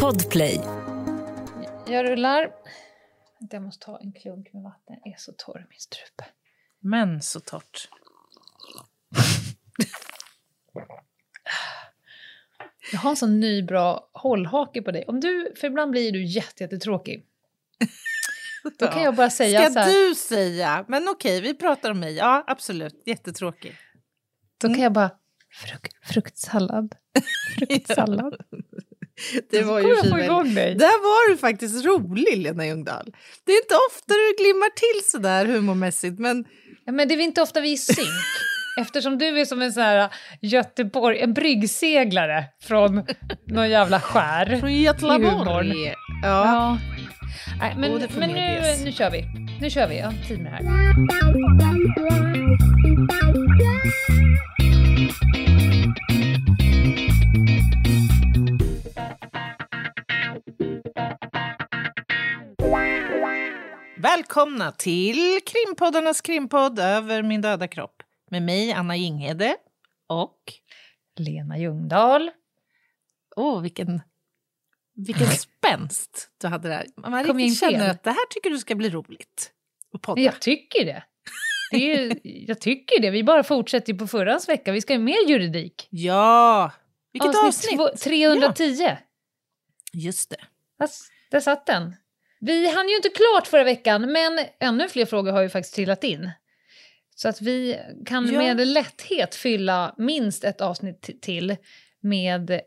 Podplay. 0.00 0.60
Jag 1.86 2.04
rullar. 2.10 2.52
Jag 3.50 3.62
måste 3.62 3.86
ta 3.86 3.98
en 3.98 4.12
klunk 4.12 4.52
med 4.52 4.62
vatten. 4.62 4.96
Jag 5.04 5.14
är 5.14 5.18
så 5.18 5.32
torr 5.32 5.58
i 5.58 5.66
min 5.70 5.78
strupe. 5.78 6.24
Men 6.80 7.22
så 7.22 7.40
torrt. 7.40 7.88
Jag 12.92 12.98
har 12.98 13.10
en 13.10 13.16
sån 13.16 13.40
ny 13.40 13.62
bra 13.62 14.10
hållhake 14.12 14.82
på 14.82 14.90
dig. 14.90 15.04
Om 15.06 15.20
du, 15.20 15.54
för 15.60 15.66
ibland 15.66 15.90
blir 15.90 16.12
du 16.12 16.24
jätte, 16.24 16.64
jättetråkig. 16.64 17.26
Då 18.78 18.86
kan 18.86 19.02
jag 19.02 19.14
bara 19.14 19.30
säga 19.30 19.60
Ska 19.62 19.72
så 19.72 19.78
här, 19.78 20.08
du 20.08 20.14
säga? 20.14 20.84
Men 20.88 21.08
okej, 21.08 21.40
vi 21.40 21.54
pratar 21.54 21.90
om 21.90 22.00
mig. 22.00 22.14
Ja, 22.14 22.44
absolut. 22.46 23.02
Jättetråkig. 23.06 23.76
då 24.58 24.68
kan 24.68 24.78
jag 24.78 24.92
bara 24.92 25.10
fruk, 25.54 25.86
fruktsallad. 26.04 26.94
Fruktsallad. 27.58 28.34
Det 29.50 29.62
Så 29.62 29.68
var 29.68 29.80
ju 29.80 29.86
dig. 30.54 30.74
Där 30.74 31.02
var 31.02 31.30
du 31.30 31.36
faktiskt 31.36 31.84
rolig, 31.84 32.38
Lena 32.38 32.66
Ljungdahl. 32.66 33.14
Det 33.46 33.52
är 33.52 33.62
inte 33.62 33.74
ofta 33.90 34.14
du 34.14 34.44
glimmar 34.44 34.70
till 34.70 35.10
så 35.10 35.18
där 35.18 35.46
humormässigt, 35.46 36.18
men 36.18 36.44
Ja, 36.86 36.92
men 36.92 37.08
det 37.08 37.14
är 37.14 37.20
inte 37.20 37.42
ofta 37.42 37.60
vi 37.60 37.68
är 37.68 37.74
i 37.74 37.76
synk. 37.76 38.08
Eftersom 38.80 39.18
du 39.18 39.40
är 39.40 39.44
som 39.44 39.62
en 39.62 39.72
sån 39.72 39.82
här 39.82 40.08
Göteborg, 40.42 41.20
en 41.20 41.34
bryggseglare 41.34 42.44
från 42.62 43.04
någon 43.46 43.70
jävla 43.70 44.00
skär. 44.00 44.56
från. 44.60 44.72
Göteborg. 44.72 45.86
Ja. 45.86 45.94
Ja. 46.22 46.78
Nej, 47.60 47.74
men 47.76 47.92
Oh, 47.92 48.02
men 48.18 48.30
nu, 48.30 48.60
nu 48.84 48.92
kör 48.92 49.10
vi. 49.10 49.24
Nu 49.60 49.70
kör 49.70 49.88
vi. 49.88 49.98
Jag 49.98 50.06
har 50.06 50.28
tid 50.28 50.40
med 50.40 50.52
det 50.52 50.56
här. 50.56 50.84
Välkomna 63.96 64.72
till 64.72 65.40
krimpoddarnas 65.46 66.20
krimpodd 66.20 66.78
Över 66.78 67.22
min 67.22 67.40
döda 67.40 67.68
kropp. 67.68 68.02
Med 68.30 68.42
mig, 68.42 68.72
Anna 68.72 68.96
Jinghede. 68.96 69.56
Och... 70.06 70.38
Lena 71.16 71.58
Ljungdahl. 71.58 72.30
Åh, 73.36 73.62
vilken, 73.62 74.02
vilken 74.94 75.26
spänst 75.30 76.30
du 76.40 76.46
hade 76.46 76.68
där. 76.68 76.86
Man 76.96 77.24
Kom 77.24 77.38
riktigt 77.38 77.60
känner 77.60 77.78
fel? 77.78 77.90
att 77.90 78.02
det 78.02 78.10
här 78.10 78.26
tycker 78.30 78.50
du 78.50 78.58
ska 78.58 78.74
bli 78.74 78.90
roligt. 78.90 79.52
Att 79.92 80.02
podda. 80.02 80.20
Jag 80.20 80.40
tycker 80.40 80.84
det. 80.84 81.04
Det 81.70 81.94
är 81.94 82.18
jag 82.22 82.60
tycker 82.60 83.00
det. 83.02 83.10
Vi 83.10 83.24
bara 83.24 83.42
fortsätter 83.42 83.94
på 83.94 84.06
förrans 84.06 84.48
vecka. 84.48 84.72
Vi 84.72 84.80
ska 84.80 84.92
ju 84.92 84.98
mer 84.98 85.28
juridik. 85.28 85.86
Ja! 85.90 86.72
Vilket 87.12 87.44
avsnitt! 87.44 87.76
två- 87.78 87.96
310. 88.04 88.96
Just 89.92 90.30
det. 90.30 90.36
Där, 90.78 90.88
där 91.30 91.40
satt 91.40 91.66
den. 91.66 91.94
Vi 92.40 92.74
hann 92.74 92.88
ju 92.88 92.96
inte 92.96 93.08
klart 93.08 93.46
förra 93.46 93.64
veckan, 93.64 94.12
men 94.12 94.38
ännu 94.60 94.88
fler 94.88 95.06
frågor 95.06 95.32
har 95.32 95.42
ju 95.42 95.48
faktiskt 95.48 95.74
trillat 95.74 96.04
in. 96.04 96.30
Så 97.16 97.28
att 97.28 97.40
vi 97.42 97.78
kan 98.06 98.32
Ja. 98.32 98.38
med 98.38 98.66
lätthet 98.66 99.34
fylla 99.34 99.94
minst 99.98 100.44
ett 100.44 100.60
avsnitt 100.60 101.22
till 101.22 101.56
med 102.00 102.50
eh, 102.50 102.60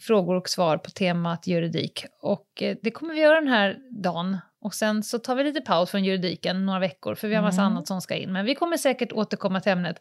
frågor 0.00 0.34
och 0.36 0.48
svar 0.48 0.78
på 0.78 0.90
temat 0.90 1.46
juridik. 1.46 2.04
Och 2.22 2.62
eh, 2.62 2.76
det 2.82 2.90
kommer 2.90 3.14
vi 3.14 3.20
göra 3.20 3.40
den 3.40 3.48
här 3.48 3.78
dagen. 4.02 4.38
Och 4.60 4.74
sen 4.74 5.02
så 5.02 5.18
tar 5.18 5.34
vi 5.36 5.44
lite 5.44 5.60
paus 5.60 5.90
från 5.90 6.04
juridiken 6.04 6.66
några 6.66 6.78
veckor, 6.78 7.14
för 7.14 7.28
vi 7.28 7.34
har 7.34 7.42
massa 7.42 7.60
Mm. 7.60 7.72
annat 7.72 7.86
som 7.86 8.00
ska 8.00 8.14
in. 8.14 8.32
Men 8.32 8.46
vi 8.46 8.54
kommer 8.54 8.76
säkert 8.76 9.12
återkomma 9.12 9.60
till 9.60 9.72
ämnet. 9.72 9.96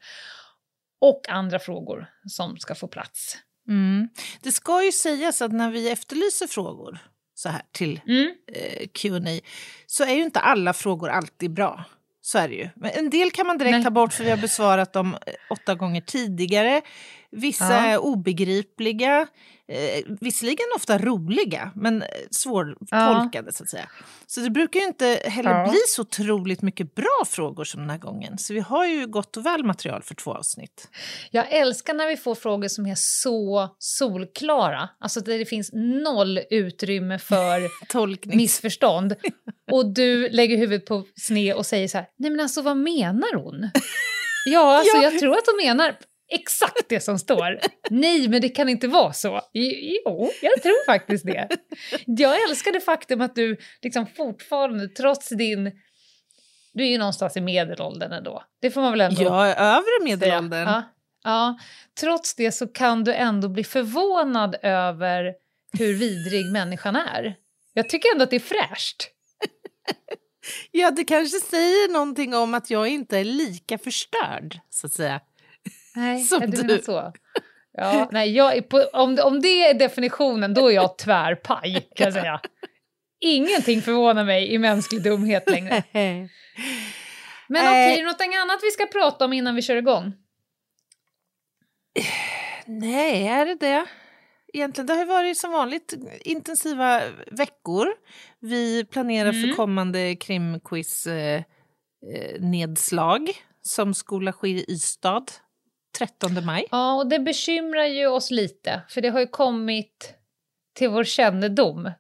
Och 1.02 1.30
andra 1.30 1.60
frågor 1.60 2.08
som 2.30 2.58
ska 2.58 2.76
få 2.76 2.88
plats. 2.88 3.38
Mm. 3.68 4.10
Det 4.42 4.52
ska 4.52 4.84
ju 4.84 4.92
sägas 4.92 5.42
att 5.42 5.52
när 5.52 5.72
vi 5.72 5.90
efterlyser 5.92 6.48
frågor 6.48 6.98
så 7.34 7.50
här 7.50 7.62
till 7.72 8.02
Mm. 8.08 8.32
eh, 8.54 8.88
Q&A 8.94 9.40
så 9.86 10.04
är 10.04 10.14
ju 10.16 10.24
inte 10.24 10.40
alla 10.40 10.74
frågor 10.74 11.10
alltid 11.10 11.54
bra. 11.54 11.84
Så 12.22 12.38
är 12.38 12.48
det 12.48 12.56
ju. 12.56 12.70
Men 12.76 12.92
en 12.92 13.10
del 13.10 13.32
kan 13.32 13.48
man 13.48 13.58
direkt 13.58 13.72
Nej. 13.72 13.84
ta 13.84 13.90
bort 13.90 14.14
för 14.14 14.24
vi 14.24 14.30
har 14.30 14.38
besvarat 14.38 14.94
dem 14.94 15.14
eh, 15.14 15.34
åtta 15.50 15.76
gånger 15.76 16.02
tidigare. 16.02 16.82
Vissa 17.36 17.64
Ja. 17.74 17.80
är 17.80 17.98
obegripliga, 17.98 19.28
eh, 19.68 20.06
visserligen 20.22 20.66
ofta 20.76 20.98
roliga 20.98 21.72
men 21.76 22.02
eh, 22.02 22.08
svårtolkade 22.32 23.54
så 23.54 23.64
att 23.64 23.70
säga. 23.70 23.90
Så 24.28 24.40
det 24.42 24.50
brukar 24.50 24.80
ju 24.80 24.86
inte 24.86 25.20
heller 25.26 25.50
Ja. 25.60 25.70
bli 25.72 25.80
så 25.88 26.02
otroligt 26.02 26.62
mycket 26.62 26.96
bra 26.96 27.24
frågor 27.28 27.64
som 27.64 27.82
den 27.82 27.90
här 27.90 27.98
gången. 27.98 28.38
Så 28.38 28.54
vi 28.54 28.60
har 28.60 28.86
ju 28.88 29.08
gott 29.08 29.38
och 29.38 29.46
väl 29.46 29.64
material 29.64 30.02
för 30.04 30.16
två 30.16 30.34
avsnitt. 30.34 30.88
Jag 31.32 31.52
älskar 31.52 31.94
när 31.94 32.08
vi 32.08 32.18
får 32.18 32.36
frågor 32.36 32.68
som 32.68 32.86
är 32.86 32.96
så 32.98 33.76
solklara, 33.80 34.90
alltså 35.00 35.20
där 35.20 35.40
det 35.40 35.46
finns 35.46 35.70
noll 35.74 36.40
utrymme 36.50 37.20
för 37.20 38.28
missförstånd. 38.36 39.16
Och 39.72 39.94
du 39.94 40.30
lägger 40.30 40.58
huvudet 40.58 40.86
på 40.86 41.04
sned 41.16 41.56
och 41.56 41.66
säger 41.66 41.88
så 41.88 41.98
här, 41.98 42.08
nej 42.18 42.32
men 42.32 42.40
alltså 42.40 42.62
vad 42.62 42.78
menar 42.78 43.36
hon? 43.44 43.70
Ja, 44.48 44.78
alltså 44.78 44.98
Ja. 44.98 45.04
jag 45.04 45.20
tror 45.20 45.32
att 45.38 45.44
hon 45.48 45.58
menar 45.66 45.96
exakt 46.30 46.90
det 46.90 47.00
som 47.00 47.20
står. 47.20 47.60
Nej, 47.90 48.28
men 48.28 48.42
det 48.42 48.50
kan 48.50 48.70
inte 48.70 48.88
vara 48.88 49.14
så. 49.14 49.42
Jo, 49.54 50.32
jag 50.42 50.62
tror 50.64 50.86
faktiskt 50.86 51.26
det. 51.26 51.48
Jag 52.06 52.50
älskar 52.50 52.72
det 52.72 52.82
faktum 52.82 53.22
att 53.22 53.36
du 53.36 53.58
liksom 53.82 54.08
fortfarande, 54.08 54.88
trots 54.88 55.30
din... 55.30 55.72
Du 56.74 56.84
är 56.84 56.88
ju 56.88 56.98
någonstans 56.98 57.38
i 57.38 57.42
medelåldern 57.42 58.12
ändå. 58.12 58.44
Det 58.62 58.72
får 58.72 58.82
man 58.82 58.92
väl 58.92 59.02
ändå 59.02 59.24
Ja, 59.24 59.48
övre 59.48 60.04
medelåldern. 60.04 60.68
Ja, 60.68 60.84
ja. 61.24 61.58
Trots 62.00 62.36
det 62.36 62.52
så 62.52 62.68
kan 62.68 63.04
du 63.04 63.14
ändå 63.14 63.50
bli 63.50 63.64
förvånad 63.64 64.56
över 64.62 65.34
hur 65.78 65.94
vidrig 65.94 66.52
människan 66.52 66.96
är. 66.96 67.36
Jag 67.74 67.90
tycker 67.90 68.12
ändå 68.12 68.24
att 68.24 68.30
det 68.30 68.36
är 68.36 68.40
fräscht. 68.40 69.12
Ja, 70.72 70.92
det 70.92 71.04
kanske 71.04 71.40
säger 71.40 71.94
någonting 71.94 72.36
om 72.36 72.54
att 72.54 72.70
jag 72.70 72.88
inte 72.88 73.18
är 73.20 73.24
lika 73.24 73.78
förstörd, 73.78 74.60
så 74.70 74.88
att 74.88 74.94
säga. 74.94 75.22
Nej, 75.96 76.24
Som 76.24 76.42
är 76.44 76.48
du 76.48 76.62
du. 76.64 76.80
så. 76.82 77.14
Ja, 77.78 78.10
nej, 78.12 78.32
jag 78.36 78.70
på, 78.70 78.78
om, 78.94 79.18
om 79.24 79.42
det 79.42 79.70
är 79.70 79.74
definitionen, 79.74 80.54
då 80.54 80.68
är 80.72 80.76
jag 80.76 80.98
tvärpaj, 80.98 81.88
kan 81.96 82.06
jag 82.06 82.14
säga. 82.14 82.42
Ingenting 83.20 83.82
förvånar 83.82 84.24
mig 84.26 84.54
i 84.54 84.58
mänsklig 84.58 85.04
dumhet 85.04 85.50
längre. 85.50 85.84
Men 87.48 87.62
okej, 87.62 87.88
Eh. 87.88 87.94
är 87.94 87.98
det 87.98 88.04
något 88.04 88.22
annat 88.22 88.60
vi 88.64 88.72
ska 88.72 88.86
prata 88.86 89.26
om 89.26 89.34
innan 89.34 89.56
vi 89.56 89.62
kör 89.62 89.76
igång? 89.76 90.14
Nej, 92.66 93.28
är 93.28 93.46
det 93.46 93.56
det? 93.56 93.86
Egentligen, 94.54 94.86
det 94.88 94.94
har 94.94 95.00
ju 95.00 95.06
varit 95.06 95.38
som 95.38 95.52
vanligt 95.52 95.94
intensiva 96.22 97.02
veckor. 97.32 97.88
Vi 98.40 98.86
planerar 98.86 99.30
Mm. 99.30 99.42
för 99.50 99.56
kommande 99.56 100.16
krimquiz 100.16 101.08
eh, 101.08 101.44
eh, 102.16 102.42
som 103.62 103.94
skola 103.94 104.34
ske 104.34 104.48
i 104.50 104.66
Ystad 104.72 105.26
13 105.98 106.46
maj. 106.46 106.68
Ja, 106.72 106.96
och 106.96 107.10
det 107.10 107.20
bekymrar 107.20 107.86
ju 107.86 108.08
oss 108.08 108.32
lite, 108.32 108.82
för 108.90 109.02
det 109.02 109.10
har 109.10 109.20
ju 109.20 109.28
kommit 109.28 110.14
till 110.74 110.90
vår 110.90 111.04
kännedom 111.04 111.92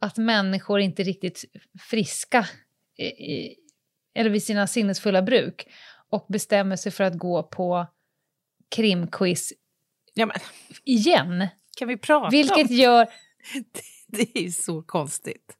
att 0.00 0.16
människor 0.16 0.80
inte 0.80 1.02
är 1.02 1.04
riktigt 1.04 1.44
friska 1.90 2.48
i, 2.96 3.04
i, 3.04 3.56
eller 4.14 4.30
vid 4.30 4.42
sina 4.42 4.66
sinnesfulla 4.66 5.22
bruk 5.22 5.68
och 6.10 6.26
bestämmer 6.28 6.76
sig 6.76 6.92
för 6.92 7.04
att 7.04 7.18
gå 7.18 7.42
på 7.42 7.86
krimquiz 8.68 9.52
Ja, 10.14 10.30
igen. 10.84 11.48
kan 11.76 11.88
vi 11.88 11.96
prata 11.96 12.24
om 12.24 12.30
Vilket 12.30 12.70
gör... 12.70 13.06
det? 14.06 14.38
är 14.38 14.42
ju 14.42 14.52
så 14.52 14.82
konstigt. 14.82 15.56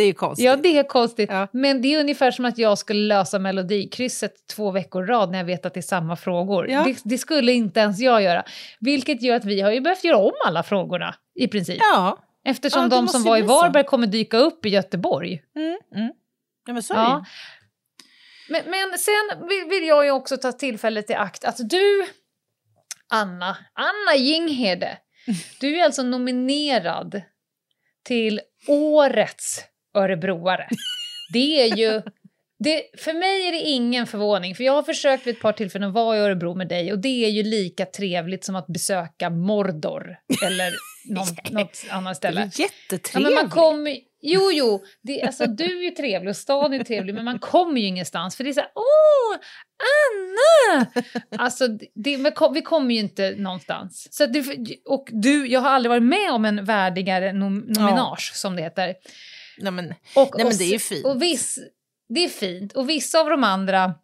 Det 0.00 0.04
är 0.04 0.06
ju 0.06 0.14
konstigt. 0.14 0.46
Ja, 0.46 0.56
det 0.56 0.78
är 0.78 0.82
konstigt. 0.82 1.30
Ja. 1.32 1.48
Men 1.52 1.82
det 1.82 1.94
är 1.94 2.00
ungefär 2.00 2.30
som 2.30 2.44
att 2.44 2.58
jag 2.58 2.78
skulle 2.78 3.00
lösa 3.00 3.38
Melodikrysset 3.38 4.46
två 4.46 4.70
veckor 4.70 5.06
rad 5.06 5.30
när 5.30 5.38
jag 5.38 5.44
vet 5.44 5.66
att 5.66 5.74
det 5.74 5.80
är 5.80 5.82
samma 5.82 6.16
frågor. 6.16 6.70
Ja. 6.70 6.84
Det, 6.84 7.00
det 7.04 7.18
skulle 7.18 7.52
inte 7.52 7.80
ens 7.80 8.00
jag 8.00 8.22
göra. 8.22 8.44
Vilket 8.80 9.22
gör 9.22 9.36
att 9.36 9.44
vi 9.44 9.60
har 9.60 9.72
ju 9.72 9.80
behövt 9.80 10.04
göra 10.04 10.16
om 10.16 10.32
alla 10.46 10.62
frågorna 10.62 11.14
i 11.34 11.48
princip. 11.48 11.78
Ja, 11.80 12.18
Eftersom 12.44 12.82
Ja, 12.82 12.88
de 12.88 13.08
som 13.08 13.22
var 13.22 13.38
i. 13.38 13.42
Varberg 13.42 13.84
kommer 13.84 14.06
dyka 14.06 14.36
upp 14.38 14.66
i 14.66 14.68
Göteborg. 14.68 15.42
mm, 15.56 15.78
mm. 15.94 16.12
ja 16.66 16.72
men 16.72 16.82
så 16.82 16.94
är 16.94 16.98
det 16.98 17.02
Ja. 17.04 17.24
Men, 18.48 18.62
men 18.66 18.98
sen 18.98 19.48
vill, 19.48 19.64
vill 19.70 19.88
jag 19.88 20.04
ju 20.04 20.10
också 20.10 20.36
ta 20.36 20.52
tillfället 20.52 21.10
i 21.10 21.14
akt 21.14 21.44
att 21.44 21.56
du, 21.70 22.06
Anna, 23.08 23.56
Anna 23.72 24.16
Jinghede, 24.16 24.98
du 25.60 25.80
är 25.80 25.84
alltså 25.84 26.02
nominerad 26.02 27.22
till 28.04 28.40
Årets 28.68 29.64
Örebroare. 29.94 30.68
Det 31.32 31.62
är 31.62 31.76
ju... 31.76 32.02
Det, 32.64 32.82
för 32.98 33.12
mig 33.12 33.48
är 33.48 33.52
det 33.52 33.58
ingen 33.58 34.06
förvåning, 34.06 34.54
för 34.54 34.64
jag 34.64 34.72
har 34.72 34.82
försökt 34.82 35.26
vid 35.26 35.34
ett 35.34 35.42
par 35.42 35.52
tillfällen 35.52 35.88
att 35.88 35.94
vara 35.94 36.16
i 36.16 36.20
Örebro 36.20 36.54
med 36.54 36.68
dig 36.68 36.92
och 36.92 36.98
det 36.98 37.24
är 37.24 37.28
ju 37.28 37.42
lika 37.42 37.86
trevligt 37.86 38.44
som 38.44 38.56
att 38.56 38.66
besöka 38.66 39.30
Mordor 39.30 40.16
eller 40.46 40.72
någon, 41.14 41.26
något 41.50 41.84
annat 41.90 42.20
Det 42.22 42.28
är 42.28 42.32
ställe. 42.32 42.40
väl 42.40 42.50
Ja, 42.56 42.64
jättetrevligt. 42.64 43.34
men 43.34 43.34
man 43.34 43.50
kommer 43.50 43.96
Jo, 44.22 44.50
jo, 44.52 44.84
det, 45.02 45.22
alltså, 45.22 45.46
du 45.46 45.64
är 45.64 45.84
ju 45.84 45.90
trevlig 45.90 46.30
och 46.30 46.36
stan 46.36 46.72
är 46.72 46.84
trevlig, 46.84 47.14
men 47.14 47.24
man 47.24 47.38
kommer 47.38 47.80
ju 47.80 47.86
ingenstans 47.86 48.36
för 48.36 48.44
det 48.44 48.50
är 48.50 48.54
så 48.54 48.60
här, 48.60 48.70
åh, 48.74 49.38
Anna! 50.06 50.86
Alltså, 51.38 51.68
det, 51.94 52.16
vi 52.54 52.62
kommer 52.62 52.94
ju 52.94 53.00
inte 53.00 53.34
någonstans. 53.36 54.08
Så 54.10 54.26
det, 54.26 54.44
och 54.84 55.08
du, 55.10 55.46
jag 55.46 55.60
har 55.60 55.70
aldrig 55.70 55.90
varit 55.90 56.02
med 56.02 56.32
om 56.32 56.44
en 56.44 56.64
värdigare 56.64 57.32
nom, 57.32 57.58
nominage, 57.58 58.30
ja. 58.32 58.36
som 58.36 58.56
det 58.56 58.62
heter. 58.62 58.94
Nej, 59.60 59.72
men, 59.72 59.94
och, 60.14 60.30
nej, 60.36 60.46
men 60.46 60.56
det 60.56 60.64
är 60.64 60.72
ju 60.72 60.78
fint. 60.78 61.06
Och 61.06 61.22
viss, 61.22 61.58
det 62.08 62.24
är 62.24 62.28
fint. 62.28 62.72
Och 62.72 62.88
vissa 62.88 63.20
av 63.20 63.30
de 63.30 63.44
andra 63.44 63.94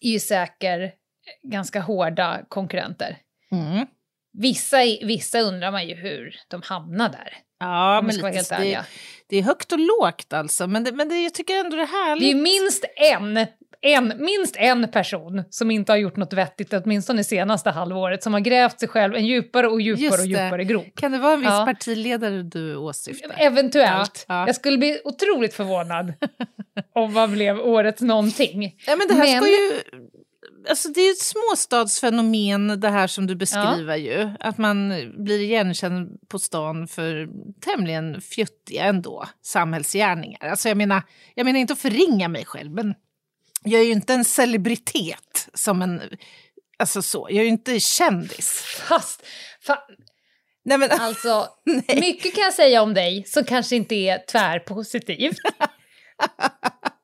är 0.00 0.10
ju 0.10 0.20
säkert 0.20 0.94
ganska 1.42 1.80
hårda 1.80 2.40
konkurrenter. 2.48 3.18
Mm. 3.50 3.86
Vissa, 4.32 4.76
vissa 5.02 5.40
undrar 5.40 5.72
man 5.72 5.88
ju 5.88 5.94
hur 5.94 6.36
de 6.48 6.62
hamnar 6.62 7.08
där. 7.08 7.36
Ja, 7.60 8.02
men 8.02 8.16
lite, 8.16 8.56
det, 8.58 8.84
det, 9.26 9.36
är 9.36 9.42
högt 9.42 9.72
och 9.72 9.78
lågt 9.78 10.32
alltså. 10.32 10.66
Men, 10.66 10.84
det, 10.84 10.92
men 10.92 11.08
det, 11.08 11.22
jag 11.22 11.34
tycker 11.34 11.56
ändå 11.56 11.76
det 11.76 11.82
är 11.82 12.06
härligt. 12.06 12.24
Det 12.24 12.38
är 12.38 12.42
minst 12.42 12.84
en, 12.96 13.46
en, 13.80 14.12
minst 14.18 14.56
en 14.56 14.90
person 14.90 15.44
som 15.50 15.70
inte 15.70 15.92
har 15.92 15.96
gjort 15.96 16.16
något 16.16 16.32
vettigt 16.32 16.72
åtminstone 16.72 17.24
senaste 17.24 17.70
halvåret 17.70 18.22
som 18.22 18.32
har 18.32 18.40
grävt 18.40 18.80
sig 18.80 18.88
själv 18.88 19.14
en 19.14 19.26
djupare 19.26 19.68
och 19.68 19.80
djupare 19.80 20.20
och 20.20 20.26
djupare 20.26 20.64
grop. 20.64 20.86
Kan 20.96 21.12
det 21.12 21.18
vara 21.18 21.32
en 21.32 21.40
viss 21.40 21.48
ja. 21.48 21.64
partiledare 21.66 22.42
du 22.42 22.76
åsyftar? 22.76 23.34
Eventuellt. 23.38 24.24
Ja, 24.28 24.34
ja. 24.34 24.46
Jag 24.46 24.56
skulle 24.56 24.78
bli 24.78 25.00
otroligt 25.04 25.54
förvånad 25.54 26.12
om 26.94 27.12
vad 27.12 27.30
blev 27.30 27.58
årets 27.58 28.02
någonting. 28.02 28.76
Ja, 28.86 28.96
men 28.96 29.08
det 29.08 29.14
här 29.14 29.32
men... 29.32 29.42
ska 29.42 29.50
ju 29.50 29.80
alltså 30.68 30.88
det 30.88 31.00
är 31.00 31.10
ett 31.10 31.18
småstadsfenomen 31.18 32.80
det 32.80 32.88
här 32.88 33.06
som 33.06 33.26
du 33.26 33.34
beskriver 33.34 33.96
ju. 33.96 34.30
Att 34.40 34.58
man 34.58 34.94
blir 35.24 35.40
igenkänd 35.40 36.18
på 36.28 36.38
stan 36.38 36.88
för 36.88 37.28
tämligen 37.60 38.20
fjuttiga 38.20 38.84
ändå 38.84 39.24
samhällsgärningar. 39.42 40.48
Alltså 40.48 40.68
jag 40.68 40.76
menar, 40.76 41.02
jag 41.34 41.44
menar 41.44 41.60
inte 41.60 41.72
att 41.72 41.78
förringa 41.78 42.28
mig 42.28 42.44
själv 42.44 42.72
men 42.72 42.94
jag 43.64 43.80
är 43.80 43.84
ju 43.84 43.92
inte 43.92 44.14
en 44.14 44.24
celebritet 44.24 45.48
som 45.54 45.82
en... 45.82 46.02
Alltså 46.78 47.02
så, 47.02 47.26
jag 47.30 47.38
är 47.38 47.42
ju 47.42 47.48
inte 47.48 47.80
kändis. 47.80 48.62
Fast... 48.88 49.26
Fa 49.60 49.78
Nej, 50.64 50.78
men, 50.78 50.90
alltså, 50.90 51.48
mycket 52.00 52.34
kan 52.34 52.44
jag 52.44 52.54
säga 52.54 52.82
om 52.82 52.94
dig 52.94 53.24
som 53.26 53.44
kanske 53.44 53.76
inte 53.76 53.94
är 53.94 54.18
tvärpositivt. 54.18 55.38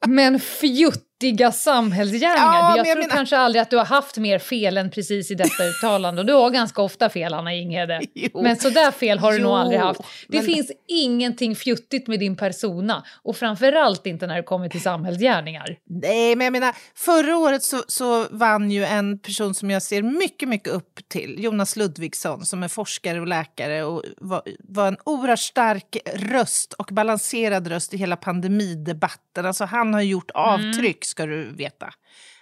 men 0.07 0.41
fjutt 0.41 1.14
viktiga 1.25 1.53
samhällsgärningar. 1.53 2.37
Ja, 2.37 2.77
jag, 2.77 2.79
jag 2.79 2.87
tror 2.87 3.03
menar... 3.03 3.17
kanske 3.17 3.37
aldrig 3.37 3.63
att 3.63 3.71
du 3.71 3.77
har 3.77 3.85
haft 3.85 4.17
mer 4.17 4.39
fel 4.39 4.77
än 4.77 4.91
precis 4.91 5.31
i 5.31 5.35
detta 5.35 5.65
uttalande. 5.69 6.21
Och 6.21 6.27
du 6.27 6.33
har 6.33 6.51
ganska 6.51 6.83
ofta 6.83 7.11
fel, 7.11 7.35
Anna 7.35 7.55
Jinghede. 7.55 8.01
Men 8.35 8.57
så 8.57 8.71
där 8.71 8.91
fel 8.91 9.19
har 9.19 9.33
du 9.33 9.39
jo, 9.39 9.45
nog 9.45 9.57
aldrig 9.57 9.81
haft. 9.81 10.01
Det 10.29 10.37
men... 10.37 10.47
finns 10.47 10.73
ingenting 10.89 11.57
fjuttigt 11.57 12.09
med 12.09 12.21
din 12.21 12.37
persona. 12.37 13.05
Och 13.23 13.37
framförallt 13.37 14.07
inte 14.07 14.27
när 14.27 14.37
det 14.37 14.43
kommer 14.43 14.69
till 14.69 14.83
samhällsgärningar. 14.83 15.77
Nej, 15.87 16.37
men 16.37 16.45
jag 16.45 16.53
menar, 16.53 16.75
förra 16.95 17.37
året 17.37 17.63
så, 17.63 17.83
så 17.89 18.27
vann 18.31 18.71
ju 18.71 18.85
en 18.85 19.19
person 19.19 19.55
som 19.55 19.71
jag 19.71 19.83
ser 19.83 20.03
mycket, 20.03 20.49
mycket 20.49 20.73
upp 20.73 21.01
till, 21.09 21.37
Jonas 21.39 21.77
Ludvigsson, 21.77 22.45
som 22.47 22.63
är 22.63 22.69
forskare 22.69 23.21
och 23.21 23.27
läkare 23.27 23.85
och 23.85 24.03
var, 24.17 24.43
var 24.59 24.89
en 24.89 24.97
oerhört 25.05 25.39
stark 25.39 25.97
röst 26.15 26.73
och 26.73 26.89
balanserad 26.93 27.67
röst 27.67 27.95
i 27.95 27.97
hela 27.97 28.17
pandemidebatten. 28.17 29.47
Alltså 29.47 29.65
han 29.65 29.95
har 29.95 30.01
gjort 30.01 30.31
mm. 30.35 30.73
Ska 31.15 31.27
du 31.27 31.53
veta. 31.53 31.95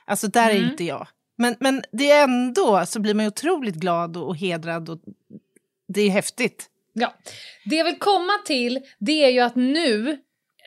Alltså 0.05 0.29
där 0.29 0.51
mm. 0.51 0.63
är 0.63 0.71
inte 0.71 0.85
jag. 0.85 1.07
Men, 1.39 1.57
men 1.61 1.83
det 1.93 2.11
är 2.11 2.25
ändå 2.25 2.87
så 2.87 3.01
blir 3.01 3.15
man 3.15 3.27
otroligt 3.27 3.75
glad 3.75 4.17
och, 4.17 4.29
och 4.29 4.37
hedrad 4.37 4.89
och 4.89 4.99
det 5.89 6.01
är 6.01 6.11
häftigt. 6.11 6.67
Ja, 6.93 7.15
det 7.65 7.77
jag 7.77 7.85
vill 7.85 7.99
komma 7.99 8.33
till 8.47 8.81
det 8.99 9.25
är 9.25 9.31
ju 9.31 9.41
att 9.41 9.57
nu, 9.57 10.19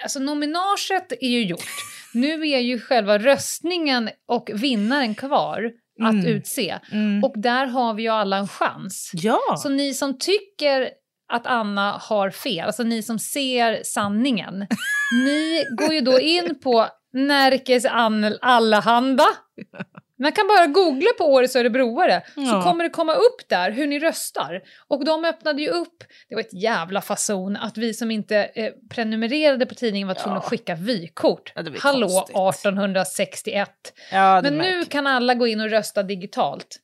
alltså 0.03 0.19
nominaget 0.19 1.11
är 1.11 1.29
ju 1.29 1.45
gjort. 1.45 1.65
Nu 2.13 2.47
är 2.47 2.59
ju 2.59 2.79
själva 2.79 3.17
röstningen 3.19 4.09
och 4.25 4.51
vinnaren 4.53 5.15
kvar 5.15 5.71
att 6.01 6.13
mm. 6.13 6.25
utse. 6.25 6.79
Mm. 6.91 7.23
Och 7.23 7.33
där 7.37 7.65
har 7.65 7.93
vi 7.93 8.03
ju 8.03 8.09
alla 8.09 8.37
en 8.37 8.47
chans. 8.47 9.11
Ja. 9.13 9.39
Så 9.57 9.69
ni 9.69 9.93
som 9.93 10.19
tycker 10.19 10.89
att 11.33 11.47
Anna 11.47 11.91
har 11.91 12.29
fel, 12.29 12.65
alltså 12.65 12.83
ni 12.83 13.03
som 13.03 13.19
ser 13.19 13.83
sanningen, 13.83 14.67
ni 15.25 15.63
går 15.77 15.93
ju 15.93 16.01
då 16.01 16.19
in 16.19 16.59
på 16.63 16.87
Närkes 17.15 17.85
Allehanda. 18.41 19.25
Man 20.19 20.31
kan 20.31 20.47
bara 20.47 20.67
googla 20.67 21.09
på 21.17 21.23
Årets 21.23 21.55
Örebroare 21.55 22.23
ja. 22.35 22.45
så 22.45 22.61
kommer 22.61 22.83
det 22.83 22.89
komma 22.89 23.13
upp 23.13 23.49
där 23.49 23.71
hur 23.71 23.87
ni 23.87 23.99
röstar. 23.99 24.61
Och 24.87 25.05
de 25.05 25.25
öppnade 25.25 25.61
ju 25.61 25.69
upp, 25.69 26.03
det 26.29 26.35
var 26.35 26.41
ett 26.41 26.53
jävla 26.53 27.01
fason 27.01 27.55
att 27.55 27.77
vi 27.77 27.93
som 27.93 28.11
inte 28.11 28.37
eh, 28.37 28.73
prenumererade 28.89 29.65
på 29.65 29.75
tidningen 29.75 30.07
var 30.07 30.15
tvungna 30.15 30.35
ja. 30.35 30.39
att 30.39 30.49
skicka 30.49 30.75
vykort. 30.75 31.51
Ja, 31.55 31.63
Hallå 31.79 32.07
konstigt. 32.07 32.35
1861. 32.35 33.69
Men 34.11 34.57
nu 34.57 34.85
kan 34.85 35.07
alla 35.07 35.33
gå 35.33 35.47
in 35.47 35.61
och 35.61 35.69
rösta 35.69 36.03
digitalt. 36.03 36.79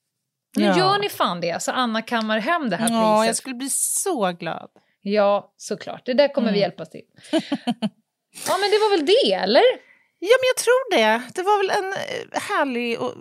Nu 0.55 0.65
gör 0.65 0.99
ni 0.99 1.09
fan 1.09 1.41
det 1.41 1.61
så 1.61 1.71
Anna 1.71 2.01
kammar 2.01 2.39
hem 2.39 2.69
det 2.69 2.75
här 2.75 2.87
priset. 2.87 3.01
Ja, 3.01 3.25
jag 3.25 3.35
skulle 3.35 3.55
bli 3.55 3.69
så 3.69 4.31
glad. 4.31 4.69
Ja, 5.01 5.53
såklart. 5.57 6.05
Det 6.05 6.13
där 6.13 6.27
kommer 6.27 6.47
mm. 6.47 6.53
vi 6.53 6.59
hjälpas 6.59 6.89
till. 6.89 7.01
ja, 7.31 8.57
men 8.57 8.71
det 8.71 8.77
var 8.77 8.97
väl 8.97 9.05
det, 9.05 9.33
eller? 9.33 9.90
Ja, 10.23 10.35
men 10.39 10.47
jag 10.55 10.57
tror 10.57 10.91
det. 10.95 11.21
Det 11.35 11.43
var 11.43 11.57
väl 11.57 11.83
en 11.83 11.91
eh, 11.91 12.41
härlig 12.41 13.01
och 13.01 13.13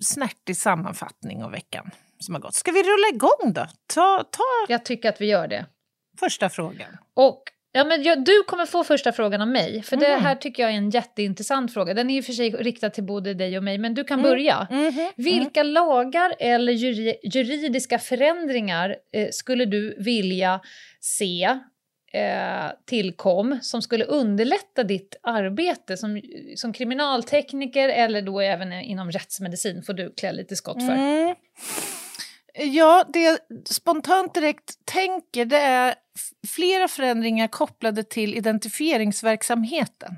snärtig 0.00 0.56
sammanfattning 0.56 1.44
av 1.44 1.50
veckan 1.50 1.90
som 2.18 2.34
har 2.34 2.42
gått. 2.42 2.54
Ska 2.54 2.72
vi 2.72 2.82
rulla 2.82 3.08
igång 3.14 3.52
då? 3.52 3.66
Ta, 3.94 4.24
ta... 4.30 4.42
Jag 4.68 4.84
tycker 4.84 5.08
att 5.08 5.20
vi 5.20 5.26
gör 5.26 5.48
det. 5.48 5.66
Första 6.20 6.48
frågan. 6.48 6.96
Och 7.14 7.42
Ja, 7.74 7.84
men 7.84 8.02
jag, 8.02 8.24
du 8.24 8.42
kommer 8.42 8.66
få 8.66 8.84
första 8.84 9.12
frågan 9.12 9.40
av 9.40 9.48
mig, 9.48 9.82
för 9.82 9.96
mm. 9.96 10.10
det 10.10 10.16
här 10.16 10.34
tycker 10.34 10.62
jag 10.62 10.72
är 10.72 10.76
en 10.76 10.90
jätteintressant 10.90 11.72
fråga. 11.72 11.94
Den 11.94 12.10
är 12.10 12.18
i 12.18 12.20
och 12.20 12.24
för 12.24 12.32
sig 12.32 12.50
riktad 12.50 12.90
till 12.90 13.04
både 13.04 13.34
dig 13.34 13.58
och 13.58 13.64
mig, 13.64 13.78
men 13.78 13.94
du 13.94 14.04
kan 14.04 14.18
mm. 14.18 14.30
börja. 14.30 14.66
Mm. 14.70 15.12
Vilka 15.16 15.62
lagar 15.62 16.34
eller 16.38 16.72
juridiska 17.36 17.98
förändringar 17.98 18.96
eh, 19.12 19.28
skulle 19.30 19.64
du 19.64 19.96
vilja 19.98 20.60
se 21.00 21.58
eh, 22.12 22.70
tillkom 22.84 23.58
som 23.62 23.82
skulle 23.82 24.04
underlätta 24.04 24.84
ditt 24.84 25.16
arbete 25.22 25.96
som, 25.96 26.20
som 26.56 26.72
kriminaltekniker 26.72 27.88
eller 27.88 28.22
då 28.22 28.40
även 28.40 28.72
inom 28.72 29.10
rättsmedicin 29.10 29.82
får 29.82 29.92
du 29.92 30.14
klä 30.16 30.32
lite 30.32 30.56
skott 30.56 30.86
för. 30.86 30.92
Mm. 30.92 31.34
Ja, 32.54 33.04
det 33.12 33.20
jag 33.22 33.38
spontant 33.64 34.34
direkt 34.34 34.84
tänker 34.84 35.44
det 35.44 35.58
är 35.58 35.94
flera 36.48 36.88
förändringar 36.88 37.48
kopplade 37.48 38.04
till 38.04 38.34
identifieringsverksamheten. 38.34 40.16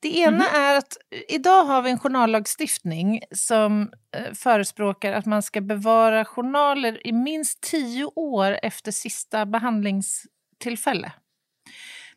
Det 0.00 0.18
ena 0.18 0.48
mm. 0.48 0.62
är 0.62 0.74
att 0.74 0.96
idag 1.28 1.64
har 1.64 1.82
vi 1.82 1.90
en 1.90 1.98
journallagstiftning 1.98 3.20
som 3.30 3.90
eh, 4.16 4.32
förespråkar 4.34 5.12
att 5.12 5.26
man 5.26 5.42
ska 5.42 5.60
bevara 5.60 6.24
journaler 6.24 7.06
i 7.06 7.12
minst 7.12 7.60
tio 7.60 8.04
år 8.04 8.58
efter 8.62 8.92
sista 8.92 9.46
behandlings 9.46 10.26
tillfälle. 10.58 11.12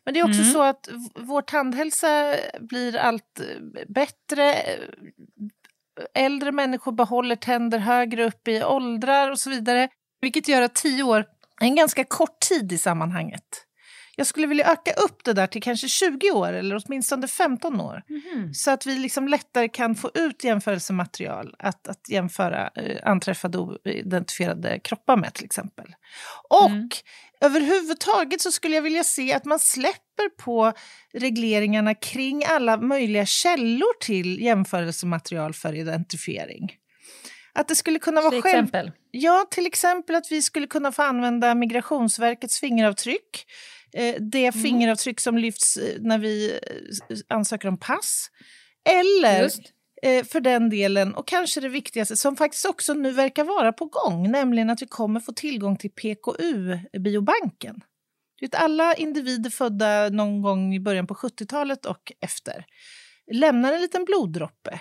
Men 0.04 0.14
det 0.14 0.20
är 0.20 0.24
också 0.24 0.40
mm. 0.40 0.52
så 0.52 0.62
att 0.62 0.88
vår 1.14 1.42
tandhälsa 1.42 2.34
blir 2.60 2.96
allt 2.96 3.40
eh, 3.40 3.84
bättre. 3.88 4.54
Äldre 6.14 6.52
människor 6.52 6.92
behåller 6.92 7.36
tänder 7.36 7.78
högre 7.78 8.24
upp 8.24 8.48
i 8.48 8.64
åldrar 8.64 9.30
och 9.30 9.38
så 9.38 9.50
vidare. 9.50 9.88
Vilket 10.20 10.48
gör 10.48 10.62
att 10.62 10.74
tio 10.74 11.02
år 11.02 11.24
är 11.60 11.64
en 11.64 11.76
ganska 11.76 12.04
kort 12.04 12.40
tid 12.40 12.72
i 12.72 12.78
sammanhanget. 12.78 13.66
Jag 14.16 14.26
skulle 14.26 14.46
vilja 14.46 14.72
öka 14.72 14.92
upp 14.92 15.24
det 15.24 15.32
där 15.32 15.46
till 15.46 15.62
kanske 15.62 15.88
20 15.88 16.30
år 16.30 16.52
eller 16.52 16.82
åtminstone 16.84 17.28
15 17.28 17.80
år. 17.80 18.02
Mm. 18.08 18.54
Så 18.54 18.70
att 18.70 18.86
vi 18.86 18.98
liksom 18.98 19.28
lättare 19.28 19.68
kan 19.68 19.94
få 19.94 20.10
ut 20.14 20.44
jämförelsematerial 20.44 21.54
att, 21.58 21.88
att 21.88 22.08
jämföra 22.08 22.70
eh, 22.74 22.98
anträffade 23.02 23.58
och 23.58 23.78
identifierade 23.84 24.80
kroppar 24.80 25.16
med 25.16 25.34
till 25.34 25.44
exempel. 25.44 25.94
Och 26.48 26.70
mm. 26.70 26.88
Överhuvudtaget 27.40 28.40
så 28.40 28.52
skulle 28.52 28.74
jag 28.74 28.82
vilja 28.82 29.04
se 29.04 29.32
att 29.32 29.44
man 29.44 29.58
släpper 29.58 30.28
på 30.38 30.72
regleringarna 31.14 31.94
kring 31.94 32.44
alla 32.44 32.76
möjliga 32.76 33.26
källor 33.26 34.00
till 34.00 34.40
jämförelsematerial 34.42 35.54
för 35.54 35.74
identifiering. 35.74 36.72
Att 37.52 37.68
det 37.68 37.76
skulle 37.76 37.98
kunna 37.98 38.20
vara 38.20 38.30
till 38.30 38.42
själv... 38.42 38.64
exempel? 38.64 38.92
Ja, 39.10 39.46
till 39.50 39.66
exempel 39.66 40.16
att 40.16 40.26
vi 40.32 40.42
skulle 40.42 40.66
kunna 40.66 40.92
få 40.92 41.02
använda 41.02 41.54
Migrationsverkets 41.54 42.60
fingeravtryck 42.60 43.46
Eh, 43.92 44.14
det 44.20 44.46
mm. 44.46 44.62
fingeravtryck 44.62 45.20
som 45.20 45.38
lyfts 45.38 45.76
eh, 45.76 46.00
när 46.00 46.18
vi 46.18 46.58
eh, 47.08 47.16
ansöker 47.28 47.68
om 47.68 47.78
pass. 47.78 48.30
Eller 48.88 49.42
Just. 49.42 49.62
För 50.02 50.40
den 50.40 50.70
delen, 50.70 51.14
och 51.14 51.28
kanske 51.28 51.60
det 51.60 51.68
viktigaste 51.68 52.16
som 52.16 52.36
faktiskt 52.36 52.66
också 52.66 52.94
nu 52.94 53.12
verkar 53.12 53.44
vara 53.44 53.72
på 53.72 53.84
gång, 53.84 54.30
nämligen 54.30 54.70
att 54.70 54.82
vi 54.82 54.86
kommer 54.86 55.20
få 55.20 55.32
tillgång 55.32 55.76
till 55.76 55.90
PKU-biobanken. 55.90 57.80
Alla 58.52 58.94
individer 58.94 59.50
födda 59.50 60.08
någon 60.08 60.42
gång 60.42 60.74
i 60.74 60.80
början 60.80 61.06
på 61.06 61.14
70-talet 61.14 61.86
och 61.86 62.12
efter 62.20 62.64
lämnar 63.32 63.72
en 63.72 63.80
liten 63.80 64.04
bloddroppe 64.04 64.80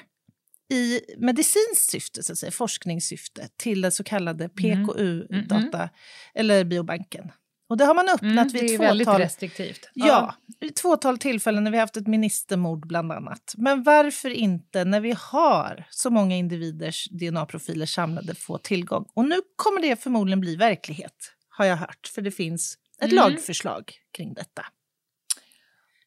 i 0.74 1.02
medicinskt 1.18 1.92
syfte, 1.92 2.24
så 2.24 2.32
att 2.32 2.38
säga, 2.38 2.52
forskningssyfte 2.52 3.50
till 3.58 3.82
den 3.82 3.92
så 3.92 4.04
kallade 4.04 4.50
PKU-data, 4.50 5.56
mm. 5.56 5.70
mm, 5.70 5.74
mm. 5.74 5.90
eller 6.36 6.64
biobanken. 6.64 7.32
Och 7.70 7.78
det 7.78 7.86
har 7.86 7.94
man 7.96 8.10
öppnat 8.10 8.24
Mm, 8.24 8.48
vid 8.48 8.74
ett 8.74 8.80
väldigt 8.80 9.08
fåtal 9.08 9.22
restriktivt. 9.22 9.90
Ja, 9.94 10.36
vid 10.60 10.72
ett 10.72 10.80
fåtal 10.80 11.18
tillfällen 11.18 11.64
när 11.64 11.72
vi 11.72 11.78
haft 11.78 11.98
ett 11.98 12.08
ministermord 12.08 12.88
bland 12.88 13.12
annat. 13.12 13.54
Men 13.58 13.84
varför 13.84 14.30
inte 14.30 14.86
när 14.86 15.00
vi 15.02 15.16
har 15.18 15.88
så 15.90 16.10
många 16.10 16.36
individers 16.36 17.08
DNA-profiler 17.12 17.86
samlade 17.86 18.36
få 18.36 18.58
tillgång? 18.58 19.06
Och 19.14 19.26
nu 19.26 19.36
kommer 19.56 19.82
det 19.82 19.96
förmodligen 20.04 20.40
bli 20.40 20.56
verklighet, 20.56 21.34
har 21.50 21.66
jag 21.66 21.76
hört. 21.76 22.12
För 22.16 22.22
det 22.22 22.32
finns 22.32 22.78
ett 23.02 23.12
Mm. 23.12 23.16
lagförslag 23.16 23.94
kring 24.18 24.34
detta. 24.34 24.66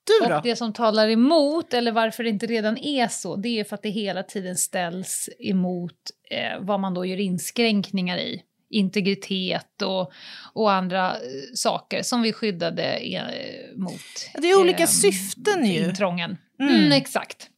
Du 0.05 0.29
då? 0.29 0.37
Och 0.37 0.43
det 0.43 0.57
som 0.57 0.73
talar 0.73 1.09
emot, 1.09 1.75
eller 1.75 1.93
varför 1.93 2.25
det 2.25 2.31
inte 2.31 2.47
redan 2.47 2.79
är 2.79 3.09
så, 3.09 3.37
det 3.37 3.49
är 3.49 3.65
för 3.65 3.75
att 3.75 3.83
det 3.83 3.91
hela 3.91 4.23
tiden 4.23 4.57
ställs 4.57 5.29
emot 5.39 5.97
eh, 6.31 6.61
vad 6.61 6.81
man 6.81 6.95
då 6.95 7.05
gör 7.05 7.21
inskränkningar 7.21 8.19
i. 8.19 8.43
Integritet 8.73 9.83
och, 9.83 10.13
och 10.53 10.73
andra 10.73 11.11
eh, 11.11 11.19
saker 11.55 12.03
som 12.03 12.23
vi 12.23 12.33
skyddade 12.33 12.83
eh, 12.83 13.77
mot. 13.77 14.31
Det 14.35 14.51
är 14.51 14.61
olika 14.61 14.83
eh, 14.83 14.89
syften 14.89 15.67
ju. 15.67 15.85
Intrången. 15.85 16.37
Mm. 16.61 16.75
Mm. 16.75 16.93
exakt. 16.93 17.49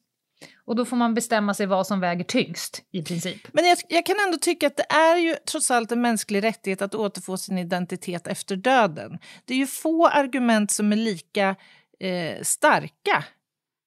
Och 0.66 0.76
då 0.76 0.85
får 0.85 0.97
man 0.97 1.14
bestämma 1.14 1.54
sig 1.54 1.66
vad 1.66 1.87
som 1.87 2.00
väger 2.00 2.25
tyngst 2.25 2.83
i 2.92 3.02
princip. 3.02 3.49
Men 3.52 3.64
jag, 3.64 3.78
jag 3.88 4.06
kan 4.06 4.16
ändå 4.26 4.38
tycka 4.38 4.66
att 4.66 4.76
det 4.76 4.87
är 4.94 5.16
ju 5.16 5.37
trots 5.50 5.71
allt 5.71 5.92
en 5.92 6.00
mänsklig 6.00 6.42
rättighet 6.44 6.83
att 6.83 6.94
återfå 6.94 7.37
sin 7.37 7.59
identitet 7.59 8.26
efter 8.26 8.56
döden. 8.56 9.18
Det 9.44 9.54
är 9.54 9.59
ju 9.59 9.66
få 9.66 10.09
argument 10.09 10.71
som 10.71 10.92
är 10.92 10.97
lika 10.97 11.56
eh, 12.00 12.42
starka 12.42 13.25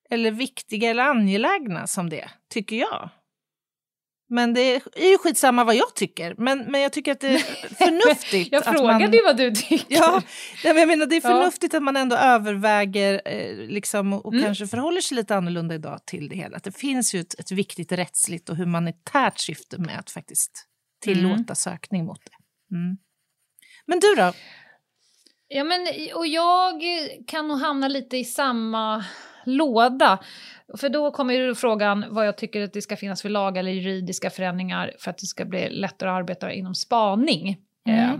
eller 0.09 0.31
viktiga 0.31 0.89
eller 0.89 1.03
angelägna 1.03 1.87
som 1.87 2.09
det, 2.09 2.29
tycker 2.49 2.75
jag. 2.75 3.09
Men 4.29 4.53
det 4.53 4.61
är 4.95 5.09
ju 5.09 5.17
skitsamma 5.17 5.63
vad 5.63 5.75
jag 5.75 5.95
tycker, 5.95 6.35
men, 6.37 6.59
men 6.59 6.81
jag 6.81 6.93
tycker 6.93 7.11
att 7.11 7.19
det 7.19 7.27
är 7.27 7.39
förnuftigt. 7.77 8.51
Jag 8.51 8.59
att 8.67 8.77
frågade 8.77 8.99
man, 8.99 9.11
ju 9.13 9.21
vad 9.23 9.37
du 9.37 9.51
tycker. 9.51 9.85
Ja, 9.95 10.21
men 10.63 10.77
jag 10.77 10.87
menar, 10.87 11.05
det 11.05 11.15
är 11.15 11.21
Ja. 11.23 11.29
förnuftigt 11.37 11.73
att 11.73 11.83
man 11.83 11.97
ändå 11.97 12.15
överväger 12.15 13.21
eh, 13.25 13.55
liksom, 13.67 14.13
och, 14.13 14.25
och 14.25 14.33
Mm. 14.33 14.45
kanske 14.45 14.67
förhåller 14.67 15.01
sig 15.01 15.15
lite 15.15 15.35
annorlunda 15.35 15.75
idag 15.75 15.99
till 16.05 16.29
det 16.29 16.35
hela. 16.35 16.57
Att 16.57 16.63
det 16.63 16.77
finns 16.77 17.15
ju 17.15 17.19
ett, 17.19 17.39
ett 17.39 17.51
viktigt 17.51 17.91
rättsligt 17.91 18.49
och 18.49 18.57
humanitärt 18.57 19.39
syfte 19.39 19.77
med 19.77 19.99
att 19.99 20.09
faktiskt 20.11 20.51
tillåta 21.03 21.33
Mm. 21.35 21.55
sökning 21.55 22.05
mot 22.05 22.19
det. 22.25 22.75
Mm. 22.75 22.97
Men 23.85 23.99
du 23.99 24.15
då? 24.15 24.33
Ja, 25.47 25.63
men, 25.63 25.87
och 26.15 26.27
jag 26.27 26.81
kan 27.27 27.47
nog 27.47 27.59
hamna 27.59 27.87
lite 27.87 28.17
i 28.17 28.23
samma 28.23 29.05
låda. 29.45 30.19
För 30.77 30.89
då 30.89 31.11
kommer 31.11 31.33
ju 31.33 31.55
frågan 31.55 32.05
vad 32.09 32.27
jag 32.27 32.37
tycker 32.37 32.61
att 32.61 32.73
det 32.73 32.81
ska 32.81 32.97
finnas 32.97 33.21
för 33.21 33.29
lagar 33.29 33.59
eller 33.59 33.71
juridiska 33.71 34.29
förändringar 34.29 34.93
för 34.99 35.11
att 35.11 35.17
det 35.17 35.25
ska 35.25 35.45
bli 35.45 35.69
lättare 35.69 36.09
att 36.09 36.15
arbeta 36.15 36.51
inom 36.51 36.75
spaning. 36.75 37.57
Mm. 37.87 37.99
Eh, 37.99 38.19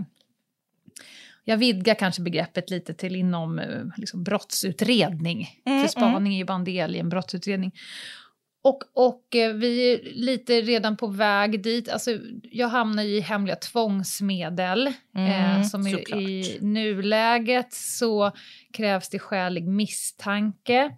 jag 1.44 1.56
vidgar 1.56 1.94
kanske 1.94 2.22
begreppet 2.22 2.70
lite 2.70 2.94
till 2.94 3.16
inom 3.16 3.58
eh, 3.58 3.82
liksom, 3.96 4.24
brottsutredning. 4.24 5.48
Mm, 5.66 5.82
för 5.82 5.88
spaning 5.88 6.34
är 6.34 6.38
ju 6.38 6.44
bara 6.44 6.54
en 6.54 6.64
del 6.64 6.96
i 6.96 6.98
en 6.98 7.08
brottsutredning. 7.08 7.72
Och, 8.62 8.82
och 8.94 9.36
eh, 9.36 9.52
vi 9.54 9.92
är 9.92 10.00
lite 10.14 10.60
redan 10.60 10.96
på 10.96 11.06
väg 11.06 11.62
dit. 11.62 11.88
Alltså, 11.88 12.18
jag 12.42 12.68
hamnar 12.68 13.02
i 13.02 13.20
hemliga 13.20 13.56
tvångsmedel. 13.56 14.86
eh, 14.86 14.92
Mm, 15.54 15.64
som 15.64 15.86
i, 15.86 15.90
såklart. 15.90 16.20
i 16.20 16.58
nuläget 16.60 17.72
så 17.72 18.32
krävs 18.72 19.08
det 19.08 19.18
skälig 19.18 19.68
misstanke. 19.68 20.90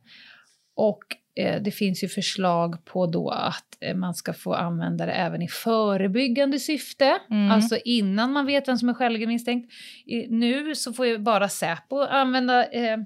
Och 0.74 1.02
eh, 1.36 1.62
det 1.62 1.70
finns 1.70 2.04
ju 2.04 2.08
förslag 2.08 2.84
på 2.84 3.06
då 3.06 3.30
att 3.30 3.76
eh, 3.80 3.96
man 3.96 4.14
ska 4.14 4.32
få 4.32 4.54
använda 4.54 5.06
det 5.06 5.12
även 5.12 5.42
i 5.42 5.48
förebyggande 5.48 6.58
syfte. 6.58 7.18
Mm. 7.30 7.50
Alltså 7.50 7.78
innan 7.84 8.32
man 8.32 8.46
vet 8.46 8.68
vem 8.68 8.76
som 8.78 8.88
är 8.88 8.94
skäligen 8.94 9.28
misstänkt. 9.28 9.72
I, 10.06 10.26
nu 10.28 10.74
så 10.74 10.92
får 10.92 11.06
ju 11.06 11.18
bara 11.18 11.48
Säpo 11.48 12.00
använda 12.00 12.64
eh, 12.70 12.98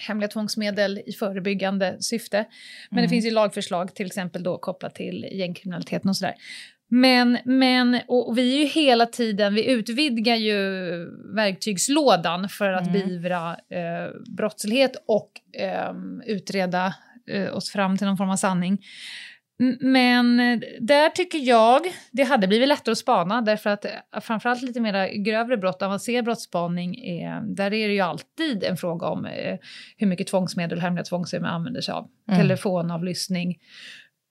hemliga 0.00 0.28
tvångsmedel 0.28 1.02
i 1.06 1.12
förebyggande 1.12 1.96
syfte. 2.02 2.44
Men 2.90 2.98
Mm. 2.98 3.02
det 3.02 3.08
finns 3.14 3.26
ju 3.26 3.30
lagförslag 3.30 3.94
till 3.94 4.06
exempel 4.06 4.42
då 4.42 4.58
kopplat 4.58 4.94
till 4.94 5.26
gängkriminaliteten 5.32 6.08
och 6.08 6.16
sådär. 6.16 6.34
Men, 6.90 7.38
men 7.44 8.00
och 8.08 8.38
vi 8.38 8.54
är 8.54 8.58
ju 8.58 8.64
hela 8.64 9.06
tiden, 9.06 9.54
vi 9.54 9.70
utvidgar 9.70 10.36
ju 10.36 10.54
verktygslådan 11.34 12.48
för 12.48 12.72
att 12.72 12.86
Mm. 12.88 12.92
beivra 12.92 13.50
eh, 13.52 14.10
brottslighet 14.36 14.92
och 15.06 15.30
ehm, 15.58 16.22
utreda 16.26 16.94
eh, 17.30 17.56
oss 17.56 17.70
fram 17.70 17.98
till 17.98 18.06
någon 18.06 18.16
form 18.16 18.30
av 18.30 18.36
sanning. 18.36 18.78
Men 19.80 20.40
eh, 20.40 20.58
där 20.80 21.10
tycker 21.10 21.38
jag 21.38 21.80
det 22.10 22.22
hade 22.22 22.46
blivit 22.48 22.68
lättare 22.68 22.92
att 22.92 22.98
spana 22.98 23.42
därför 23.42 23.70
att 23.70 23.84
eh, 23.84 24.20
framförallt 24.20 24.62
lite 24.62 24.80
mer 24.80 25.24
grövre 25.24 25.56
brott, 25.56 25.82
avancerad 25.82 26.24
brottsspaning, 26.24 26.98
är, 27.04 27.40
där 27.40 27.72
är 27.74 27.88
det 27.88 27.94
ju 27.94 28.00
alltid 28.00 28.64
en 28.64 28.76
fråga 28.76 29.06
om 29.06 29.24
eh, 29.26 29.58
hur 29.96 30.06
mycket 30.06 30.26
tvångsmedel, 30.26 30.80
hemliga 30.80 31.04
tvångsmedel 31.04 31.42
man 31.42 31.54
använder 31.54 31.80
sig 31.80 31.92
av. 31.92 32.08
Mm. 32.28 32.40
Telefonavlyssning, 32.40 33.58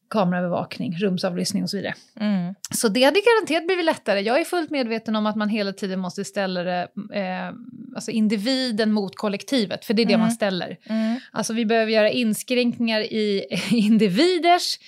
kameraövervakning, 0.09 0.97
rumsavlyssning 0.97 1.63
och 1.63 1.69
så 1.69 1.77
vidare. 1.77 1.93
Mm. 2.19 2.55
Så 2.71 2.87
det 2.87 3.03
hade 3.03 3.19
garanterat 3.19 3.67
blivit 3.67 3.85
lättare. 3.85 4.21
Jag 4.21 4.39
är 4.39 4.43
fullt 4.45 4.69
medveten 4.69 5.15
om 5.15 5.25
att 5.25 5.35
man 5.35 5.49
hela 5.49 5.73
tiden 5.73 5.99
måste 5.99 6.25
ställa 6.25 6.63
det, 6.63 6.87
eh, 7.13 7.53
alltså 7.95 8.11
individen 8.11 8.91
mot 8.91 9.15
kollektivet, 9.15 9.85
för 9.85 9.93
det 9.93 10.01
är 10.01 10.05
det 10.05 10.13
Mm. 10.13 10.21
man 10.21 10.31
ställer. 10.31 10.77
Mm. 10.89 11.19
Alltså 11.31 11.53
vi 11.53 11.65
behöver 11.65 11.91
göra 11.91 12.09
inskränkningar 12.09 13.01
i 13.01 13.45
individers 13.71 14.79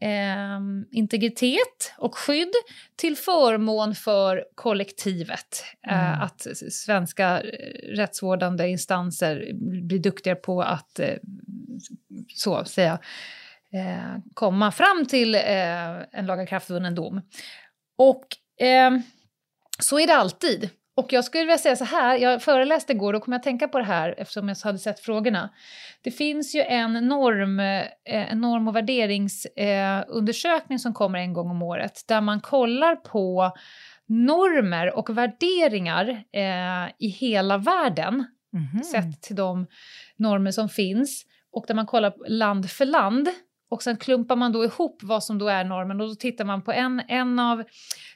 eh, 0.00 0.60
integritet 0.90 1.92
och 1.98 2.18
skydd 2.18 2.52
till 2.96 3.16
förmån 3.16 3.94
för 3.94 4.44
kollektivet. 4.54 5.64
Mm. 5.88 6.00
Eh, 6.00 6.22
att 6.22 6.46
svenska 6.70 7.40
eh, 7.40 7.96
rättsvårdande 7.96 8.68
instanser 8.68 9.50
blir 9.82 9.98
duktigare 9.98 10.36
på 10.36 10.62
att 10.62 10.98
eh, 10.98 11.14
så 12.34 12.64
säga 12.64 12.98
eh, 13.72 14.18
komma 14.34 14.72
fram 14.72 15.06
till 15.06 15.34
eh, 15.34 15.40
en 16.12 16.26
lagakraftvunnen 16.26 16.94
dom. 16.94 17.20
Och 17.98 18.26
eh, 18.66 18.90
så 19.78 20.00
är 20.00 20.06
det 20.06 20.16
alltid. 20.16 20.70
Och 20.96 21.12
jag 21.12 21.24
skulle 21.24 21.44
vilja 21.44 21.58
säga 21.58 21.76
så 21.76 21.84
här, 21.84 22.16
jag 22.16 22.42
föreläste 22.42 22.92
igår, 22.92 23.12
då 23.12 23.20
kom 23.20 23.32
jag 23.32 23.38
att 23.38 23.44
tänka 23.44 23.68
på 23.68 23.78
det 23.78 23.84
här 23.84 24.14
eftersom 24.18 24.48
jag 24.48 24.56
hade 24.56 24.78
sett 24.78 25.00
frågorna. 25.00 25.50
Det 26.02 26.10
finns 26.10 26.54
ju 26.54 26.60
en 26.60 26.92
norm, 26.92 27.60
eh, 27.60 27.82
en 28.04 28.40
norm 28.40 28.68
och 28.68 28.76
värderingsundersökning 28.76 30.76
eh, 30.76 30.80
som 30.80 30.94
kommer 30.94 31.18
en 31.18 31.32
gång 31.32 31.50
om 31.50 31.62
året 31.62 32.04
där 32.08 32.20
man 32.20 32.40
kollar 32.40 32.96
på 32.96 33.52
normer 34.06 34.98
och 34.98 35.18
värderingar 35.18 36.08
eh, 36.32 36.88
i 36.98 37.08
hela 37.08 37.58
världen 37.58 38.24
Mhm. 38.52 38.82
sett 38.82 39.22
till 39.22 39.36
de 39.36 39.66
normer 40.16 40.50
som 40.50 40.68
finns 40.68 41.24
och 41.52 41.64
där 41.68 41.74
man 41.74 41.86
kollar 41.86 42.28
land 42.28 42.70
för 42.70 42.84
land 42.84 43.28
och 43.70 43.82
sen 43.82 43.96
klumpar 43.96 44.36
man 44.36 44.52
då 44.52 44.64
ihop 44.64 44.98
vad 45.02 45.24
som 45.24 45.38
då 45.38 45.48
är 45.48 45.64
normen 45.64 46.00
och 46.00 46.08
då 46.08 46.14
tittar 46.14 46.44
man 46.44 46.62
på 46.62 46.72
en, 46.72 47.02
en 47.08 47.38
av 47.38 47.64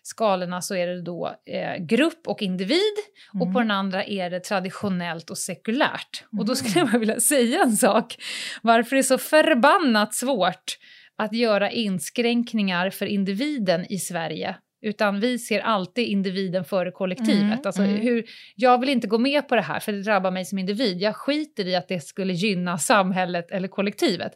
skalorna 0.03 0.63
så 0.63 0.75
är 0.75 0.87
det 0.87 1.03
då 1.03 1.37
eh, 1.47 1.77
grupp 1.85 2.21
och 2.27 2.43
individ 2.43 2.97
och 3.35 3.43
Mm. 3.43 3.55
på 3.55 3.61
den 3.61 3.71
andra 3.71 4.05
är 4.05 4.31
det 4.31 4.41
traditionellt 4.41 5.31
och 5.31 5.39
sekulärt. 5.39 6.25
Och 6.39 6.45
då 6.47 6.55
skulle 6.55 6.85
Mhm. 6.85 6.91
jag 6.93 6.99
vilja 7.01 7.21
säga 7.21 7.63
en 7.63 7.77
sak. 7.77 8.17
Varför 8.63 8.97
det 8.97 9.01
är 9.01 9.03
så 9.03 9.19
förbannat 9.19 10.15
svårt 10.15 10.79
att 11.17 11.33
göra 11.33 11.71
inskränkningar 11.71 12.91
för 12.91 13.07
individen 13.07 13.87
i 13.93 13.99
Sverige 13.99 14.57
utan 14.83 15.21
vi 15.21 15.39
ser 15.39 15.61
alltid 15.61 16.07
individen 16.09 16.65
före 16.65 16.91
kollektivet. 16.91 17.43
Mm, 17.43 17.59
alltså 17.65 17.83
mm. 17.83 18.01
hur, 18.01 18.25
jag 18.57 18.81
vill 18.81 18.89
inte 18.89 19.07
gå 19.07 19.19
med 19.19 19.49
på 19.49 19.55
det 19.57 19.63
här 19.63 19.81
för 19.81 19.93
det 19.93 20.03
drabbar 20.03 20.31
mig 20.31 20.45
som 20.45 20.59
individ. 20.59 21.01
Jag 21.01 21.17
skiter 21.17 21.67
i 21.67 21.77
att 21.77 21.89
det 21.89 22.01
skulle 22.01 22.33
gynna 22.33 22.79
samhället 22.79 23.51
eller 23.51 23.69
kollektivet. 23.69 24.33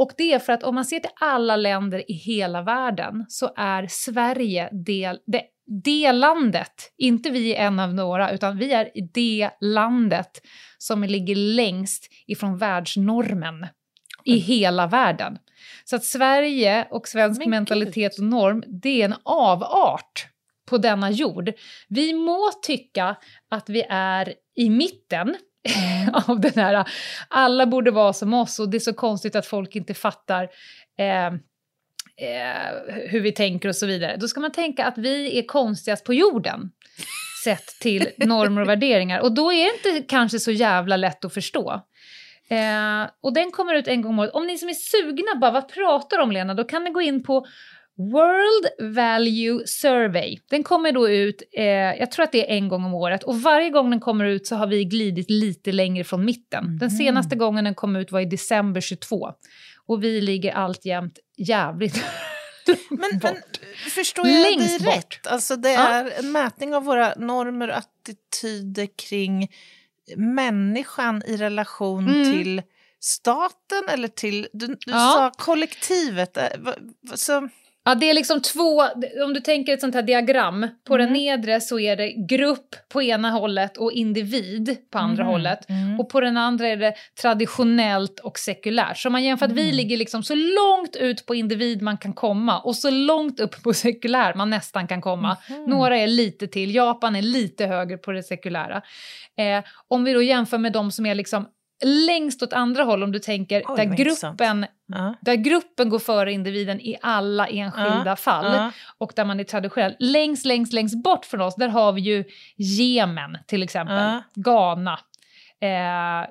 Och 0.00 0.12
det 0.16 0.32
är 0.32 0.38
för 0.38 0.52
att 0.52 0.62
om 0.62 0.74
man 0.74 0.84
ser 0.84 1.00
till 1.00 1.10
alla 1.20 1.56
länder 1.56 2.10
i 2.10 2.14
hela 2.14 2.62
världen 2.62 3.24
så 3.28 3.52
är 3.56 3.86
Sverige 3.88 4.68
del, 4.72 5.18
det, 5.26 5.42
det 5.84 6.12
landet, 6.12 6.92
inte 6.98 7.30
vi 7.30 7.54
är 7.54 7.66
en 7.66 7.80
av 7.80 7.94
några, 7.94 8.32
utan 8.32 8.58
vi 8.58 8.72
är 8.72 8.90
det 9.14 9.50
landet 9.60 10.30
som 10.78 11.04
ligger 11.04 11.36
längst 11.36 12.08
ifrån 12.26 12.58
världsnormen 12.58 13.66
i 14.24 14.36
hela 14.36 14.86
världen. 14.86 15.38
Så 15.84 15.96
att 15.96 16.04
Sverige 16.04 16.86
och 16.90 17.08
svensk 17.08 17.38
Men 17.38 17.50
mentalitet 17.50 18.18
och 18.18 18.24
norm, 18.24 18.64
det 18.82 19.02
är 19.02 19.04
en 19.04 19.14
avart 19.22 20.26
på 20.68 20.78
denna 20.78 21.10
jord. 21.10 21.52
Vi 21.88 22.14
må 22.14 22.50
tycka 22.62 23.16
att 23.50 23.68
vi 23.68 23.82
är 23.88 24.34
i 24.56 24.70
mitten 24.70 25.36
av 26.28 26.40
den 26.40 26.52
här, 26.54 26.88
alla 27.28 27.66
borde 27.66 27.90
vara 27.90 28.12
som 28.12 28.34
oss 28.34 28.58
och 28.58 28.68
det 28.68 28.76
är 28.76 28.80
så 28.80 28.94
konstigt 28.94 29.36
att 29.36 29.46
folk 29.46 29.76
inte 29.76 29.94
fattar 29.94 30.48
eh, 30.98 31.26
eh, 31.26 32.94
hur 33.08 33.20
vi 33.20 33.32
tänker 33.32 33.68
och 33.68 33.76
så 33.76 33.86
vidare. 33.86 34.16
Då 34.16 34.28
ska 34.28 34.40
man 34.40 34.52
tänka 34.52 34.84
att 34.84 34.98
vi 34.98 35.38
är 35.38 35.42
konstigast 35.42 36.04
på 36.04 36.14
jorden 36.14 36.70
sett 37.44 37.66
till 37.80 38.08
normer 38.16 38.62
och 38.62 38.68
värderingar. 38.68 39.20
Och 39.20 39.32
då 39.32 39.52
är 39.52 39.64
det 39.64 39.88
inte 39.88 40.06
kanske 40.08 40.38
så 40.38 40.50
jävla 40.50 40.96
lätt 40.96 41.24
att 41.24 41.34
förstå. 41.34 41.80
Eh, 42.48 43.10
och 43.20 43.34
den 43.34 43.50
kommer 43.50 43.74
ut 43.74 43.88
en 43.88 44.02
gång 44.02 44.12
om 44.12 44.18
året. 44.18 44.34
Om 44.34 44.46
ni 44.46 44.58
som 44.58 44.68
är 44.68 44.74
sugna, 44.74 45.40
bara 45.40 45.50
vad 45.50 45.68
pratar 45.68 46.18
om 46.18 46.32
Lena? 46.32 46.54
Då 46.54 46.64
kan 46.64 46.84
ni 46.84 46.90
gå 46.90 47.00
in 47.00 47.22
på 47.22 47.46
World 48.12 48.94
Value 48.94 49.66
Survey. 49.66 50.38
Den 50.50 50.62
kommer 50.62 50.92
då 50.92 51.08
ut, 51.08 51.42
eh, 51.52 51.64
jag 51.64 52.10
tror 52.12 52.24
att 52.24 52.32
det 52.32 52.50
är 52.50 52.56
en 52.56 52.68
gång 52.68 52.84
om 52.84 52.94
året 52.94 53.22
och 53.22 53.42
varje 53.42 53.70
gång 53.70 53.90
den 53.90 54.00
kommer 54.00 54.24
ut 54.24 54.46
så 54.46 54.56
har 54.56 54.66
vi 54.66 54.84
glidit 54.84 55.30
lite 55.30 55.72
längre 55.72 56.04
från 56.04 56.24
mitten. 56.24 56.64
Den 56.78 56.88
Mhm. 56.88 56.96
senaste 56.98 57.36
gången 57.36 57.64
den 57.64 57.74
kom 57.74 57.96
ut 57.96 58.12
var 58.12 58.20
i 58.20 58.24
december 58.24 58.80
22 58.80 59.32
och 59.86 60.04
vi 60.04 60.20
ligger 60.20 60.52
alltjämt 60.52 61.18
jävligt 61.36 62.04
Men, 62.90 63.18
bort. 63.18 63.32
men 63.82 63.90
förstår 63.90 64.26
jag 64.28 64.42
Längst 64.42 64.78
dig 64.78 64.86
bort. 64.86 64.94
rätt? 64.96 65.26
Alltså 65.26 65.56
det 65.56 65.72
Ja. 65.72 65.88
är 65.88 66.10
en 66.18 66.32
mätning 66.32 66.74
av 66.74 66.84
våra 66.84 67.14
normer 67.16 67.68
och 67.68 67.76
attityder 67.76 68.88
kring 69.08 69.48
människan 70.16 71.22
i 71.26 71.36
relation 71.36 72.08
Mm. 72.08 72.32
till 72.32 72.62
staten 73.00 73.82
eller 73.88 74.08
till, 74.08 74.48
du, 74.52 74.66
du 74.66 74.76
Ja. 74.86 75.32
sa 75.36 75.44
kollektivet. 75.44 76.36
eh, 76.36 76.44
Så, 77.14 77.48
Ja, 77.84 77.94
det 77.94 78.10
är 78.10 78.14
liksom 78.14 78.40
två, 78.42 78.82
om 79.24 79.34
du 79.34 79.40
tänker 79.40 79.72
ett 79.74 79.80
sånt 79.80 79.94
här 79.94 80.02
diagram, 80.02 80.66
på 80.88 80.96
den 80.96 81.08
Mm. 81.08 81.18
nedre 81.18 81.60
så 81.60 81.78
är 81.78 81.96
det 81.96 82.12
grupp 82.12 82.76
på 82.92 83.02
ena 83.02 83.30
hållet 83.30 83.76
och 83.76 83.92
individ 83.92 84.76
på 84.92 84.98
andra 84.98 85.22
Mhm. 85.24 85.32
hållet. 85.32 85.68
Mm. 85.70 86.00
Och 86.00 86.08
på 86.08 86.20
den 86.20 86.36
andra 86.36 86.68
är 86.68 86.76
det 86.76 86.94
traditionellt 87.22 88.20
och 88.20 88.38
sekulärt. 88.38 88.98
Så 88.98 89.10
man 89.10 89.24
jämför 89.24 89.46
att 89.46 89.52
vi 89.52 89.62
Mm. 89.62 89.74
ligger 89.76 89.96
liksom 89.96 90.22
så 90.22 90.34
långt 90.34 90.96
ut 90.96 91.26
på 91.26 91.34
individ 91.34 91.82
man 91.82 91.98
kan 91.98 92.12
komma 92.12 92.58
och 92.60 92.76
så 92.76 92.90
långt 92.90 93.40
upp 93.40 93.62
på 93.62 93.72
sekulär 93.74 94.34
man 94.34 94.50
nästan 94.50 94.86
kan 94.86 95.00
komma. 95.00 95.36
Mhm. 95.50 95.64
Några 95.64 95.96
är 95.98 96.06
lite 96.06 96.46
till, 96.48 96.74
Japan 96.74 97.16
är 97.16 97.22
lite 97.22 97.66
högre 97.66 97.96
på 97.98 98.12
det 98.12 98.22
sekulära. 98.22 98.82
Eh, 99.38 99.64
om 99.88 100.04
vi 100.04 100.12
då 100.12 100.22
jämför 100.22 100.58
med 100.58 100.72
de 100.72 100.92
som 100.92 101.06
är 101.06 101.14
liksom 101.14 101.46
längst 101.84 102.42
åt 102.42 102.52
andra 102.52 102.82
håll, 102.84 103.02
om 103.02 103.12
du 103.12 103.18
tänker 103.18 103.62
Oj, 103.68 103.76
där 103.76 103.84
gruppen, 103.84 104.66
Ja. 104.86 105.14
där 105.20 105.34
gruppen 105.34 105.88
går 105.88 105.98
före 105.98 106.32
individen 106.32 106.80
i 106.80 106.96
alla 107.02 107.46
enskilda 107.46 108.02
Ja, 108.06 108.16
fall 108.16 108.54
ja. 108.54 108.72
och 108.98 109.12
där 109.16 109.24
man 109.24 109.40
är 109.40 109.44
traditionell. 109.44 109.96
Längst, 109.98 110.46
längst, 110.46 110.72
längst 110.72 111.02
bort 111.02 111.24
från 111.24 111.40
oss, 111.40 111.54
där 111.56 111.68
har 111.68 111.92
vi 111.92 112.00
ju 112.00 112.24
Jemen 112.56 113.38
till 113.46 113.62
exempel. 113.62 114.20
Ghana, 114.34 114.98
eh, 115.60 116.20
eh, 116.20 116.26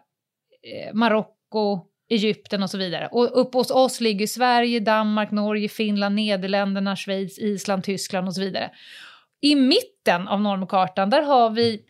Marocko, 0.94 1.86
Egypten 2.10 2.64
och 2.64 2.70
så 2.70 2.78
vidare. 2.78 3.08
Och 3.12 3.42
upp 3.42 3.54
hos 3.54 3.72
oss 3.72 4.02
ligger 4.02 4.28
Sverige, 4.28 4.80
Danmark, 4.80 5.32
Norge, 5.32 5.70
Finland, 5.70 6.16
Nederländerna, 6.16 6.96
Schweiz, 6.96 7.40
Island, 7.40 7.84
Tyskland 7.84 8.28
och 8.28 8.36
så 8.36 8.42
vidare. 8.42 8.72
I 9.42 9.56
mitten 9.56 10.28
av 10.28 10.42
normkartan, 10.42 11.10
där 11.10 11.22
har 11.22 11.50
vi 11.50 11.82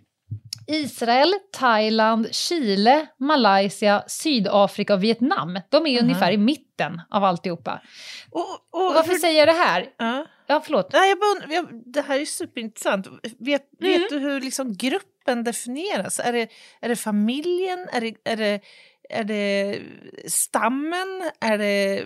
Israel, 0.69 1.33
Thailand, 1.53 2.35
Chile, 2.35 3.07
Malaysia, 3.19 4.03
Sydafrika 4.07 4.93
och 4.93 5.03
Vietnam. 5.03 5.59
De 5.69 5.87
är 5.87 5.91
Mhm. 5.91 6.03
ungefär 6.03 6.31
i 6.31 6.37
mitten 6.37 7.01
av 7.09 7.23
alltihopa. 7.23 7.81
Och, 8.31 8.41
och, 8.71 8.87
Och 8.87 8.93
varför 8.93 9.11
hur- 9.11 9.19
säger 9.19 9.39
jag 9.39 9.47
det 9.47 9.61
här? 9.63 9.85
ja. 9.97 10.25
Ja, 10.51 10.61
förlåt. 10.65 10.93
Nej, 10.93 11.09
jag 11.09 11.19
bara, 11.19 11.53
jag, 11.53 11.65
det 11.85 12.01
här 12.01 12.19
är 12.19 12.25
superintressant. 12.25 13.07
Vet, 13.39 13.81
Mm. 13.81 13.99
vet 14.01 14.09
du 14.09 14.19
hur 14.19 14.41
liksom 14.41 14.73
gruppen 14.77 15.43
definieras? 15.43 16.19
Är 16.19 16.33
det, 16.33 16.47
är 16.81 16.89
det 16.89 16.95
familjen? 16.95 17.87
Är 17.93 18.01
det, 18.01 18.13
är, 18.31 18.35
det, 18.37 18.61
är 19.09 19.23
det 19.23 19.79
stammen? 20.27 21.31
Är 21.41 21.57
det 21.57 22.03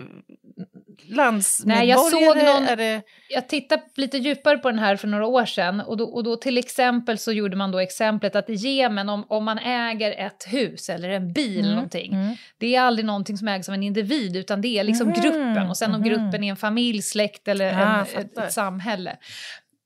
landsmedborgare? 1.08 1.78
Nej, 1.80 1.88
jag 1.88 2.00
såg 2.10 2.36
någon- 2.36 2.68
Är 2.68 2.76
det, 2.76 3.02
Jag 3.28 3.48
tittade 3.48 3.82
lite 3.96 4.18
djupare 4.18 4.58
på 4.58 4.70
den 4.70 4.78
här 4.78 4.96
för 4.96 5.08
några 5.08 5.26
år 5.26 5.44
sedan 5.46 5.80
och 5.80 5.96
då, 5.96 6.04
och 6.04 6.24
då 6.24 6.36
till 6.36 6.58
exempel 6.58 7.18
så 7.18 7.32
gjorde 7.32 7.56
man 7.56 7.70
då 7.72 7.78
exemplet 7.78 8.36
att 8.36 8.50
i 8.50 8.54
Jemen 8.54 9.08
om, 9.08 9.24
om 9.28 9.44
man 9.44 9.58
äger 9.58 10.26
ett 10.26 10.44
hus 10.46 10.88
eller 10.88 11.08
en 11.08 11.32
bil 11.32 11.58
eller 11.64 11.74
någonting, 11.74 12.12
Mm. 12.12 12.34
det 12.58 12.76
är 12.76 12.80
aldrig 12.80 13.06
någonting 13.06 13.36
som 13.38 13.48
ägs 13.48 13.68
av 13.68 13.74
en 13.74 13.82
individ 13.82 14.36
utan 14.36 14.60
det 14.60 14.78
är 14.78 14.84
liksom 14.84 15.08
Mhm, 15.08 15.20
gruppen 15.22 15.70
och 15.70 15.76
sen 15.76 15.94
om 15.94 16.00
mhm. 16.00 16.08
gruppen 16.08 16.44
är 16.44 16.50
en 16.50 16.56
familj, 16.56 17.02
släkt 17.02 17.48
eller 17.48 17.64
Ja, 17.72 17.94
en, 17.96 18.00
ett, 18.02 18.12
fattar. 18.12 18.46
ett 18.46 18.52
samhälle. 18.52 19.16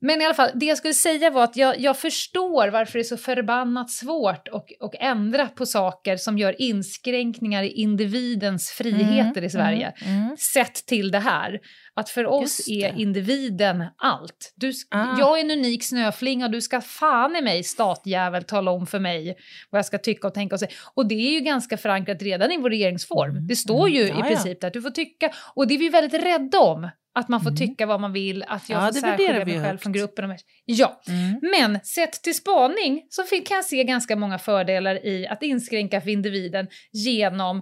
Men 0.01 0.23
i 0.23 0.25
alla 0.25 0.35
fall, 0.35 0.51
det 0.55 0.67
jag 0.67 0.79
skulle 0.79 0.95
säga 0.95 1.31
var 1.31 1.45
att 1.45 1.57
jag, 1.57 1.81
jag 1.81 1.99
förstår 1.99 2.69
varför 2.69 2.93
det 2.93 3.03
är 3.03 3.05
så 3.05 3.17
förbannat 3.17 3.91
svårt 3.91 4.49
att, 4.49 4.67
att 4.81 4.95
ändra 5.01 5.47
på 5.47 5.67
saker 5.67 6.17
som 6.17 6.39
gör 6.39 6.61
inskränkningar 6.63 7.63
i 7.63 7.69
individens 7.69 8.71
friheter 8.71 9.45
i 9.45 9.51
Sverige. 9.51 9.93
Mm. 10.05 10.23
Mm. 10.23 10.37
Sett 10.37 10.75
till 10.87 11.11
det 11.11 11.19
här, 11.19 11.61
att 11.95 12.11
för 12.11 12.27
oss 12.27 12.69
är 12.69 13.01
individen 13.01 13.85
allt. 13.97 14.53
Du, 14.57 14.73
Ah. 14.91 15.19
Jag 15.19 15.39
är 15.39 15.45
en 15.45 15.51
unik 15.51 15.85
snöflinga 15.85 16.47
och 16.47 16.53
du 16.53 16.61
ska 16.61 16.81
fan 16.81 17.37
i 17.37 17.43
mig, 17.43 17.65
statjävel, 17.65 18.45
tala 18.45 18.71
om 18.71 18.87
för 18.87 18.99
mig 18.99 19.37
vad 19.71 19.79
jag 19.79 19.87
ska 19.87 19.99
tycka 19.99 20.27
och 20.27 20.35
tänka 20.35 20.55
och 20.55 20.61
säga. 20.61 20.71
Och 20.95 21.09
det 21.09 21.15
är 21.15 21.31
ju 21.33 21.41
ganska 21.41 21.77
förankrat 21.77 22.23
redan 22.23 22.53
i 22.53 22.57
vår 22.57 22.71
regeringsform. 22.71 23.31
Mm. 23.31 23.47
Det 23.47 23.57
står 23.57 23.89
ju 23.89 23.99
Mm. 24.03 24.09
Ja, 24.09 24.15
i 24.17 24.19
ja. 24.19 24.35
princip 24.35 24.61
där 24.61 24.69
att 24.69 24.75
du 24.75 24.83
får 24.83 24.91
tycka, 24.91 25.31
och 25.55 25.67
det 25.67 25.75
är 25.75 25.79
vi 25.79 25.89
väldigt 25.89 26.23
rädda 26.23 26.59
om. 26.61 26.91
Att 27.19 27.29
man 27.29 27.41
får 27.41 27.51
Mm. 27.51 27.57
tycka 27.57 27.87
vad 27.87 28.01
man 28.01 28.13
vill, 28.13 28.43
att 28.49 28.69
jag 28.69 28.83
Ja, 28.83 28.87
får 28.87 29.01
särskilja 29.01 29.45
mig 29.45 29.63
själv 29.65 29.79
från 29.79 29.93
gruppen. 29.93 30.31
Och 30.31 30.37
ja, 30.65 31.01
Mm. 31.09 31.41
men 31.51 31.81
sett 31.85 32.13
till 32.23 32.35
spaning 32.35 33.07
så 33.09 33.23
kan 33.23 33.57
jag 33.57 33.65
se 33.65 33.85
ganska 33.85 34.17
många 34.17 34.39
fördelar 34.39 35.07
i 35.07 35.27
att 35.27 35.43
inskränka 35.43 36.01
för 36.01 36.11
individen 36.11 36.69
genom 36.93 37.57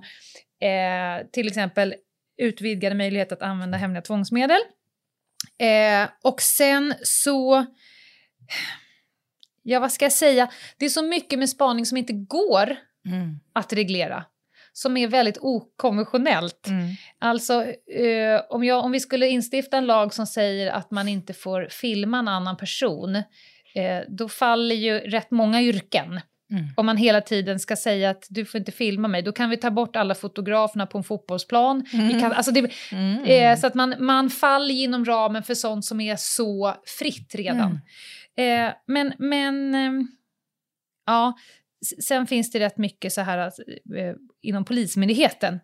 eh, 0.63 1.27
till 1.33 1.49
exempel 1.49 1.95
utvidgade 2.43 2.95
möjligheter 2.95 3.37
att 3.37 3.43
använda 3.43 3.79
hemliga 3.79 4.03
tvångsmedel. 4.03 4.61
Eh, 5.59 6.09
och 6.25 6.41
sen 6.43 6.95
så... 7.03 7.67
Ja, 9.63 9.81
vad 9.81 9.93
ska 9.93 10.05
jag 10.05 10.13
säga? 10.13 10.51
Det 10.79 10.85
är 10.85 10.89
så 10.91 11.03
mycket 11.03 11.39
med 11.39 11.49
spaning 11.49 11.87
som 11.87 11.97
inte 11.99 12.13
går 12.13 12.77
Mm. 13.07 13.41
att 13.53 13.73
reglera. 13.73 14.25
Som 14.79 14.97
är 14.97 15.09
väldigt 15.09 15.39
okonventionellt. 15.41 16.67
Mm. 16.67 16.87
Alltså, 17.19 17.63
eh, 17.65 18.41
om, 18.51 18.65
jag, 18.65 18.85
om 18.85 18.93
vi 18.93 19.01
skulle 19.01 19.29
instifta 19.29 19.77
en 19.77 19.87
lag 19.87 20.15
som 20.15 20.27
säger 20.27 20.73
att 20.73 20.91
man 20.91 21.09
inte 21.09 21.35
får 21.35 21.69
filma 21.71 22.19
en 22.19 22.29
annan 22.29 22.57
person, 22.57 23.17
eh, 23.17 24.01
då 24.09 24.29
faller 24.29 24.75
ju 24.75 24.99
rätt 24.99 25.31
många 25.31 25.63
yrken. 25.63 26.21
Mm. 26.51 26.65
Om 26.77 26.87
man 26.87 26.97
hela 26.97 27.21
tiden 27.21 27.59
ska 27.61 27.77
säga 27.77 28.11
att 28.11 28.27
du 28.29 28.45
får 28.45 28.59
inte 28.59 28.73
filma 28.73 29.09
mig, 29.09 29.23
då 29.23 29.33
kan 29.33 29.51
vi 29.51 29.57
ta 29.57 29.71
bort 29.71 29.97
alla 29.97 30.15
fotograferna 30.15 30.87
på 30.87 30.99
en 30.99 31.05
fotbollsplan. 31.05 31.87
Vi 31.93 32.21
kan, 32.21 32.33
alltså 32.33 32.53
det, 32.53 32.71
Mm. 32.93 33.25
eh, 33.25 33.59
så 33.61 33.67
att 33.67 33.75
man, 33.75 33.95
man 33.99 34.31
faller 34.31 34.75
inom 34.75 35.05
ramen 35.05 35.43
för 35.43 35.55
sånt 35.55 35.85
som 35.85 36.01
är 36.01 36.17
så 36.19 36.75
fritt 36.99 37.35
redan. 37.35 37.79
Mm. 38.37 38.69
Eh, 38.69 38.75
men, 38.87 39.13
men 39.19 39.75
ehm, 39.75 40.09
ja, 41.07 41.35
sen 42.05 42.27
finns 42.27 42.51
det 42.51 42.61
rätt 42.61 42.79
mycket 42.79 43.13
så 43.13 43.21
här 43.21 43.39
att, 43.39 43.59
eh, 43.97 44.15
inom 44.43 44.65
Polismyndigheten. 44.65 45.61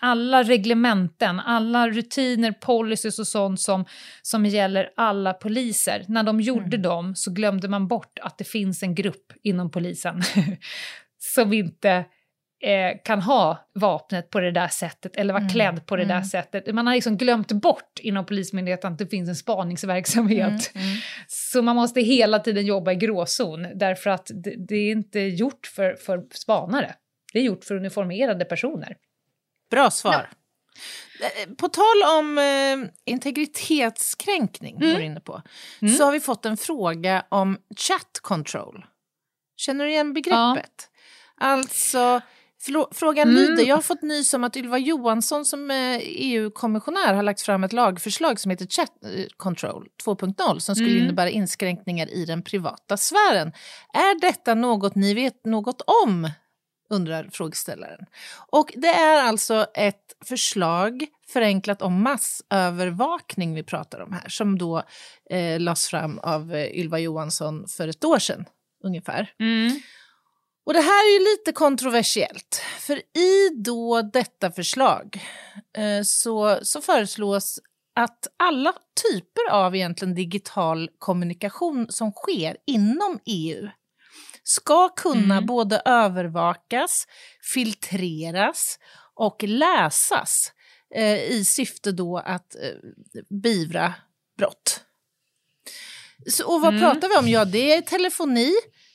Alla 0.00 0.42
reglementen, 0.42 1.40
alla 1.40 1.88
rutiner, 1.88 2.52
policies 2.52 3.18
och 3.18 3.26
sånt 3.26 3.60
som, 3.60 3.84
som 4.22 4.46
gäller 4.46 4.90
alla 4.96 5.32
poliser. 5.32 6.04
När 6.08 6.22
de 6.22 6.40
gjorde 6.40 6.76
Mm. 6.76 6.82
dem 6.82 7.14
så 7.16 7.32
glömde 7.32 7.68
man 7.68 7.88
bort 7.88 8.18
att 8.22 8.38
det 8.38 8.44
finns 8.44 8.82
en 8.82 8.94
grupp 8.94 9.32
inom 9.42 9.70
polisen 9.70 10.22
som 11.34 11.52
inte 11.52 12.04
eh, 12.64 12.96
kan 13.04 13.22
ha 13.22 13.68
vapnet 13.74 14.30
på 14.30 14.40
det 14.40 14.50
där 14.50 14.68
sättet 14.68 15.16
eller 15.16 15.32
vara 15.34 15.40
Mm, 15.42 15.52
klädd 15.52 15.86
på 15.86 15.96
det 15.96 16.04
där 16.04 16.14
mm. 16.14 16.24
sättet. 16.24 16.74
Man 16.74 16.86
har 16.86 16.94
liksom 16.94 17.16
glömt 17.16 17.52
bort 17.52 17.98
inom 18.00 18.26
Polismyndigheten 18.26 18.92
att 18.92 18.98
det 18.98 19.06
finns 19.06 19.28
en 19.28 19.36
spaningsverksamhet. 19.36 20.70
Mm. 20.74 20.86
Mm. 20.88 20.96
Så 21.28 21.62
man 21.62 21.76
måste 21.76 22.00
hela 22.00 22.38
tiden 22.38 22.66
jobba 22.66 22.92
i 22.92 22.96
gråzon 22.96 23.66
därför 23.74 24.10
att 24.10 24.30
det, 24.34 24.54
det 24.68 24.76
är 24.76 24.92
inte 24.92 25.20
gjort 25.20 25.66
för, 25.66 25.94
för 25.94 26.22
spanare. 26.34 26.94
Det 27.32 27.38
är 27.38 27.42
gjort 27.42 27.64
för 27.64 27.74
uniformerade 27.74 28.44
personer. 28.44 28.96
Bra 29.70 29.90
svar. 29.90 30.30
Eh, 31.44 31.54
På 31.54 31.68
tal 31.68 32.02
om 32.18 32.38
eh, 32.38 32.90
integritetskränkning, 33.12 34.76
Mm. 34.76 34.92
var 34.92 35.00
inne 35.00 35.20
på, 35.20 35.42
Mm. 35.82 35.94
så 35.94 36.04
har 36.04 36.12
vi 36.12 36.20
fått 36.20 36.46
en 36.46 36.56
fråga 36.56 37.24
om 37.28 37.58
chat 37.76 38.18
control. 38.22 38.84
Känner 39.56 39.84
du 39.84 39.90
igen 39.90 40.12
begreppet? 40.12 40.88
Alltså, 41.40 41.98
förlo- 41.98 42.22
frågan 42.92 43.28
Mm. 43.28 43.34
lyder, 43.42 43.64
jag 43.64 43.74
har 43.76 43.82
fått 43.82 44.02
nys 44.02 44.34
om 44.34 44.44
att 44.44 44.56
Ylva 44.56 44.78
Johansson 44.78 45.44
som 45.44 45.70
eh, 45.70 45.98
EU-kommissionär 46.02 47.14
har 47.14 47.22
lagt 47.22 47.42
fram 47.42 47.64
ett 47.64 47.72
lagförslag 47.72 48.40
som 48.40 48.50
heter 48.50 48.66
Chat 48.66 48.92
eh, 49.04 49.24
Control 49.36 49.88
2.0 50.04 50.58
som 50.58 50.74
skulle 50.74 50.90
Mm. 50.90 51.02
innebära 51.04 51.30
inskränkningar 51.30 52.10
i 52.14 52.24
den 52.24 52.42
privata 52.42 52.96
sfären. 52.96 53.52
Är 53.92 54.20
detta 54.20 54.54
något 54.54 54.94
ni 54.94 55.14
vet 55.14 55.44
något 55.44 55.82
om? 56.04 56.30
undrar 56.90 57.28
frågeställaren. 57.32 58.06
Och 58.50 58.72
det 58.76 58.88
är 58.88 59.22
alltså 59.22 59.66
ett 59.74 60.14
förslag 60.24 61.06
förenklat 61.32 61.82
om 61.82 62.02
massövervakning 62.02 63.54
vi 63.54 63.62
pratar 63.62 64.00
om 64.00 64.12
här, 64.12 64.28
som 64.28 64.58
då 64.58 64.82
eh, 65.30 65.60
lades 65.60 65.88
fram 65.88 66.18
av 66.18 66.54
eh, 66.54 66.66
Ylva 66.78 66.98
Johansson 66.98 67.68
för 67.68 67.88
ett 67.88 68.04
år 68.04 68.18
sedan 68.18 68.44
ungefär. 68.84 69.32
Och 70.66 70.74
det 70.74 70.80
här 70.80 71.04
är 71.08 71.18
ju 71.18 71.24
lite 71.30 71.52
kontroversiellt, 71.52 72.62
för 72.80 72.96
i 73.18 73.48
då 73.54 74.02
detta 74.02 74.50
förslag 74.50 75.20
eh, 75.76 76.02
så, 76.04 76.58
så 76.62 76.80
föreslås 76.80 77.58
att 77.96 78.26
alla 78.36 78.72
typer 79.10 79.50
av 79.50 79.76
egentligen 79.76 80.14
digital 80.14 80.90
kommunikation 80.98 81.86
som 81.90 82.12
sker 82.12 82.56
inom 82.66 83.18
EU 83.26 83.68
ska 84.42 84.88
kunna 84.88 85.34
Mm. 85.34 85.46
både 85.46 85.82
övervakas, 85.84 87.06
filtreras 87.54 88.78
och 89.14 89.42
läsas 89.42 90.52
eh, 90.94 91.22
i 91.24 91.44
syfte 91.44 91.92
då 91.92 92.18
att 92.18 92.54
eh, 92.54 92.70
beivra 93.30 93.94
brott. 94.38 94.80
Så, 96.30 96.54
och 96.54 96.60
vad 96.60 96.74
Mm. 96.74 96.80
pratar 96.80 97.08
vi 97.08 97.16
om? 97.16 97.28
Ja, 97.28 97.44
det 97.44 97.72
är 97.74 97.80
telefoni, 97.82 98.52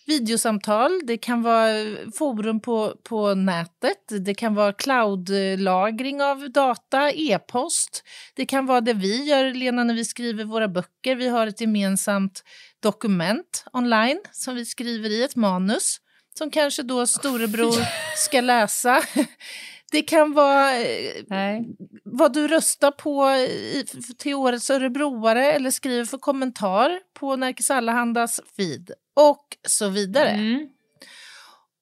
videosamtal, 0.10 1.02
det 1.04 1.18
kan 1.18 1.42
vara 1.42 1.72
forum 2.18 2.60
på, 2.60 2.94
på 3.04 3.34
nätet, 3.36 4.26
det 4.26 4.34
kan 4.34 4.56
vara 4.56 4.74
cloudlagring 4.74 6.22
av 6.22 6.52
data, 6.52 7.12
e-post. 7.12 8.04
Det 8.36 8.46
kan 8.46 8.66
vara 8.66 8.82
det 8.82 8.94
vi 8.94 9.24
gör, 9.24 9.54
Lena, 9.54 9.84
när 9.84 9.94
vi 9.94 10.06
skriver 10.06 10.44
våra 10.44 10.68
böcker. 10.68 11.16
Vi 11.16 11.28
har 11.28 11.48
ett 11.48 11.62
gemensamt 11.62 12.44
dokument 12.84 13.66
online 13.74 14.22
som 14.32 14.56
vi 14.56 14.66
skriver 14.66 15.10
i, 15.10 15.24
ett 15.24 15.36
manus 15.36 15.98
som 16.38 16.52
kanske 16.52 16.84
då 16.84 17.08
storebror 17.18 17.86
ska 18.16 18.42
läsa. 18.42 19.02
Det 19.92 20.02
kan 20.02 20.34
vara 20.34 20.78
eh, 20.80 21.24
Nej. 21.28 21.66
vad 22.04 22.34
du 22.34 22.48
röstar 22.48 22.92
på 22.92 23.30
i, 23.32 23.86
till 24.18 24.36
årets 24.36 24.70
örebroare 24.70 25.52
eller 25.52 25.72
skriver 25.72 26.06
för 26.06 26.18
kommentar 26.18 27.00
på 27.14 27.36
Nerikes 27.36 27.72
Allahandas 27.72 28.40
feed 28.56 28.92
och 29.14 29.58
så 29.68 29.90
vidare. 29.90 30.30
Mm. 30.30 30.70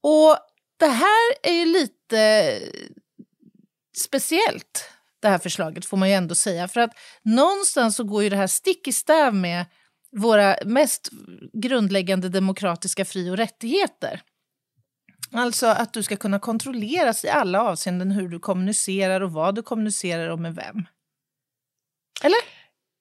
Och 0.02 0.38
det 0.80 0.88
här 0.88 1.34
är 1.44 1.54
ju 1.54 1.66
lite 1.66 2.54
speciellt, 4.06 4.90
det 5.20 5.28
här 5.28 5.38
förslaget 5.38 5.86
får 5.86 5.98
man 5.98 6.10
ju 6.10 6.16
ändå 6.16 6.36
säga. 6.36 6.68
För 6.68 6.80
att 6.80 6.92
någonstans 7.24 7.96
så 7.96 8.04
går 8.04 8.24
ju 8.24 8.30
det 8.30 8.36
här 8.36 8.48
stick 8.48 8.88
i 8.88 8.94
stäv 8.94 9.34
med 9.34 9.66
våra 10.12 10.56
mest 10.66 11.10
grundläggande 11.54 12.30
demokratiska 12.30 13.06
fri 13.06 13.30
och 13.30 13.38
rättigheter. 13.38 14.22
Alltså 15.32 15.68
att 15.68 15.94
du 15.94 16.04
ska 16.04 16.16
kunna 16.16 16.40
kontrolleras 16.40 17.26
i 17.26 17.30
alla 17.30 17.62
avseenden 17.62 18.12
hur 18.12 18.28
du 18.28 18.40
kommunicerar 18.40 19.22
och 19.22 19.32
vad 19.32 19.56
du 19.56 19.62
kommunicerar 19.62 20.30
och 20.30 20.40
med 20.40 20.56
vem. 20.56 20.86
Eller? 22.24 22.58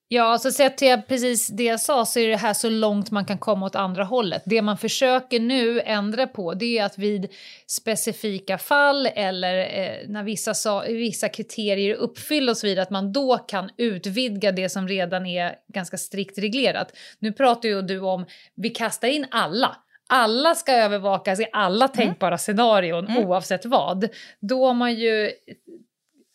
Ja, 0.09 0.39
så 0.39 0.53
sett 0.53 0.79
till 0.79 1.03
precis 1.09 1.49
det 1.49 1.65
jag 1.65 1.81
sa 1.81 2.07
så 2.07 2.21
är 2.21 2.29
det 2.29 2.37
här 2.37 2.55
så 2.55 2.71
långt 2.71 3.11
man 3.11 3.25
kan 3.25 3.39
komma 3.39 3.67
åt 3.67 3.75
andra 3.75 4.05
hållet. 4.05 4.43
Det 4.47 4.63
man 4.63 4.79
försöker 4.79 5.41
nu 5.41 5.81
ändra 5.81 6.27
på 6.27 6.55
det 6.55 6.79
är 6.79 6.85
att 6.85 6.99
vid 6.99 7.33
specifika 7.67 8.59
fall 8.59 9.07
eller 9.07 9.59
eh, 9.59 10.09
när 10.09 10.23
vissa, 10.23 10.55
sa, 10.55 10.81
vissa 10.81 11.29
kriterier 11.29 11.95
uppfylls 11.95 12.51
och 12.51 12.57
så 12.57 12.67
vidare 12.67 12.83
att 12.83 12.91
man 12.91 13.13
då 13.13 13.39
kan 13.39 13.71
utvidga 13.77 14.53
det 14.53 14.69
som 14.69 14.89
redan 14.89 15.27
är 15.27 15.55
ganska 15.75 15.97
strikt 15.97 16.39
reglerat. 16.39 16.93
Nu 17.19 17.33
pratar 17.33 17.69
ju 17.69 17.83
du 17.83 18.01
om 18.01 18.27
vi 18.57 18.71
kastar 18.71 19.09
in 19.09 19.27
alla. 19.31 19.77
Alla 20.09 20.55
ska 20.55 20.73
övervakas 20.73 21.41
i 21.41 21.47
alla 21.53 21.89
tänkbara 21.89 22.39
scenarion 22.39 23.07
Mm. 23.07 23.25
oavsett 23.27 23.65
vad. 23.65 24.09
Då 24.41 24.67
har 24.67 24.75
man 24.75 24.95
ju... 24.95 25.33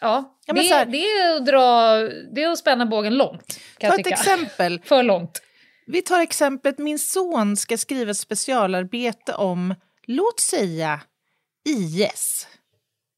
Ja, 0.02 0.38
Ja, 0.46 0.54
det, 0.54 0.62
här- 0.62 0.86
det, 0.86 0.98
är 1.08 1.36
att 1.36 1.46
dra, 1.46 1.96
det 2.36 2.44
är 2.44 2.50
att 2.50 2.58
spänna 2.58 2.86
bågen 2.86 3.18
långt. 3.18 3.60
Kan 3.78 3.90
Ta 3.92 3.96
ett 3.98 4.04
tycka. 4.06 4.16
exempel. 4.16 4.82
För 4.86 5.04
långt. 5.04 5.42
Vi 5.88 6.02
tar 6.02 6.20
exemplet 6.20 6.78
min 6.78 7.00
son 7.00 7.58
ska 7.58 7.78
skriva 7.78 8.12
ett 8.12 8.18
specialarbete 8.18 9.34
om, 9.34 9.76
låt 10.08 10.40
säga, 10.40 11.02
IS. 11.70 12.48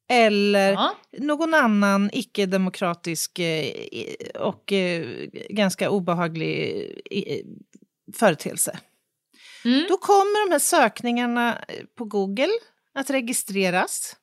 Eller 0.10 0.72
Ja. 0.72 0.92
någon 1.18 1.54
annan 1.54 2.10
icke-demokratisk 2.14 3.40
eh, 3.40 3.66
och 4.40 4.74
eh, 4.74 5.06
ganska 5.50 5.90
obehaglig 5.90 6.86
eh, 7.12 7.38
företeelse. 8.16 8.78
Mm. 9.66 9.86
Då 9.90 9.98
kommer 9.98 10.48
de 10.48 10.52
här 10.52 10.60
sökningarna 10.60 11.58
eh, 11.68 11.84
på 11.98 12.06
Google 12.06 12.52
att 12.96 13.10
registreras. 13.10 14.16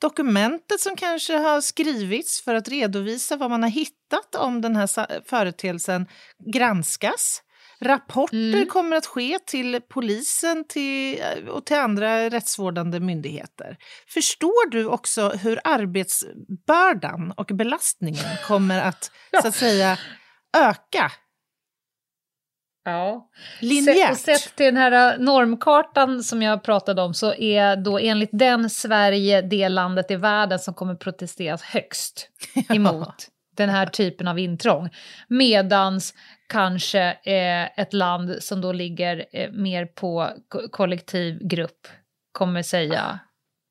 Dokumentet 0.00 0.80
som 0.80 0.96
kanske 0.96 1.36
har 1.36 1.60
skrivits 1.60 2.40
för 2.44 2.54
att 2.54 2.68
redovisa 2.68 3.36
vad 3.36 3.50
man 3.50 3.62
har 3.62 3.70
hittat 3.70 4.34
om 4.34 4.60
den 4.60 4.76
här 4.76 5.20
företeelsen 5.28 6.06
granskas. 6.52 7.42
Rapporter 7.80 8.36
Mm. 8.54 8.66
kommer 8.68 8.96
att 8.96 9.06
ske 9.06 9.38
till 9.46 9.80
polisen 9.88 10.64
till, 10.68 11.20
eh, 11.20 11.48
och 11.48 11.66
till 11.66 11.76
andra 11.76 12.30
rättsvårdande 12.30 13.00
myndigheter. 13.00 13.76
Förstår 14.08 14.70
du 14.70 14.86
också 14.86 15.28
hur 15.28 15.60
arbetsbördan 15.64 17.32
och 17.36 17.46
belastningen 17.46 18.36
kommer 18.46 18.80
att, 18.80 19.10
så 19.42 19.48
att 19.48 19.54
säga, 19.54 19.98
öka 20.56 21.12
Ja. 22.84 23.28
Linjärt? 23.60 24.10
Och 24.10 24.16
sett 24.16 24.56
till 24.56 24.66
den 24.66 24.76
här 24.76 25.12
äh, 25.12 25.18
normkartan 25.18 26.22
som 26.22 26.42
jag 26.42 26.62
pratade 26.62 27.02
om 27.02 27.14
så 27.14 27.34
är 27.34 27.76
då 27.76 27.98
enligt 27.98 28.30
den 28.32 28.70
Sverige 28.70 29.42
det 29.42 29.68
landet 29.68 30.10
i 30.10 30.16
världen 30.16 30.58
som 30.58 30.74
kommer 30.74 30.94
protesteras 30.94 31.62
högst 31.62 32.28
emot 32.68 33.28
den 33.56 33.68
här 33.68 33.86
typen 33.86 34.28
av 34.28 34.38
intrång. 34.38 34.88
Medans 35.28 36.14
kanske 36.48 37.00
eh, 37.24 37.80
ett 37.80 37.92
land 37.92 38.42
som 38.42 38.60
då 38.60 38.72
ligger 38.72 39.26
eh, 39.32 39.50
mer 39.50 39.86
på 39.86 40.30
ko- 40.48 40.68
kollektiv 40.70 41.38
grupp 41.42 41.88
kommer 42.32 42.62
säga 42.62 43.18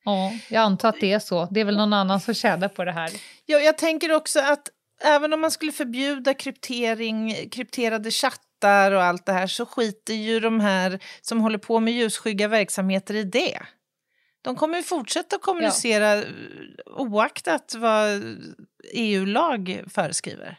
Ja, 0.03 0.31
jag 0.49 0.61
antar 0.61 0.89
att 0.89 0.99
det 1.01 1.13
är 1.13 1.19
så. 1.19 1.47
Det 1.51 1.59
är 1.59 1.65
väl 1.65 1.77
någon 1.77 1.93
annan 1.93 2.19
som 2.19 2.33
tjänar 2.33 2.67
på 2.67 2.83
det 2.83 2.91
här. 2.91 3.09
Ja, 3.45 3.57
jag 3.57 3.77
tänker 3.77 4.15
också 4.15 4.39
att 4.39 4.69
även 5.03 5.33
om 5.33 5.41
man 5.41 5.51
skulle 5.51 5.71
förbjuda 5.71 6.33
kryptering, 6.33 7.49
krypterade 7.49 8.11
chattar 8.61 8.91
och 8.91 9.03
allt 9.03 9.25
det 9.25 9.33
här 9.33 9.47
så 9.47 9.65
skiter 9.65 10.13
ju 10.13 10.39
de 10.39 10.59
här 10.59 10.99
som 11.21 11.41
håller 11.41 11.57
på 11.57 11.79
med 11.79 11.93
ljusskygga 11.93 12.47
verksamheter 12.47 13.13
i 13.13 13.23
det. 13.23 13.59
De 14.41 14.55
kommer 14.55 14.77
ju 14.77 14.83
fortsätta 14.83 15.37
kommunicera 15.37 16.15
ja. 16.15 16.25
oaktat 16.85 17.75
vad 17.77 18.21
EU-lag 18.93 19.83
föreskriver. 19.93 20.57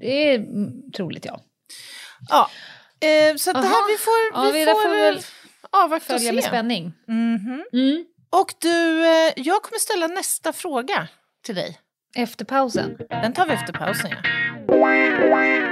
Det 0.00 0.30
är 0.30 0.38
mm, 0.38 0.92
troligt, 0.96 1.24
ja. 1.24 1.40
Ja, 2.28 2.50
eh, 3.00 3.36
så 3.36 3.52
det 3.52 3.58
här 3.58 3.92
vi 3.92 3.98
får, 3.98 4.44
Ja, 4.44 4.50
vi 4.52 4.64
får, 4.64 4.82
får 4.82 4.90
väl 4.90 5.16
eh, 5.16 5.22
avvakta 5.70 6.14
och 6.14 6.20
se. 6.20 6.32
med 6.32 6.44
spänning. 6.44 6.92
Mhm. 7.08 7.64
Mm. 7.72 8.04
Och 8.30 8.54
du, 8.58 9.06
eh, 9.06 9.32
jag 9.36 9.62
kommer 9.62 9.78
ställa 9.78 10.06
nästa 10.06 10.52
fråga 10.52 11.08
till 11.44 11.54
dig. 11.54 11.78
Efter 12.16 12.44
pausen. 12.44 12.96
Den 13.08 13.32
tar 13.32 13.46
vi 13.46 13.52
efter 13.52 13.72
pausen, 13.72 14.10
ja. 14.10 15.71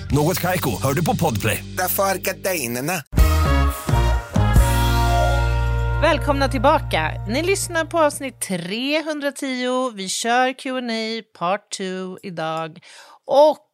Något 0.13 0.39
Kaiko, 0.39 0.81
hör 0.81 0.93
du 0.93 1.05
på 1.05 1.15
Podplay. 1.15 1.63
Därför 1.77 2.03
är 2.03 2.15
gardinerna. 2.15 2.93
Välkomna 6.01 6.49
tillbaka! 6.49 7.25
Ni 7.27 7.43
lyssnar 7.43 7.85
på 7.85 7.99
avsnitt 7.99 8.41
310. 8.41 9.91
Vi 9.95 10.09
kör 10.09 10.53
Q&A 10.53 11.23
part 11.39 11.71
2 11.77 11.83
idag. 12.23 12.79
Och 13.25 13.67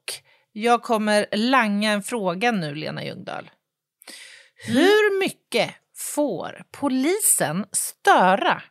jag 0.51 0.83
kommer 0.83 1.25
langa 1.31 1.91
en 1.91 2.03
fråga 2.03 2.51
nu, 2.51 2.75
Lena 2.75 3.05
Ljungdahl. 3.05 3.49
Hur 4.67 5.19
mycket 5.19 5.69
får 5.95 6.63
polisen 6.71 7.65
störa 7.71 8.61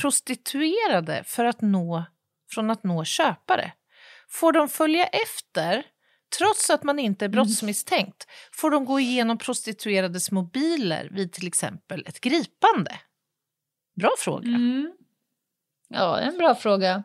prostituerade 0.00 1.24
för 1.26 1.44
att 1.44 1.60
nå, 1.60 2.04
från 2.50 2.70
att 2.70 2.84
nå 2.84 3.04
köpare? 3.04 3.72
Får 4.30 4.52
de 4.52 4.68
följa 4.68 5.06
efter 5.06 5.82
trots 6.38 6.70
att 6.70 6.82
man 6.84 6.98
inte 6.98 7.24
är 7.24 7.28
brottsmisstänkt? 7.28 8.26
Får 8.52 8.70
de 8.70 8.84
gå 8.84 9.00
igenom 9.00 9.38
prostituerades 9.38 10.30
mobiler 10.30 11.08
vid 11.12 11.32
till 11.32 11.46
exempel 11.46 12.04
ett 12.06 12.20
gripande? 12.20 12.92
Bra 14.00 14.10
fråga. 14.18 14.48
Mm. 14.48 14.92
Ja, 15.88 16.18
en 16.20 16.38
bra 16.38 16.54
fråga. 16.54 17.04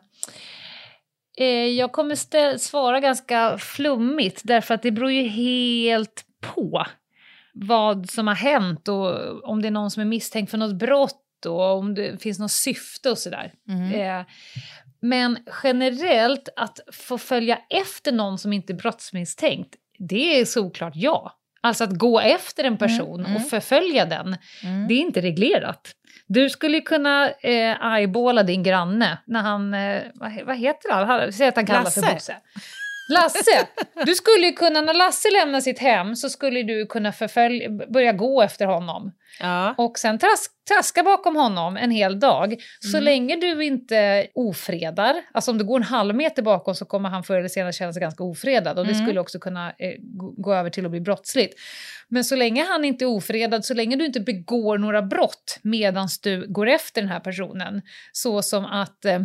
Eh, 1.38 1.46
jag 1.46 1.92
kommer 1.92 2.14
stä- 2.14 2.58
svara 2.58 3.00
ganska 3.00 3.58
flummigt 3.58 4.40
därför 4.44 4.74
att 4.74 4.82
det 4.82 4.90
beror 4.92 5.10
ju 5.12 5.28
helt 5.28 6.24
på 6.40 6.86
vad 7.54 8.10
som 8.10 8.26
har 8.26 8.34
hänt 8.34 8.88
och 8.88 9.44
om 9.44 9.62
det 9.62 9.68
är 9.68 9.72
någon 9.72 9.90
som 9.90 10.00
är 10.00 10.04
misstänkt 10.04 10.50
för 10.50 10.58
något 10.58 10.78
brott 10.78 11.46
och 11.46 11.78
om 11.78 11.94
det 11.94 12.22
finns 12.22 12.38
något 12.38 12.50
syfte 12.52 13.10
och 13.10 13.18
sådär. 13.18 13.52
Mm. 13.68 13.92
Eh, 14.20 14.26
men 15.02 15.38
generellt 15.62 16.48
att 16.56 16.78
få 16.92 17.18
följa 17.18 17.58
efter 17.70 18.12
någon 18.12 18.38
som 18.38 18.52
inte 18.52 18.72
är 18.72 18.74
brottsmisstänkt, 18.74 19.74
det 19.98 20.40
är 20.40 20.44
såklart 20.44 20.92
ja. 20.96 21.38
Alltså 21.64 21.84
att 21.84 21.98
gå 21.98 22.20
efter 22.20 22.64
en 22.64 22.76
person 22.78 23.20
Mm, 23.20 23.30
mm. 23.30 23.36
och 23.36 23.50
förfölja 23.50 24.04
den, 24.04 24.36
Mm. 24.64 24.88
det 24.88 24.94
är 24.94 24.98
inte 24.98 25.20
reglerat. 25.20 25.92
Du 26.26 26.50
skulle 26.50 26.76
ju 26.76 26.82
kunna 26.82 27.30
eh, 27.30 27.94
eyebalла 27.94 28.42
din 28.42 28.62
granne 28.62 29.18
när 29.26 29.40
han, 29.42 29.74
eh, 29.74 30.02
vad, 30.14 30.32
vad 30.46 30.56
heter 30.56 30.92
han? 30.92 31.32
Säg 31.32 31.48
att 31.48 31.56
han 31.56 31.66
kallar 31.66 31.90
sig 31.90 32.02
Lasse. 32.02 32.14
Bosse. 32.14 32.36
Lasse, 33.08 33.68
du 34.06 34.14
skulle 34.14 34.46
ju 34.46 34.52
kunna, 34.52 34.80
när 34.80 34.94
Lasse 34.94 35.28
lämnar 35.30 35.60
sitt 35.60 35.78
hem 35.78 36.16
så 36.16 36.28
skulle 36.28 36.62
du 36.62 36.86
kunna 36.86 37.12
förfölja, 37.12 37.68
börja 37.70 38.12
gå 38.12 38.42
efter 38.42 38.66
honom. 38.66 39.12
Ja. 39.40 39.74
Och 39.78 39.98
sen 39.98 40.18
trask, 40.18 40.50
traska 40.68 41.02
bakom 41.02 41.36
honom 41.36 41.76
en 41.76 41.90
hel 41.90 42.20
dag. 42.20 42.56
Så 42.80 42.96
Mm. 42.96 43.04
länge 43.04 43.36
du 43.36 43.64
inte 43.64 44.26
ofredar, 44.34 45.14
alltså 45.32 45.50
om 45.50 45.58
du 45.58 45.64
går 45.64 45.76
en 45.76 45.82
halv 45.82 46.14
meter 46.14 46.42
bakom 46.42 46.74
så 46.74 46.84
kommer 46.84 47.08
han 47.08 47.24
förr 47.24 47.38
eller 47.38 47.48
senare 47.48 47.72
känna 47.72 47.92
sig 47.92 48.00
ganska 48.00 48.24
ofredad. 48.24 48.78
Och 48.78 48.86
det 48.86 48.92
Mm. 48.92 49.06
skulle 49.06 49.20
också 49.20 49.38
kunna 49.38 49.68
eh, 49.78 49.92
gå- 50.36 50.54
över 50.54 50.70
till 50.70 50.84
att 50.84 50.90
bli 50.90 51.00
brottsligt. 51.00 51.54
Men 52.08 52.24
så 52.24 52.36
länge 52.36 52.64
han 52.64 52.84
inte 52.84 53.04
är 53.04 53.06
ofredad, 53.06 53.64
så 53.64 53.74
länge 53.74 53.96
du 53.96 54.06
inte 54.06 54.20
begår 54.20 54.78
några 54.78 55.02
brott 55.02 55.58
medan 55.62 56.08
du 56.22 56.46
går 56.48 56.68
efter 56.68 57.00
den 57.02 57.10
här 57.10 57.20
personen, 57.20 57.82
så 58.12 58.42
som 58.42 58.64
att 58.64 59.04
eh, 59.04 59.20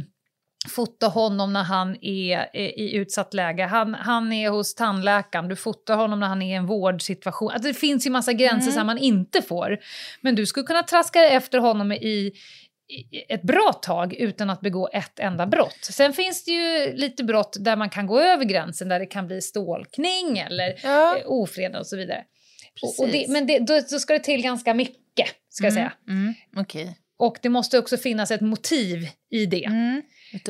fota 0.67 1.07
honom 1.07 1.53
när 1.53 1.63
han 1.63 1.97
är 2.01 2.49
eh, 2.53 2.61
i 2.65 2.95
utsatt 2.95 3.33
läge. 3.33 3.63
Han, 3.63 3.93
han 3.93 4.33
är 4.33 4.49
hos 4.49 4.75
tandläkaren, 4.75 5.47
du 5.47 5.55
fotar 5.55 5.95
honom 5.95 6.19
när 6.19 6.27
han 6.27 6.41
är 6.41 6.53
i 6.53 6.55
en 6.55 6.65
vårdsituation. 6.65 7.51
Alltså 7.51 7.67
det 7.67 7.73
finns 7.73 8.07
ju 8.07 8.09
massa 8.09 8.33
gränser 8.33 8.71
som 8.71 8.87
man 8.87 8.97
inte 8.97 9.41
får. 9.41 9.77
Men 10.21 10.35
du 10.35 10.45
skulle 10.45 10.65
kunna 10.65 10.83
traska 10.83 11.29
efter 11.29 11.59
honom 11.59 11.91
i, 11.91 12.31
ett 13.29 13.41
bra 13.41 13.73
tag 13.81 14.13
utan 14.13 14.49
att 14.49 14.61
begå 14.61 14.89
ett 14.93 15.19
enda 15.19 15.47
brott. 15.47 15.77
Sen 15.81 16.13
finns 16.13 16.43
det 16.45 16.51
ju 16.51 16.93
lite 16.95 17.23
brott 17.23 17.57
där 17.59 17.75
man 17.75 17.89
kan 17.89 18.07
gå 18.07 18.19
över 18.19 18.45
gränsen, 18.45 18.89
där 18.89 18.99
det 18.99 19.05
kan 19.05 19.27
bli 19.27 19.41
stalkning 19.41 20.37
eller 20.37 20.73
Ja. 20.83 21.17
eh, 21.17 21.23
ofredande 21.25 21.79
och 21.79 21.87
så 21.87 21.97
vidare. 21.97 22.23
Och, 22.81 22.99
och 22.99 23.05
det, 23.05 23.11
Precis. 23.11 23.29
men 23.29 23.47
det, 23.47 23.59
då, 23.59 23.81
då 23.91 23.99
ska 23.99 24.13
det 24.13 24.19
till 24.19 24.41
ganska 24.41 24.73
mycket, 24.73 25.27
ska 25.49 25.65
jag 25.65 25.73
säga. 25.73 25.93
Mm. 26.09 26.33
Okej. 26.57 26.97
Och 27.19 27.37
det 27.41 27.49
måste 27.49 27.79
också 27.79 27.97
finnas 27.97 28.31
ett 28.31 28.41
motiv 28.41 29.07
i 29.31 29.45
det. 29.45 29.65
Mm. 29.65 30.01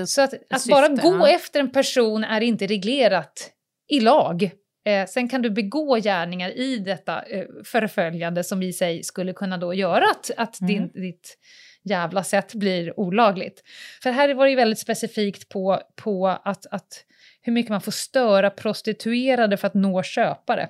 Så 0.07 0.21
att, 0.21 0.33
att 0.49 0.61
syfte, 0.61 0.71
bara 0.71 0.87
gå 0.87 1.27
ja. 1.27 1.29
efter 1.29 1.59
en 1.59 1.71
person 1.71 2.23
är 2.23 2.41
inte 2.41 2.67
reglerat 2.67 3.51
i 3.87 3.99
lag. 3.99 4.51
Eh, 4.85 5.05
sen 5.07 5.29
kan 5.29 5.41
du 5.41 5.49
begå 5.49 5.95
gärningar 5.95 6.49
i 6.57 6.77
detta 6.77 7.23
eh, 7.23 7.45
förföljande 7.65 8.43
som 8.43 8.63
i 8.63 8.73
sig 8.73 9.03
skulle 9.03 9.33
kunna 9.33 9.57
då 9.57 9.73
göra 9.73 10.05
att, 10.11 10.31
att 10.37 10.61
Mm. 10.61 10.73
din, 10.73 11.01
ditt 11.01 11.37
jävla 11.83 12.23
sätt 12.23 12.53
blir 12.53 12.99
olagligt. 12.99 13.63
För 14.03 14.11
här 14.11 14.33
var 14.33 14.45
det 14.45 14.49
ju 14.49 14.55
väldigt 14.55 14.79
specifikt 14.79 15.49
på, 15.49 15.81
på 15.95 16.27
att, 16.27 16.65
att 16.65 17.03
hur 17.41 17.53
mycket 17.53 17.69
man 17.69 17.81
får 17.81 17.91
störa 17.91 18.49
prostituerade 18.49 19.57
för 19.57 19.67
att 19.67 19.73
nå 19.73 20.03
köpare. 20.03 20.69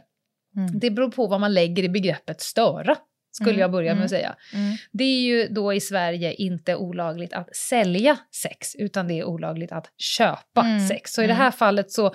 Mm. 0.58 0.80
Det 0.80 0.92
beror 0.92 1.12
på 1.12 1.28
vad 1.28 1.40
man 1.40 1.54
lägger 1.54 1.84
i 1.84 1.90
begreppet 1.90 2.42
störa, 2.42 2.98
skulle 3.42 3.52
Mm, 3.52 3.62
jag 3.62 3.72
börja 3.72 3.90
med 3.92 3.92
mm. 3.92 4.04
att 4.04 4.10
säga. 4.10 4.36
Mm. 4.54 4.76
Det 4.92 5.04
är 5.04 5.22
ju 5.22 5.48
då 5.48 5.74
i 5.74 5.80
Sverige 5.80 6.34
inte 6.34 6.76
olagligt 6.76 7.34
att 7.34 7.56
sälja 7.56 8.18
sex, 8.36 8.76
utan 8.76 9.08
det 9.08 9.20
är 9.20 9.24
olagligt 9.24 9.72
att 9.72 9.92
köpa 9.98 10.62
Mm, 10.62 10.88
sex. 10.88 11.14
Så 11.14 11.22
i 11.22 11.28
det 11.28 11.34
mm. 11.34 11.44
här 11.44 11.52
fallet 11.52 11.92
så 11.92 12.14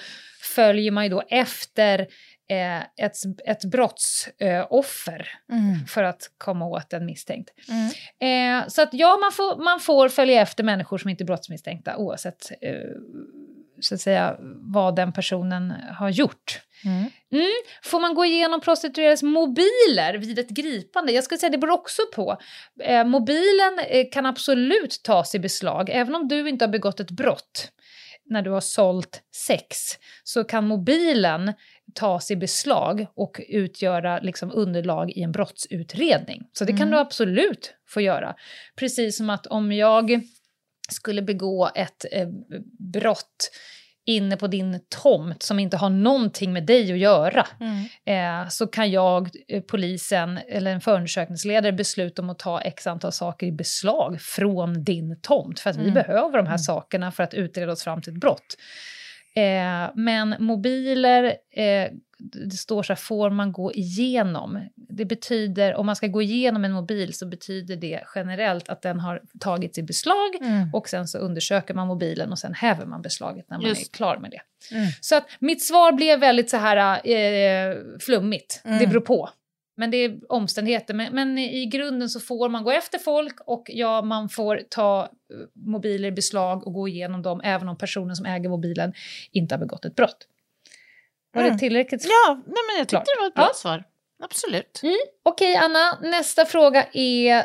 följer 0.55 0.91
man 0.91 1.05
ju 1.05 1.11
då 1.11 1.23
efter 1.29 2.01
eh, 2.51 2.81
ett, 2.81 3.15
ett 3.47 3.65
brottsoffer 3.65 5.29
Mm. 5.53 5.87
för 5.87 6.03
att 6.03 6.31
komma 6.39 6.67
åt 6.67 6.93
en 6.93 7.07
misstänkt. 7.07 7.51
Mm. 7.69 8.63
Eh, 8.63 8.69
så 8.69 8.83
att 8.83 8.89
ja, 8.93 9.19
man 9.21 9.33
får, 9.33 9.65
man 9.65 9.81
får 9.81 10.09
följa 10.09 10.43
efter 10.43 10.65
människor 10.65 10.99
som 10.99 11.11
inte 11.11 11.25
är 11.25 11.27
brottsmisstänkta 11.27 11.97
oavsett 11.97 12.51
eh, 12.61 12.75
så 13.85 13.95
att 13.95 14.01
säga, 14.01 14.37
vad 14.75 14.97
den 14.97 15.13
personen 15.13 15.71
har 15.99 16.11
gjort. 16.11 16.61
Mm. 16.85 17.09
Får 17.83 18.01
man 18.01 18.15
gå 18.15 18.25
igenom 18.25 18.61
prostituerades 18.61 19.23
mobiler 19.23 20.15
vid 20.19 20.39
ett 20.39 20.49
gripande? 20.49 21.13
Jag 21.13 21.25
skulle 21.25 21.39
säga 21.39 21.51
det 21.51 21.59
beror 21.59 21.75
också 21.75 22.03
på. 22.15 22.37
Eh, 22.85 23.05
mobilen 23.05 23.79
eh, 23.89 24.07
kan 24.13 24.27
absolut 24.27 25.01
tas 25.05 25.35
i 25.35 25.39
beslag, 25.39 25.91
även 25.93 26.15
om 26.15 26.29
du 26.29 26.49
inte 26.49 26.65
har 26.65 26.71
begått 26.73 27.01
ett 27.01 27.11
brott. 27.11 27.69
När 28.25 28.43
du 28.43 28.51
har 28.51 28.61
sålt 28.61 29.23
sex 29.47 29.77
så 30.25 30.45
kan 30.45 30.67
mobilen 30.67 31.53
tas 31.95 32.31
i 32.31 32.37
beslag 32.37 33.07
och 33.17 33.41
utgöra 33.49 34.19
liksom, 34.19 34.51
underlag 34.55 35.11
i 35.11 35.23
en 35.23 35.33
brottsutredning. 35.33 36.43
Så 36.53 36.65
det 36.65 36.73
kan 36.73 36.81
Mm. 36.83 36.91
du 36.91 36.99
absolut 36.99 37.75
få 37.89 38.01
göra. 38.01 38.35
Precis 38.77 39.17
som 39.17 39.31
att 39.31 39.47
om 39.47 39.73
jag 39.73 40.21
skulle 40.91 41.23
begå 41.23 41.71
ett 41.75 42.05
eh, 42.13 42.29
brott 42.93 43.51
inne 44.05 44.37
på 44.37 44.47
din 44.47 44.81
tomt 45.03 45.43
som 45.43 45.59
inte 45.59 45.77
har 45.77 45.91
någonting 45.91 46.53
med 46.53 46.67
dig 46.67 46.93
att 46.93 46.99
göra 46.99 47.47
Mm. 47.61 48.43
eh, 48.45 48.49
så 48.49 48.67
kan 48.67 48.91
jag, 48.91 49.31
eh, 49.49 49.63
polisen 49.63 50.39
eller 50.49 50.71
en 50.73 50.81
förundersökningsledare 50.81 51.73
besluta 51.73 52.23
om 52.23 52.31
att 52.31 52.39
ta 52.39 52.61
x 52.61 52.87
antal 52.87 53.13
saker 53.13 53.47
i 53.47 53.53
beslag 53.53 54.21
från 54.21 54.85
din 54.85 55.19
tomt 55.21 55.61
för 55.61 55.71
att 55.71 55.77
vi 55.77 55.83
Mm. 55.83 55.95
behöver 55.95 56.37
de 56.39 56.47
här 56.47 56.59
sakerna 56.59 57.13
för 57.13 57.23
att 57.23 57.35
utreda 57.35 57.73
oss 57.73 57.83
fram 57.85 58.03
till 58.03 58.13
ett 58.13 58.21
brott. 58.21 58.57
Eh, 59.35 59.91
men 59.95 60.35
mobiler, 60.39 61.25
eh, 61.51 61.91
det 62.19 62.57
står 62.57 62.83
så 62.83 62.93
här, 62.93 62.97
får 62.99 63.31
man 63.31 63.53
gå 63.53 63.73
igenom? 63.73 64.69
Det 64.77 65.05
betyder, 65.05 65.75
om 65.75 65.87
man 65.87 65.97
ska 65.97 66.07
gå 66.07 66.23
igenom 66.23 66.65
en 66.65 66.73
mobil 66.73 67.15
så 67.15 67.27
betyder 67.27 67.77
det 67.77 68.01
generellt 68.15 68.69
att 68.69 68.83
den 68.83 69.01
har 69.01 69.23
tagits 69.41 69.79
i 69.79 69.83
beslag 69.83 70.37
Mm. 70.41 70.75
och 70.75 70.89
sen 70.89 71.09
så 71.09 71.19
undersöker 71.19 71.75
man 71.75 71.87
mobilen 71.87 72.33
och 72.33 72.39
sen 72.39 72.55
häver 72.55 72.87
man 72.87 73.03
beslaget 73.03 73.51
när 73.51 73.57
man 73.59 73.67
Just. 73.67 73.89
är 73.89 73.97
klar 73.97 74.17
med 74.17 74.31
det. 74.31 74.75
Mm. 74.77 74.89
Så 75.01 75.17
att 75.17 75.27
mitt 75.39 75.65
svar 75.65 75.93
blev 75.93 76.21
väldigt 76.21 76.51
så 76.51 76.57
här 76.57 77.09
eh, 77.09 77.77
flummigt. 78.01 78.63
Mm. 78.65 78.79
Det 78.79 78.87
beror 78.87 79.01
på. 79.01 79.31
Men 79.83 79.91
det 79.91 79.97
är 79.97 80.21
omständigheter. 80.29 80.95
Men, 80.95 81.15
men 81.15 81.39
i 81.39 81.67
grunden 81.67 82.09
så 82.09 82.21
får 82.21 82.49
man 82.49 82.65
gå 82.65 82.71
efter 82.71 82.99
folk 82.99 83.35
och 83.47 83.65
ja, 83.67 84.03
man 84.03 84.29
får 84.29 84.63
ta 84.71 85.03
eh, 85.03 85.09
mobiler 85.67 86.09
i 86.09 86.13
beslag 86.13 86.67
och 86.67 86.73
gå 86.73 86.89
igenom 86.89 87.23
dem 87.23 87.41
även 87.45 87.69
om 87.69 87.79
personen 87.79 88.17
som 88.17 88.27
äger 88.27 88.49
mobilen 88.49 88.93
inte 89.33 89.55
har 89.55 89.61
begått 89.61 89.85
ett 89.85 89.97
brott. 89.97 90.29
Var 91.35 91.43
Mm. 91.43 91.53
det 91.53 91.59
tillräckligt? 91.59 92.05
Ja, 92.05 92.35
nej, 92.47 92.55
men 92.69 92.79
jag 92.79 92.89
tyckte 92.89 93.05
det 93.17 93.21
var 93.21 93.29
ett 93.29 93.35
bra 93.35 93.45
Ja. 93.49 93.55
svar. 93.55 93.85
Absolut. 94.23 94.81
Okej, 95.23 95.57
Anna. 95.57 95.99
Nästa 96.03 96.45
fråga 96.45 96.87
är 96.93 97.45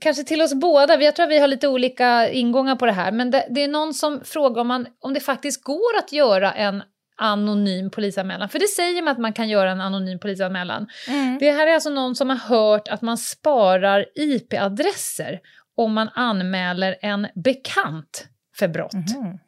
kanske 0.00 0.24
till 0.24 0.42
oss 0.42 0.54
båda. 0.54 1.00
Jag 1.02 1.16
tror 1.16 1.24
att 1.26 1.30
vi 1.32 1.38
har 1.38 1.48
lite 1.48 1.68
olika 1.68 2.30
ingångar 2.30 2.76
på 2.76 2.86
det 2.86 2.92
här. 2.92 3.12
Men 3.12 3.30
det, 3.30 3.46
det 3.50 3.64
är 3.64 3.68
någon 3.68 3.94
som 3.94 4.20
frågar 4.24 4.60
om, 4.60 4.68
man, 4.68 4.86
om 5.00 5.14
det 5.14 5.20
faktiskt 5.20 5.64
går 5.64 5.98
att 5.98 6.12
göra 6.12 6.52
en 6.52 6.82
anonym 7.18 7.90
polisanmälan. 7.90 8.48
För 8.48 8.58
det 8.58 8.68
säger 8.68 9.02
man 9.02 9.12
att 9.12 9.18
man 9.18 9.32
kan 9.32 9.48
göra 9.48 9.70
en 9.70 9.80
anonym 9.80 10.18
polisanmälan. 10.18 10.86
Mm. 11.08 11.38
Det 11.40 11.52
här 11.52 11.66
är 11.66 11.74
alltså 11.74 11.90
någon 11.90 12.16
som 12.16 12.30
har 12.30 12.36
hört 12.36 12.88
att 12.88 13.02
man 13.02 13.18
sparar 13.18 14.06
IP-adresser 14.14 15.40
om 15.76 15.92
man 15.94 16.08
anmäler 16.14 16.96
en 17.02 17.26
bekant 17.34 18.28
för 18.56 18.68
brott. 18.68 18.92
Mhm. 18.94 19.38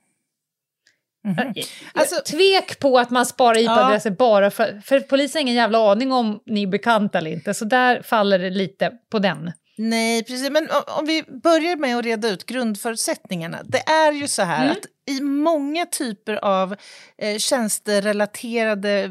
Mhm. 1.24 1.54
Alltså, 1.94 2.22
Tvek 2.30 2.78
på 2.78 2.98
att 2.98 3.10
man 3.10 3.26
sparar 3.26 3.58
IP-adresser 3.58 4.10
bara 4.10 4.50
för, 4.50 4.80
för 4.84 5.00
polisen 5.00 5.38
har 5.38 5.40
ingen 5.40 5.54
jävla 5.54 5.92
aning 5.92 6.12
om 6.12 6.40
ni 6.46 6.62
är 6.62 6.66
bekanta 6.66 7.18
eller 7.18 7.30
inte. 7.30 7.54
Så 7.54 7.64
där 7.64 8.02
faller 8.02 8.38
det 8.38 8.50
lite 8.50 8.92
på 9.10 9.18
den. 9.18 9.52
Nej, 9.78 10.24
precis. 10.24 10.50
Men 10.50 10.62
om, 10.70 10.82
om 10.98 11.06
vi 11.06 11.22
börjar 11.42 11.76
med 11.76 11.98
att 11.98 12.04
reda 12.04 12.28
ut 12.28 12.46
grundförutsättningarna. 12.46 13.58
Det 13.64 13.78
är 13.78 14.12
ju 14.12 14.28
så 14.28 14.42
här 14.42 14.64
Mm. 14.64 14.72
att 14.72 14.84
i 15.10 15.20
många 15.20 15.86
typer 15.86 16.34
av 16.44 16.76
eh, 17.18 17.38
tjänsterelaterade 17.38 19.10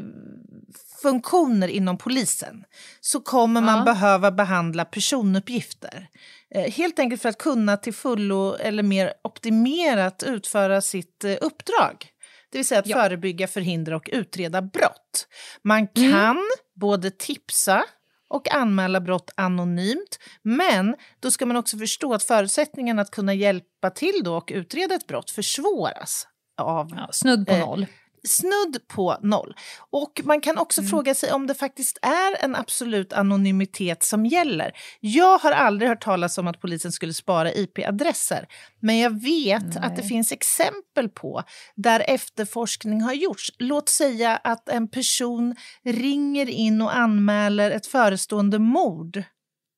funktioner 1.02 1.68
inom 1.68 1.98
polisen 1.98 2.64
så 3.00 3.20
kommer 3.20 3.60
man 3.60 3.78
Ja. 3.78 3.84
behöva 3.84 4.30
behandla 4.30 4.84
personuppgifter. 4.84 6.08
Eh, 6.54 6.72
helt 6.72 6.98
enkelt 6.98 7.22
för 7.22 7.28
att 7.28 7.38
kunna 7.38 7.76
till 7.76 7.94
fullo 7.94 8.54
eller 8.54 8.82
mer 8.82 9.12
optimerat 9.24 10.22
utföra 10.22 10.80
sitt 10.80 11.24
eh, 11.24 11.36
uppdrag. 11.40 12.06
Det 12.52 12.58
vill 12.58 12.66
säga 12.66 12.80
att 12.80 12.86
Ja. 12.86 12.96
förebygga, 12.96 13.48
förhindra 13.48 13.96
och 13.96 14.08
utreda 14.12 14.62
brott. 14.62 15.26
Man 15.64 15.88
Mm. 15.96 16.12
kan 16.12 16.36
både 16.80 17.10
tipsa 17.10 17.84
och 18.30 18.54
anmäla 18.54 19.00
brott 19.00 19.30
anonymt. 19.34 20.18
Men 20.42 20.96
då 21.20 21.30
ska 21.30 21.46
man 21.46 21.56
också 21.56 21.78
förstå 21.78 22.14
att 22.14 22.22
förutsättningarna 22.22 23.02
att 23.02 23.10
kunna 23.10 23.34
hjälpa 23.34 23.90
till 23.90 24.20
då 24.24 24.36
och 24.36 24.50
utreda 24.54 24.94
ett 24.94 25.06
brott 25.06 25.30
försvåras 25.30 26.26
av 26.60 26.90
Ja, 26.96 27.08
snudd 27.12 27.46
på 27.46 27.52
Eh, 27.52 27.60
noll. 27.60 27.86
Snudd 28.28 28.88
på 28.88 29.16
noll. 29.22 29.54
Och 29.90 30.20
man 30.24 30.40
kan 30.40 30.58
också 30.58 30.80
Mm. 30.80 30.90
fråga 30.90 31.14
sig 31.14 31.32
om 31.32 31.46
det 31.46 31.54
faktiskt 31.54 31.98
är 32.02 32.44
en 32.44 32.56
absolut 32.56 33.12
anonymitet 33.12 34.02
som 34.02 34.26
gäller. 34.26 34.72
Jag 35.00 35.38
har 35.38 35.52
aldrig 35.52 35.88
hört 35.88 36.02
talas 36.04 36.38
om 36.38 36.46
att 36.48 36.60
polisen 36.60 36.92
skulle 36.92 37.14
spara 37.14 37.52
IP-adresser, 37.52 38.46
men 38.80 38.98
jag 38.98 39.22
vet 39.22 39.76
att 39.76 39.96
det 39.96 40.02
Nej. 40.02 40.08
finns 40.08 40.32
exempel 40.32 41.08
på 41.08 41.42
där 41.76 42.00
efterforskning 42.06 43.00
har 43.02 43.12
gjorts. 43.12 43.50
Låt 43.58 43.88
säga 43.88 44.36
att 44.36 44.68
en 44.68 44.88
person 44.90 45.56
ringer 45.84 46.48
in 46.48 46.82
och 46.82 46.96
anmäler 46.96 47.70
ett 47.70 47.86
förestående 47.86 48.58
mord 48.58 49.22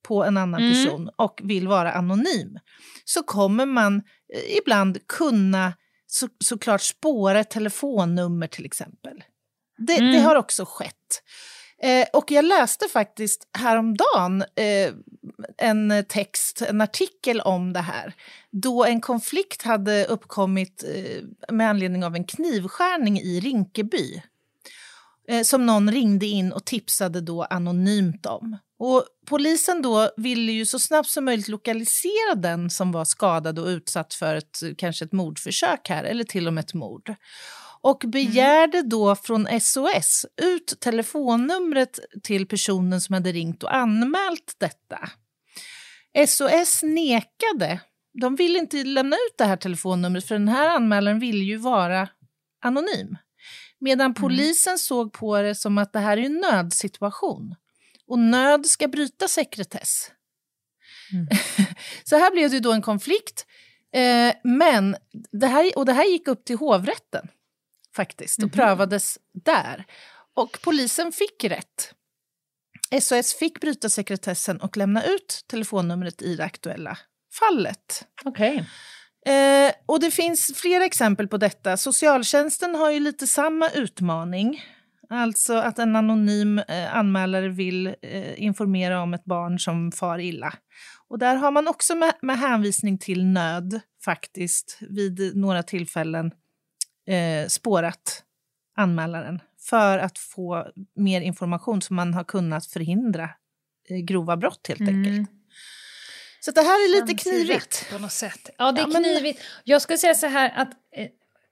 på 0.08 0.24
en 0.24 0.36
annan 0.36 0.62
Mm. 0.62 0.72
person 0.74 1.10
och 1.16 1.40
vill 1.44 1.68
vara 1.68 1.92
anonym, 1.92 2.58
så 3.04 3.22
kommer 3.22 3.66
man 3.66 3.96
eh, 4.34 4.56
ibland 4.58 5.06
kunna 5.06 5.72
så, 6.14 6.28
såklart 6.44 6.82
spåra 6.82 7.40
ett 7.40 7.50
telefonnummer 7.50 8.46
till 8.46 8.64
exempel. 8.64 9.24
Det, 9.78 9.98
Mm. 9.98 10.12
det 10.12 10.18
har 10.20 10.36
också 10.36 10.64
skett. 10.68 11.22
Eh, 11.82 12.06
och 12.12 12.30
jag 12.30 12.44
läste 12.44 12.88
faktiskt 12.88 13.48
häromdagen 13.58 14.42
eh, 14.42 14.92
en 15.58 16.04
text, 16.08 16.62
en 16.62 16.80
artikel 16.80 17.40
om 17.40 17.72
det 17.72 17.80
här 17.80 18.14
då 18.50 18.84
en 18.84 19.00
konflikt 19.00 19.62
hade 19.62 20.04
uppkommit 20.04 20.84
eh, 20.94 21.52
med 21.54 21.68
anledning 21.70 22.04
av 22.04 22.14
en 22.16 22.24
knivskärning 22.24 23.20
i 23.20 23.40
Rinkeby 23.40 24.22
eh, 25.28 25.42
som 25.42 25.66
någon 25.66 25.90
ringde 25.92 26.26
in 26.26 26.52
och 26.52 26.64
tipsade 26.64 27.20
då 27.20 27.42
anonymt 27.42 28.26
om. 28.26 28.58
Och 28.78 29.04
polisen 29.26 29.82
då 29.82 30.10
ville 30.16 30.52
ju 30.52 30.66
så 30.66 30.78
snabbt 30.78 31.08
som 31.08 31.24
möjligt 31.24 31.48
lokalisera 31.48 32.34
den 32.34 32.70
som 32.70 32.92
var 32.92 33.04
skadad 33.04 33.58
och 33.58 33.66
utsatt 33.66 34.14
för 34.14 34.34
ett, 34.34 34.62
kanske 34.78 35.04
ett 35.04 35.12
mordförsök 35.12 35.88
här, 35.88 36.04
eller 36.04 36.24
till 36.24 36.46
och 36.46 36.54
med 36.54 36.64
ett 36.64 36.74
mord 36.74 37.14
och 37.82 38.02
begärde 38.06 38.78
mm. 38.78 38.88
då 38.88 39.16
från 39.16 39.60
SOS 39.60 40.26
ut 40.42 40.80
telefonnumret 40.80 41.98
till 42.22 42.46
personen 42.46 43.00
som 43.00 43.12
hade 43.12 43.32
ringt 43.32 43.62
och 43.62 43.74
anmält 43.74 44.56
detta. 44.58 44.98
SOS 46.26 46.82
nekade. 46.82 47.80
De 48.20 48.36
ville 48.36 48.58
inte 48.58 48.84
lämna 48.84 49.16
ut 49.16 49.34
det 49.38 49.44
här 49.44 49.56
telefonnumret 49.56 50.28
för 50.28 50.34
den 50.34 50.48
här 50.48 50.68
anmälaren 50.68 51.18
ville 51.18 51.44
ju 51.44 51.56
vara 51.56 52.08
anonym. 52.64 53.16
Medan 53.82 54.06
mm. 54.06 54.14
polisen 54.14 54.70
mm. 54.70 54.78
såg 54.78 55.12
på 55.12 55.42
det 55.42 55.54
som 55.54 55.78
att 55.78 55.92
det 55.92 55.98
här 55.98 56.16
är 56.16 56.22
en 56.22 56.40
nödsituation 56.40 57.54
och 58.06 58.18
nöd 58.18 58.66
ska 58.66 58.88
bryta 58.88 59.28
sekretess. 59.28 60.10
Mm. 61.12 61.26
Så 62.04 62.16
här 62.16 62.30
blev 62.30 62.50
det 62.50 62.60
då 62.60 62.72
en 62.72 62.82
konflikt. 62.82 63.46
Eh, 63.94 64.34
men 64.44 64.96
det 65.32 65.46
här, 65.46 65.78
och 65.78 65.86
det 65.86 65.92
här 65.92 66.04
gick 66.04 66.28
upp 66.28 66.44
till 66.44 66.56
hovrätten 66.56 67.28
faktiskt 67.96 68.38
och 68.38 68.42
mm 68.42 68.52
prövades 68.52 69.18
där. 69.44 69.84
Och 70.34 70.58
polisen 70.62 71.12
fick 71.12 71.44
rätt. 71.44 71.94
SOS 73.00 73.34
fick 73.34 73.60
bryta 73.60 73.88
sekretessen 73.88 74.60
och 74.60 74.76
lämna 74.76 75.04
ut 75.04 75.44
telefonnumret 75.46 76.22
i 76.22 76.36
det 76.36 76.44
aktuella 76.44 76.98
fallet. 77.32 78.06
Okay. 78.24 78.64
Eh, 79.26 79.72
och 79.86 80.00
det 80.00 80.10
finns 80.10 80.52
flera 80.56 80.84
exempel 80.84 81.28
på 81.28 81.36
detta. 81.36 81.76
Socialtjänsten 81.76 82.74
har 82.74 82.90
ju 82.90 83.00
lite 83.00 83.26
samma 83.26 83.68
utmaning. 83.68 84.60
Alltså 85.10 85.54
att 85.54 85.78
en 85.78 85.96
anonym 85.96 86.58
eh, 86.58 86.96
anmälare 86.96 87.48
vill 87.48 87.86
eh, 87.86 88.42
informera 88.42 89.02
om 89.02 89.14
ett 89.14 89.24
barn 89.24 89.58
som 89.58 89.92
far 89.92 90.18
illa. 90.18 90.54
Och 91.08 91.18
där 91.18 91.36
har 91.36 91.50
man 91.50 91.68
också 91.68 91.94
med, 91.94 92.14
med 92.22 92.38
hänvisning 92.38 92.98
till 92.98 93.26
nöd 93.26 93.80
faktiskt 94.04 94.78
vid 94.80 95.36
några 95.36 95.62
tillfällen 95.62 96.32
eh, 97.06 97.48
spårat 97.48 98.22
anmälaren 98.76 99.40
för 99.60 99.98
att 99.98 100.18
få 100.18 100.66
mer 100.96 101.20
information 101.20 101.82
så 101.82 101.94
man 101.94 102.14
har 102.14 102.24
kunnat 102.24 102.66
förhindra 102.66 103.30
eh, 103.88 103.96
grova 103.96 104.36
brott 104.36 104.66
helt 104.68 104.80
mm. 104.80 104.96
enkelt. 104.96 105.30
Så 106.44 106.50
det 106.50 106.60
här 106.60 106.84
är 106.84 107.00
lite 107.00 107.22
knivigt. 107.22 107.90
På 107.92 107.98
något 107.98 108.12
sätt. 108.12 108.50
Ja, 108.58 108.72
det 108.72 108.80
är 108.80 108.88
ja, 108.92 109.00
knivigt. 109.00 109.38
Men... 109.38 109.60
Jag 109.64 109.82
skulle 109.82 109.98
säga 109.98 110.14
så 110.14 110.26
här 110.26 110.52
att 110.56 110.70
eh, 110.96 111.08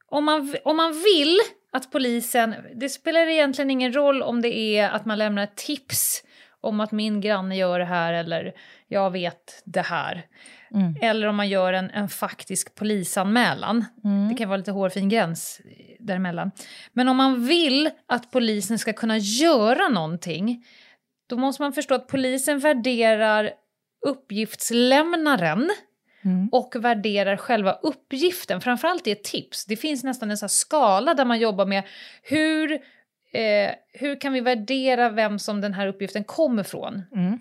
om, 0.08 0.24
man, 0.24 0.56
om 0.64 0.76
man 0.76 0.92
vill 0.92 1.38
att 1.72 1.92
polisen... 1.92 2.54
Det 2.74 2.88
spelar 2.88 3.20
egentligen 3.20 3.70
ingen 3.70 3.92
roll 3.92 4.22
om 4.22 4.42
det 4.42 4.56
är 4.56 4.90
att 4.90 5.04
man 5.04 5.18
lämnar 5.18 5.44
ett 5.44 5.56
tips 5.56 6.22
om 6.60 6.80
att 6.80 6.92
min 6.92 7.20
granne 7.20 7.56
gör 7.56 7.78
det 7.78 7.84
här 7.84 8.12
eller 8.12 8.52
jag 8.88 9.10
vet 9.10 9.62
det 9.64 9.82
här. 9.82 10.26
Mm. 10.74 10.94
Eller 11.00 11.26
om 11.26 11.36
man 11.36 11.48
gör 11.48 11.72
en, 11.72 11.90
en 11.90 12.08
faktisk 12.08 12.74
polisanmälan. 12.74 13.84
Mm. 14.04 14.28
Det 14.28 14.34
kan 14.34 14.48
vara 14.48 14.56
lite 14.56 14.70
hårfin 14.70 15.08
gräns 15.08 15.60
däremellan. 15.98 16.50
Men 16.92 17.08
om 17.08 17.16
man 17.16 17.46
vill 17.46 17.90
att 18.06 18.30
polisen 18.30 18.78
ska 18.78 18.92
kunna 18.92 19.18
göra 19.18 19.88
någonting 19.88 20.64
då 21.26 21.36
måste 21.36 21.62
man 21.62 21.72
förstå 21.72 21.94
att 21.94 22.08
polisen 22.08 22.58
värderar 22.58 23.50
uppgiftslämnaren 24.06 25.70
Mm. 26.24 26.48
och 26.52 26.76
värderar 26.78 27.36
själva 27.36 27.72
uppgiften, 27.72 28.60
framförallt 28.60 29.06
i 29.06 29.10
ett 29.10 29.24
tips. 29.24 29.64
Det 29.66 29.76
finns 29.76 30.04
nästan 30.04 30.30
en 30.30 30.36
sån 30.38 30.48
skala 30.48 31.14
där 31.14 31.24
man 31.24 31.38
jobbar 31.38 31.66
med 31.66 31.82
hur, 32.22 32.72
eh, 33.32 33.70
hur 33.92 34.20
kan 34.20 34.32
vi 34.32 34.40
värdera 34.40 35.08
vem 35.10 35.38
som 35.38 35.60
den 35.60 35.74
här 35.74 35.86
uppgiften 35.86 36.24
kommer 36.24 36.62
från? 36.62 37.02
Mm. 37.14 37.40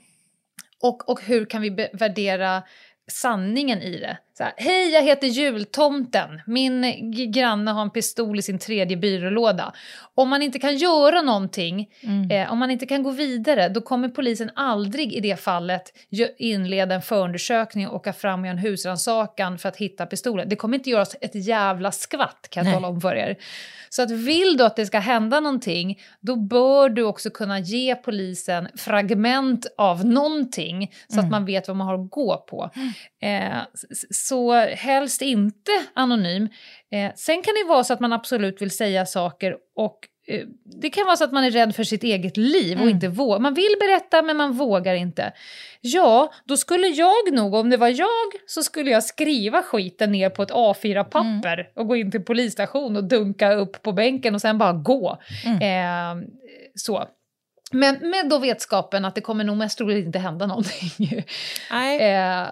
Och, 0.82 1.10
och 1.10 1.22
hur 1.22 1.46
kan 1.46 1.62
vi 1.62 1.90
värdera 1.94 2.64
sanningen 3.12 3.82
i 3.82 4.00
det. 4.00 4.18
Här, 4.40 4.54
Hej, 4.58 4.90
jag 4.90 5.02
heter 5.02 5.28
jultomten. 5.28 6.42
Min 6.46 7.12
granne 7.32 7.72
har 7.72 7.82
en 7.82 7.90
pistol 7.90 8.40
i 8.40 8.42
sin 8.42 8.60
tredje 8.60 8.98
byrålåda. 8.98 9.74
Om 10.16 10.30
man 10.30 10.42
inte 10.42 10.60
kan 10.60 10.78
göra 10.78 11.22
någonting, 11.22 11.90
mm. 12.02 12.32
eh, 12.32 12.52
om 12.52 12.60
man 12.60 12.72
inte 12.72 12.86
kan 12.86 13.04
gå 13.04 13.12
vidare, 13.12 13.70
då 13.70 13.82
kommer 13.82 14.10
polisen 14.10 14.52
aldrig 14.56 15.14
i 15.14 15.20
det 15.20 15.40
fallet 15.40 15.94
inleda 16.38 16.96
en 16.96 17.02
förundersökning 17.02 17.88
och 17.88 17.96
åka 17.96 18.14
fram 18.14 18.40
och 18.40 18.46
göra 18.46 18.58
en 18.58 18.64
husrannsakan 18.64 19.58
för 19.58 19.70
att 19.70 19.78
hitta 19.78 20.06
pistolen. 20.06 20.50
Det 20.50 20.56
kommer 20.56 20.78
inte 20.78 20.90
göras 20.90 21.16
ett 21.22 21.36
jävla 21.36 21.92
skvatt 21.92 22.48
kan 22.50 22.66
jag 22.66 22.74
tala 22.74 22.88
om 22.88 23.02
för 23.02 23.16
er. 23.16 23.38
Så 23.90 24.02
att 24.02 24.12
vill 24.12 24.58
du 24.58 24.64
att 24.64 24.76
det 24.76 24.86
ska 24.86 25.00
hända 25.00 25.40
någonting, 25.40 26.00
då 26.20 26.36
bör 26.36 26.90
du 26.90 27.04
också 27.04 27.30
kunna 27.30 27.60
ge 27.60 27.96
polisen 27.96 28.68
fragment 28.76 29.68
av 29.78 30.06
någonting 30.06 30.92
så 31.08 31.14
mm. 31.14 31.26
att 31.26 31.32
man 31.32 31.46
vet 31.46 31.68
vad 31.68 31.78
man 31.78 31.88
har 31.88 32.04
att 32.04 32.10
gå 32.10 32.38
på. 32.38 32.70
Mm. 32.76 33.54
Eh, 33.54 33.62
så 34.30 34.54
helst 34.66 35.22
inte 35.22 35.72
anonym. 35.94 36.50
Eh, 36.92 37.12
sen 37.16 37.42
kan 37.42 37.54
det 37.54 37.70
vara 37.70 37.84
så 37.84 37.94
att 37.94 38.00
man 38.00 38.14
absolut 38.14 38.62
vill 38.62 38.72
säga 38.72 39.06
saker 39.06 39.56
och 39.76 39.98
eh, 40.28 40.46
det 40.82 40.90
kan 40.90 41.06
vara 41.06 41.16
så 41.16 41.24
att 41.24 41.32
man 41.32 41.44
är 41.44 41.52
rädd 41.52 41.76
för 41.76 41.84
sitt 41.84 42.04
eget 42.04 42.38
liv 42.38 42.78
och 42.78 42.84
mm. 42.84 42.96
inte 42.96 43.08
vågar. 43.08 43.40
Man 43.40 43.54
vill 43.54 43.76
berätta 43.80 44.22
men 44.22 44.38
man 44.38 44.54
vågar 44.54 44.96
inte. 44.96 45.34
Ja, 45.82 46.34
då 46.46 46.58
skulle 46.58 46.88
jag 46.88 47.34
nog, 47.34 47.54
om 47.54 47.70
det 47.70 47.78
var 47.78 47.88
jag, 47.88 48.30
så 48.48 48.64
skulle 48.64 48.92
jag 48.92 49.04
skriva 49.04 49.62
skiten 49.62 50.12
ner 50.12 50.30
på 50.30 50.44
ett 50.44 50.52
A4-papper 50.52 51.60
mm. 51.60 51.72
och 51.76 51.88
gå 51.88 51.96
in 51.96 52.12
till 52.12 52.26
polisstation 52.26 52.98
och 52.98 53.04
dunka 53.04 53.54
upp 53.54 53.84
på 53.84 53.92
bänken 53.92 54.36
och 54.36 54.42
sen 54.42 54.58
bara 54.58 54.74
gå. 54.74 55.18
Mm. 55.46 56.22
Eh, 56.22 56.28
så. 56.76 57.08
Men 57.72 58.10
med 58.10 58.30
då 58.30 58.38
vetskapen 58.38 59.06
att 59.06 59.16
det 59.16 59.22
kommer 59.22 59.44
nog 59.44 59.58
mest 59.58 59.78
troligt 59.78 60.06
inte 60.06 60.20
hända 60.20 60.46
någonting. 60.46 61.24
Nej. 61.72 62.00
Eh, 62.10 62.48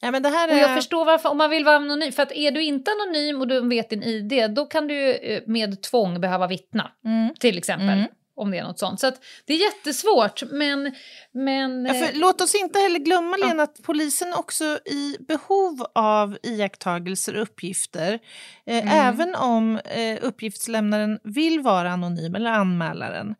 Ja, 0.00 0.10
men 0.10 0.22
det 0.22 0.28
här 0.28 0.48
är... 0.48 0.52
Och 0.52 0.58
jag 0.58 0.74
förstår 0.74 1.04
varför, 1.04 1.28
om 1.28 1.38
man 1.38 1.50
vill 1.50 1.64
vara 1.64 1.76
anonym, 1.76 2.12
för 2.12 2.22
att 2.22 2.32
är 2.32 2.50
du 2.50 2.62
inte 2.62 2.90
anonym 2.90 3.40
och 3.40 3.48
du 3.48 3.68
vet 3.68 3.90
din 3.90 4.02
ID, 4.02 4.50
då 4.50 4.66
kan 4.66 4.86
du 4.88 5.14
eh, 5.14 5.42
med 5.46 5.82
tvång 5.82 6.20
behöva 6.20 6.46
vittna, 6.46 6.92
mm. 7.04 7.34
till 7.40 7.58
exempel. 7.58 7.88
Mm. 7.88 8.08
Om 8.36 8.50
det 8.50 8.58
är 8.58 8.64
något 8.64 8.78
sånt. 8.78 9.00
Så 9.00 9.12
det 9.46 9.52
är 9.52 9.58
jättesvårt, 9.58 10.42
men... 10.50 10.94
men 11.32 11.86
ja, 11.86 11.94
för, 11.94 12.18
låt 12.18 12.40
oss 12.40 12.54
inte 12.54 12.78
heller 12.78 12.98
glömma, 12.98 13.36
ja. 13.40 13.46
Lena, 13.46 13.62
att 13.62 13.82
polisen 13.82 14.34
också 14.34 14.64
i 14.84 15.16
behov 15.28 15.86
av 15.94 16.38
iakttagelser 16.42 17.36
och 17.36 17.42
uppgifter. 17.42 18.18
Eh, 18.66 18.78
mm. 18.78 18.88
Även 18.88 19.34
om 19.34 19.76
eh, 19.84 20.18
uppgiftslämnaren 20.22 21.18
vill 21.24 21.60
vara 21.60 21.90
anonym, 21.90 22.34
eller 22.34 22.50
anmälaren, 22.50 23.34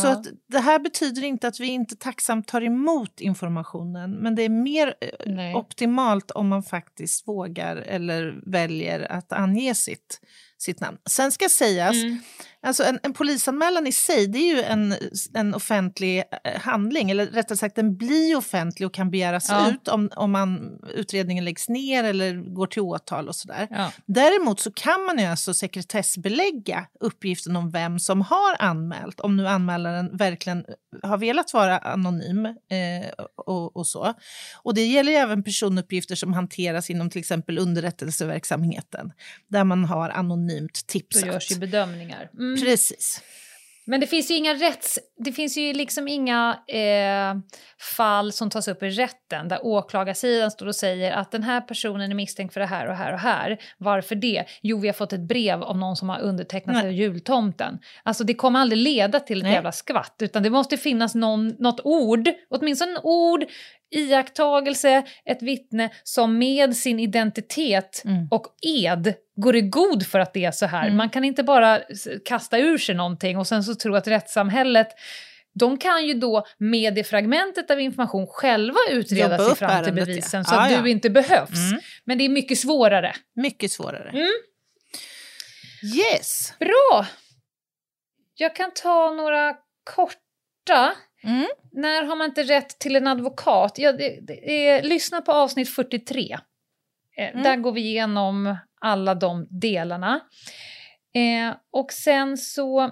så 0.00 0.06
ja. 0.06 0.12
att 0.12 0.26
det 0.48 0.60
här 0.60 0.78
betyder 0.78 1.24
inte 1.24 1.48
att 1.48 1.60
vi 1.60 1.66
inte 1.66 1.96
tacksamt 1.96 2.48
tar 2.48 2.62
emot 2.62 3.20
informationen 3.20 4.10
men 4.10 4.34
det 4.34 4.42
är 4.42 4.48
mer 4.48 4.94
eh, 5.00 5.08
Nej. 5.26 5.54
optimalt 5.54 6.30
om 6.30 6.48
man 6.48 6.62
faktiskt 6.62 7.28
vågar 7.28 7.76
eller 7.76 8.40
väljer 8.46 9.12
att 9.12 9.32
ange 9.32 9.74
sitt, 9.74 10.20
sitt 10.58 10.80
namn. 10.80 10.98
Sen 11.10 11.32
ska 11.32 11.48
sägas 11.48 11.94
mm. 11.94 12.18
Alltså 12.64 12.82
en, 12.82 12.98
en 13.02 13.12
polisanmälan 13.12 13.86
i 13.86 13.92
sig 13.92 14.26
det 14.26 14.38
är 14.38 14.54
ju 14.56 14.62
en, 14.62 14.94
en 15.34 15.54
offentlig 15.54 16.18
eh, 16.44 16.60
handling, 16.60 17.10
eller 17.10 17.26
rättare 17.26 17.58
sagt 17.58 17.76
den 17.76 17.96
blir 17.96 18.36
offentlig 18.36 18.86
och 18.86 18.94
kan 18.94 19.10
begäras 19.10 19.48
ja. 19.48 19.70
ut 19.70 19.88
om, 19.88 20.10
om 20.16 20.30
man, 20.30 20.78
utredningen 20.94 21.44
läggs 21.44 21.68
ner 21.68 22.04
eller 22.04 22.54
går 22.54 22.66
till 22.66 22.82
åtal 22.82 23.28
och 23.28 23.36
sådär. 23.36 23.68
Ja. 23.70 23.92
Däremot 24.06 24.60
så 24.60 24.72
kan 24.72 25.04
man 25.04 25.18
ju 25.18 25.24
alltså 25.24 25.54
sekretessbelägga 25.54 26.86
uppgiften 27.00 27.56
om 27.56 27.70
vem 27.70 27.98
som 27.98 28.20
har 28.20 28.56
anmält, 28.58 29.20
om 29.20 29.36
nu 29.36 29.48
anmälaren 29.48 30.16
verkligen 30.16 30.64
har 31.02 31.18
velat 31.18 31.54
vara 31.54 31.78
anonym 31.78 32.46
eh, 32.46 32.54
och, 33.36 33.76
och, 33.76 33.86
så. 33.86 34.14
Och 34.62 34.74
det 34.74 34.86
gäller 34.86 35.12
även 35.12 35.42
personuppgifter 35.42 36.14
som 36.14 36.32
hanteras 36.32 36.90
inom 36.90 37.10
till 37.10 37.20
exempel 37.20 37.58
underrättelseverksamheten, 37.58 39.12
där 39.48 39.64
man 39.64 39.84
har 39.84 40.10
anonymt 40.10 40.86
tipsat. 40.86 41.22
Då 41.22 41.28
görs 41.28 41.50
ju 41.50 41.56
bedömningar. 41.56 42.30
Mm. 42.38 42.53
Mm. 42.56 42.64
Precis. 42.64 43.22
Men 43.86 44.00
det 44.00 44.06
finns 44.06 44.30
ju 44.30 44.34
inga 44.34 44.54
rätts... 44.54 44.98
Det 45.16 45.32
finns 45.32 45.56
ju 45.58 45.72
liksom 45.72 46.08
inga 46.08 46.58
eh, 46.68 47.34
fall 47.96 48.32
som 48.32 48.50
tas 48.50 48.68
upp 48.68 48.82
i 48.82 48.90
rätten 48.90 49.48
där 49.48 49.66
åklagarsidan 49.66 50.50
står 50.50 50.66
och 50.66 50.74
säger 50.74 51.12
att 51.12 51.32
den 51.32 51.42
här 51.42 51.60
personen 51.60 52.10
är 52.10 52.14
misstänkt 52.14 52.52
för 52.52 52.60
det 52.60 52.66
här 52.66 52.86
och 52.86 52.96
här 52.96 53.12
och 53.12 53.18
här. 53.18 53.58
Varför 53.78 54.14
det? 54.14 54.44
Jo, 54.62 54.78
vi 54.78 54.88
har 54.88 54.92
fått 54.92 55.12
ett 55.12 55.28
brev 55.28 55.62
av 55.62 55.78
någon 55.78 55.96
som 55.96 56.08
har 56.08 56.20
undertecknat 56.20 56.80
sig 56.80 56.86
av 56.86 56.92
jultomten. 56.92 57.78
Alltså 58.02 58.24
det 58.24 58.34
kommer 58.34 58.60
aldrig 58.60 58.82
leda 58.82 59.20
till 59.20 59.38
ett 59.38 59.44
Nej. 59.44 59.52
jävla 59.52 59.72
skvatt 59.72 60.16
utan 60.18 60.42
det 60.42 60.50
måste 60.50 60.76
finnas 60.76 61.14
någon, 61.14 61.48
något 61.48 61.80
ord, 61.84 62.28
åtminstone 62.50 62.92
en 62.92 62.98
ord, 63.02 63.44
iakttagelse, 63.94 65.02
ett 65.24 65.42
vittne 65.42 65.90
som 66.02 66.38
med 66.38 66.76
sin 66.76 67.00
identitet 67.00 68.02
mm. 68.04 68.28
och 68.30 68.46
ed 68.62 69.14
går 69.36 69.56
i 69.56 69.60
god 69.60 70.06
för 70.06 70.18
att 70.18 70.32
det 70.34 70.44
är 70.44 70.50
så 70.50 70.66
här. 70.66 70.84
Mm. 70.84 70.96
Man 70.96 71.10
kan 71.10 71.24
inte 71.24 71.42
bara 71.42 71.80
kasta 72.24 72.58
ur 72.58 72.78
sig 72.78 72.94
någonting 72.94 73.38
och 73.38 73.46
sen 73.46 73.64
så 73.64 73.74
tro 73.74 73.94
att 73.94 74.06
rättssamhället 74.06 74.88
de 75.54 75.78
kan 75.78 76.06
ju 76.06 76.14
då 76.14 76.46
med 76.58 76.94
det 76.94 77.04
fragmentet 77.04 77.70
av 77.70 77.80
information 77.80 78.26
själva 78.26 78.78
utreda 78.90 79.38
sig 79.38 79.56
fram 79.56 79.84
till 79.84 79.92
bevisen 79.92 80.40
ja. 80.40 80.44
så 80.44 80.54
att 80.54 80.70
Ja, 80.70 80.76
ja. 80.76 80.82
du 80.82 80.90
inte 80.90 81.10
behövs. 81.10 81.70
Mm. 81.70 81.80
Men 82.04 82.18
det 82.18 82.24
är 82.24 82.28
mycket 82.28 82.58
svårare. 82.58 83.14
Mycket 83.36 83.70
svårare. 83.70 84.10
Mm. 84.10 84.32
Yes! 85.96 86.54
Bra! 86.58 87.06
Jag 88.34 88.56
kan 88.56 88.70
ta 88.74 89.10
några 89.10 89.54
korta. 89.94 90.94
Mm. 91.24 91.46
När 91.72 92.04
har 92.04 92.16
man 92.16 92.28
inte 92.28 92.42
rätt 92.42 92.78
till 92.78 92.96
en 92.96 93.06
advokat? 93.06 93.78
Ja, 93.78 93.92
det, 93.92 94.18
det 94.22 94.68
är, 94.68 94.82
lyssna 94.82 95.20
på 95.20 95.32
avsnitt 95.32 95.74
43. 95.74 96.32
Eh, 96.32 97.30
Mm. 97.30 97.42
Där 97.42 97.56
går 97.56 97.72
vi 97.72 97.80
igenom 97.80 98.56
alla 98.80 99.14
de 99.14 99.46
delarna. 99.50 100.20
Eh, 101.14 101.56
och 101.72 101.92
sen 101.92 102.38
så 102.38 102.90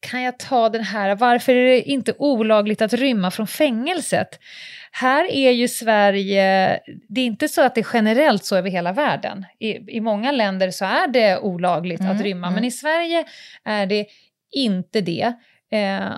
kan 0.00 0.22
jag 0.22 0.38
ta 0.38 0.68
den 0.68 0.84
här, 0.84 1.14
varför 1.14 1.52
är 1.52 1.64
det 1.64 1.82
inte 1.82 2.14
olagligt 2.18 2.82
att 2.82 2.92
rymma 2.92 3.30
från 3.30 3.46
fängelset? 3.46 4.28
Här 4.92 5.30
är 5.32 5.50
ju 5.50 5.68
Sverige, 5.68 6.80
det 7.08 7.20
är 7.20 7.26
inte 7.26 7.48
så 7.48 7.62
att 7.62 7.74
det 7.74 7.80
är 7.80 7.88
generellt 7.92 8.44
så 8.44 8.56
över 8.56 8.70
hela 8.70 8.92
världen. 8.92 9.46
I, 9.58 9.96
i 9.96 10.00
många 10.00 10.32
länder 10.32 10.70
så 10.70 10.84
är 10.84 11.08
det 11.08 11.38
olagligt 11.38 12.00
Mm, 12.00 12.16
att 12.16 12.22
rymma, 12.22 12.46
mm. 12.46 12.54
men 12.54 12.64
i 12.64 12.70
Sverige 12.70 13.24
är 13.64 13.86
det 13.86 14.06
inte 14.50 15.00
det. 15.00 15.32
Eh, 15.72 16.12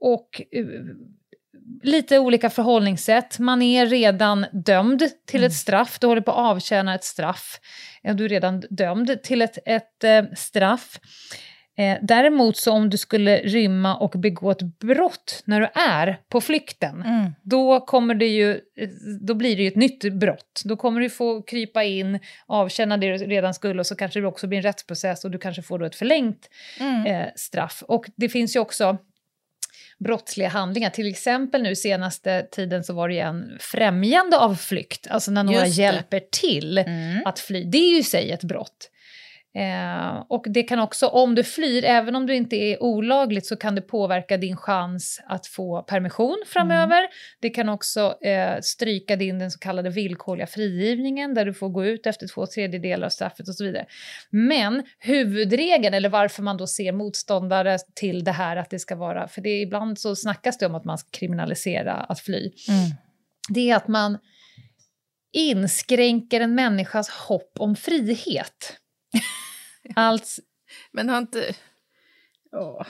och 0.00 0.42
eh, 0.52 0.64
lite 1.82 2.18
olika 2.18 2.50
förhållningssätt. 2.50 3.38
Man 3.38 3.62
är 3.62 3.86
redan 3.86 4.46
dömd 4.52 5.02
till 5.26 5.40
Mm. 5.40 5.46
ett 5.46 5.52
straff, 5.54 5.98
du 6.00 6.06
håller 6.06 6.22
på 6.22 6.30
att 6.30 6.50
avtjäna 6.56 6.94
ett 6.94 7.04
straff. 7.04 7.60
Du 8.14 8.24
är 8.24 8.28
redan 8.28 8.62
dömd 8.70 9.22
till 9.22 9.42
ett, 9.42 9.58
ett 9.66 10.04
eh, 10.04 10.24
straff. 10.36 10.98
Eh, 11.76 11.98
däremot 12.02 12.56
så 12.56 12.72
om 12.72 12.90
du 12.90 12.96
skulle 12.96 13.36
rymma 13.36 13.96
och 13.96 14.10
begå 14.10 14.50
ett 14.50 14.62
brott 14.78 15.42
när 15.44 15.60
du 15.60 15.66
är 15.74 16.20
på 16.28 16.40
flykten, 16.40 17.02
Mm. 17.02 17.30
då, 17.42 17.80
kommer 17.80 18.14
det 18.14 18.26
ju, 18.26 18.50
eh, 18.52 18.88
då 19.20 19.34
blir 19.34 19.56
det 19.56 19.62
ju 19.62 19.68
ett 19.68 19.76
nytt 19.76 20.12
brott. 20.12 20.62
Då 20.64 20.76
kommer 20.76 21.00
du 21.00 21.10
få 21.10 21.42
krypa 21.42 21.84
in, 21.84 22.18
avtjäna 22.46 22.96
det 22.96 23.18
du 23.18 23.24
redan 23.26 23.54
skulle 23.54 23.80
och 23.80 23.86
så 23.86 23.96
kanske 23.96 24.20
det 24.20 24.26
också 24.26 24.46
blir 24.46 24.58
en 24.58 24.62
rättsprocess 24.64 25.24
och 25.24 25.30
du 25.30 25.38
kanske 25.38 25.62
får 25.62 25.78
då 25.78 25.84
ett 25.84 25.94
förlängt 25.96 26.48
Mm. 26.80 27.06
eh, 27.06 27.26
straff. 27.36 27.82
Och 27.88 28.06
det 28.16 28.28
finns 28.28 28.56
ju 28.56 28.60
också 28.60 28.98
brottsliga 30.04 30.48
handlingar. 30.48 30.90
Till 30.90 31.08
exempel 31.08 31.62
nu 31.62 31.76
senaste 31.76 32.46
tiden 32.50 32.84
så 32.84 32.92
var 32.92 33.08
det 33.08 33.14
ju 33.14 33.20
en 33.20 33.56
främjande 33.60 34.38
av 34.38 34.54
flykt, 34.54 35.06
alltså 35.10 35.30
när 35.30 35.44
några 35.44 35.66
hjälper 35.66 36.20
till 36.30 36.78
Mm. 36.78 37.26
att 37.26 37.38
fly. 37.38 37.64
Det 37.64 37.78
är 37.78 37.90
ju 37.90 37.98
i 37.98 38.02
sig 38.02 38.30
ett 38.30 38.42
brott. 38.44 38.90
Eh, 39.58 40.24
och 40.28 40.44
det 40.48 40.62
kan 40.62 40.78
också, 40.78 41.06
om 41.06 41.34
du 41.34 41.44
flyr, 41.44 41.84
även 41.84 42.16
om 42.16 42.26
du 42.26 42.34
inte 42.34 42.56
är 42.56 42.82
olagligt, 42.82 43.46
så 43.46 43.56
kan 43.56 43.74
det 43.74 43.80
påverka 43.80 44.36
din 44.36 44.56
chans 44.56 45.20
att 45.26 45.46
få 45.46 45.82
permission 45.82 46.42
framöver. 46.46 47.06
Det 47.40 47.50
kan 47.50 47.68
också 47.68 48.14
eh, 48.22 48.60
stryka 48.62 49.16
din 49.16 49.38
den 49.38 49.50
så 49.50 49.58
kallade 49.58 49.90
villkorliga 49.90 50.46
frigivningen, 50.46 51.34
där 51.34 51.44
du 51.44 51.54
får 51.54 51.68
gå 51.68 51.84
ut 51.84 52.06
efter 52.06 52.26
två 52.34 52.46
tredjedelar 52.46 53.06
av 53.06 53.10
straffet 53.10 53.48
och 53.48 53.54
så 53.54 53.64
vidare. 53.64 53.86
Men 54.30 54.82
huvudregeln, 54.98 55.94
eller 55.94 56.08
varför 56.08 56.42
man 56.42 56.56
då 56.56 56.66
ser 56.66 56.92
motståndare 56.92 57.78
till 57.94 58.24
det 58.24 58.32
här 58.32 58.56
att 58.56 58.70
det 58.70 58.78
ska 58.78 58.96
vara, 58.96 59.28
för 59.28 59.40
det 59.40 59.50
är, 59.50 59.62
ibland 59.62 59.98
så 59.98 60.16
snackas 60.16 60.58
det 60.58 60.66
om 60.66 60.74
att 60.74 60.84
man 60.84 60.98
ska 60.98 61.08
kriminalisera 61.10 61.92
att 61.94 62.20
fly, 62.20 62.52
Mm. 62.68 62.90
det 63.48 63.70
är 63.70 63.76
att 63.76 63.88
man 63.88 64.18
inskränker 65.32 66.40
en 66.40 66.54
människas 66.54 67.08
hopp 67.08 67.52
om 67.58 67.76
frihet. 67.76 68.76
Alltså, 69.96 70.42
Men 70.92 71.08
har 71.08 71.18
inte... 71.18 71.54
Åh. 72.56 72.86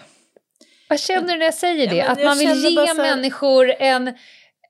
vad 0.88 1.00
känner 1.00 1.32
du 1.32 1.38
när 1.38 1.44
jag 1.44 1.54
säger 1.54 1.86
Ja, 1.86 1.90
det? 1.90 2.02
men 2.02 2.12
att 2.12 2.22
man 2.24 2.38
vill 2.38 2.64
ge 2.64 2.86
här- 2.86 2.94
människor 2.94 3.70
en... 3.70 4.14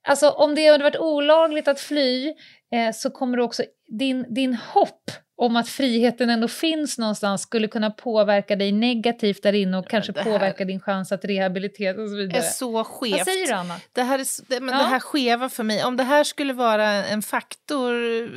Alltså 0.08 0.30
om 0.30 0.54
det 0.54 0.66
hade 0.68 0.84
varit 0.84 0.96
olagligt 0.96 1.68
att 1.68 1.80
fly 1.80 2.34
eh, 2.72 2.92
så 2.94 3.10
kommer 3.10 3.40
också... 3.40 3.62
Din, 3.98 4.34
din 4.34 4.54
hopp 4.54 5.10
om 5.36 5.56
att 5.56 5.68
friheten 5.68 6.30
ändå 6.30 6.48
finns 6.48 6.98
någonstans 6.98 7.42
skulle 7.42 7.68
kunna 7.68 7.90
påverka 7.90 8.56
dig 8.56 8.72
negativt 8.72 9.42
där 9.42 9.52
inne 9.52 9.78
och 9.78 9.88
kanske 9.88 10.12
påverka 10.12 10.64
din 10.64 10.80
chans 10.80 11.12
att 11.12 11.24
rehabiliteras 11.24 11.98
och 11.98 12.08
så 12.08 12.16
vidare. 12.16 12.38
är 12.38 12.42
så 12.42 12.84
skevt. 12.84 13.16
Vad 13.18 13.24
säger 13.26 13.46
du, 13.46 13.52
Anna? 13.52 13.76
Det 13.92 14.02
här, 14.02 14.18
är, 14.18 14.26
det, 14.48 14.60
men 14.60 14.74
Ja. 14.74 14.80
det 14.82 14.88
här 14.88 15.00
skeva 15.00 15.48
för 15.48 15.62
mig, 15.64 15.84
om 15.84 15.96
det 15.96 16.02
här 16.04 16.24
skulle 16.24 16.52
vara 16.52 16.88
en 16.88 17.22
faktor 17.22 17.92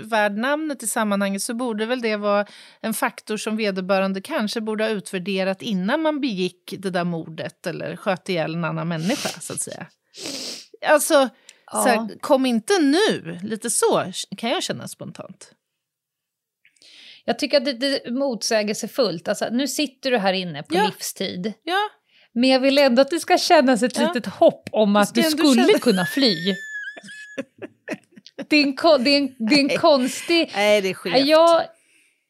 värd 0.09 0.37
namnet 0.37 0.83
i 0.83 0.87
sammanhanget 0.87 1.41
så 1.41 1.53
borde 1.53 1.85
väl 1.85 2.01
det 2.01 2.15
vara 2.15 2.45
en 2.81 2.93
faktor 2.93 3.37
som 3.37 3.57
vederbörande 3.57 4.21
kanske 4.21 4.61
borde 4.61 4.83
ha 4.83 4.91
utvärderat 4.91 5.61
innan 5.61 6.01
man 6.01 6.21
begick 6.21 6.73
det 6.77 6.89
där 6.89 7.03
mordet 7.03 7.67
eller 7.67 7.95
sköt 7.95 8.29
ihjäl 8.29 8.55
en 8.55 8.65
annan 8.65 8.87
människa, 8.87 9.39
så 9.39 9.53
att 9.53 9.61
säga. 9.61 9.85
Alltså, 10.87 11.29
Ja. 11.71 11.83
så 11.83 11.89
här, 11.89 12.19
kom 12.19 12.45
inte 12.45 12.73
nu, 12.79 13.39
lite 13.43 13.69
så 13.69 14.03
kan 14.37 14.49
jag 14.49 14.63
känna 14.63 14.87
spontant. 14.87 15.51
Jag 17.29 17.39
tycker 17.39 17.57
att 17.57 17.65
det, 17.65 17.73
det 17.73 18.05
är 18.07 18.11
motsägelsefullt. 18.11 19.27
Alltså, 19.27 19.47
nu 19.51 19.67
sitter 19.67 20.11
du 20.11 20.17
här 20.17 20.33
inne 20.33 20.63
på 20.63 20.75
Ja. 20.75 20.85
livstid. 20.85 21.53
Ja, 21.63 21.79
Men 22.33 22.49
jag 22.49 22.59
vill 22.59 22.77
ändå 22.77 23.01
att 23.01 23.09
det 23.09 23.19
ska 23.19 23.37
kännas 23.37 23.83
ett 23.83 23.97
Ja. 23.97 24.07
litet 24.13 24.33
hopp 24.33 24.69
om 24.71 24.95
att 24.95 25.15
du 25.15 25.23
skulle 25.23 25.55
känna- 25.65 25.79
kunna 25.79 26.05
fly. 26.05 26.35
Det 28.49 28.55
är 28.55 28.63
en, 28.63 29.03
det 29.03 29.09
är 29.09 29.17
en, 29.17 29.35
det 29.47 29.55
är 29.55 29.59
en 29.59 29.77
konstig... 29.77 30.51
nej 30.55 30.81
det 30.81 30.89
är 30.89 30.93
skevt. 30.93 31.27
Jag, 31.27 31.61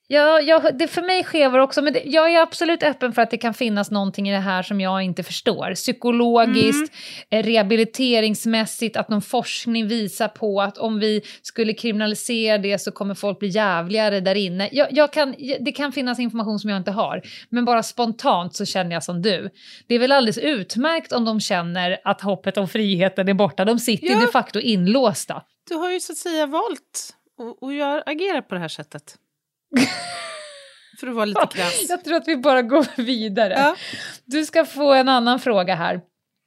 jag, 0.10 0.44
jag, 0.44 0.78
det 0.78 0.88
för 0.88 1.02
mig 1.02 1.24
skevar 1.24 1.60
också, 1.60 1.82
men 1.82 1.94
det, 1.94 2.02
jag 2.06 2.34
är 2.34 2.42
absolut 2.42 2.84
öppen 2.84 3.14
för 3.14 3.22
att 3.22 3.32
det 3.32 3.38
kan 3.38 3.54
finnas 3.54 3.92
någonting 3.92 4.30
i 4.30 4.32
det 4.32 4.38
här 4.40 4.64
som 4.64 4.82
jag 4.82 5.02
inte 5.04 5.24
förstår. 5.24 5.74
Psykologiskt, 5.76 6.94
Mm. 7.32 7.46
eh, 7.46 7.52
rehabiliteringsmässigt, 7.52 8.98
att 8.98 9.10
någon 9.10 9.22
forskning 9.22 9.88
visar 9.88 10.28
på 10.28 10.62
att 10.62 10.78
om 10.78 11.00
vi 11.00 11.22
skulle 11.42 11.74
kriminalisera 11.74 12.58
det 12.58 12.80
så 12.80 12.92
kommer 12.92 13.16
folk 13.16 13.40
bli 13.40 13.48
jävligare 13.48 14.20
där 14.20 14.36
inne. 14.36 14.70
Jag, 14.72 14.88
jag 14.92 15.14
kan, 15.14 15.36
det 15.60 15.72
kan 15.72 15.92
finnas 15.92 16.20
information 16.20 16.60
som 16.60 16.70
jag 16.70 16.78
inte 16.78 16.92
har, 16.92 17.22
men 17.50 17.66
bara 17.66 17.84
spontant 17.84 18.56
så 18.56 18.66
känner 18.66 18.92
jag 18.94 19.04
som 19.04 19.22
du. 19.22 19.50
Det 19.88 19.96
är 19.96 20.00
väl 20.00 20.12
alldeles 20.12 20.38
utmärkt 20.38 21.12
om 21.12 21.26
de 21.26 21.40
känner 21.40 21.98
att 22.04 22.22
hoppet 22.22 22.58
om 22.58 22.68
friheten 22.68 23.28
är 23.30 23.34
borta. 23.34 23.66
De 23.66 23.80
sitter 23.80 24.08
Ja. 24.08 24.20
de 24.20 24.28
facto 24.28 24.60
inlåsta. 24.60 25.42
Du 25.70 25.76
har 25.76 25.92
ju 25.92 26.00
så 26.00 26.12
att 26.12 26.18
säga 26.18 26.46
valt 26.46 27.14
att- 27.40 28.08
agera 28.08 28.42
på 28.42 28.56
det 28.56 28.62
här 28.62 28.68
sättet. 28.68 29.16
för 31.00 31.08
att 31.08 31.16
vara 31.16 31.26
lite 31.26 31.48
krass. 31.52 31.86
Jag 31.90 32.04
tror 32.04 32.16
att 32.16 32.28
vi 32.28 32.38
bara 32.38 32.62
går 32.62 33.02
vidare. 33.02 33.54
Ja. 33.58 33.76
Du 34.26 34.46
ska 34.46 34.66
få 34.66 34.94
en 34.94 35.10
annan 35.10 35.40
fråga 35.40 35.76
här. 35.76 36.02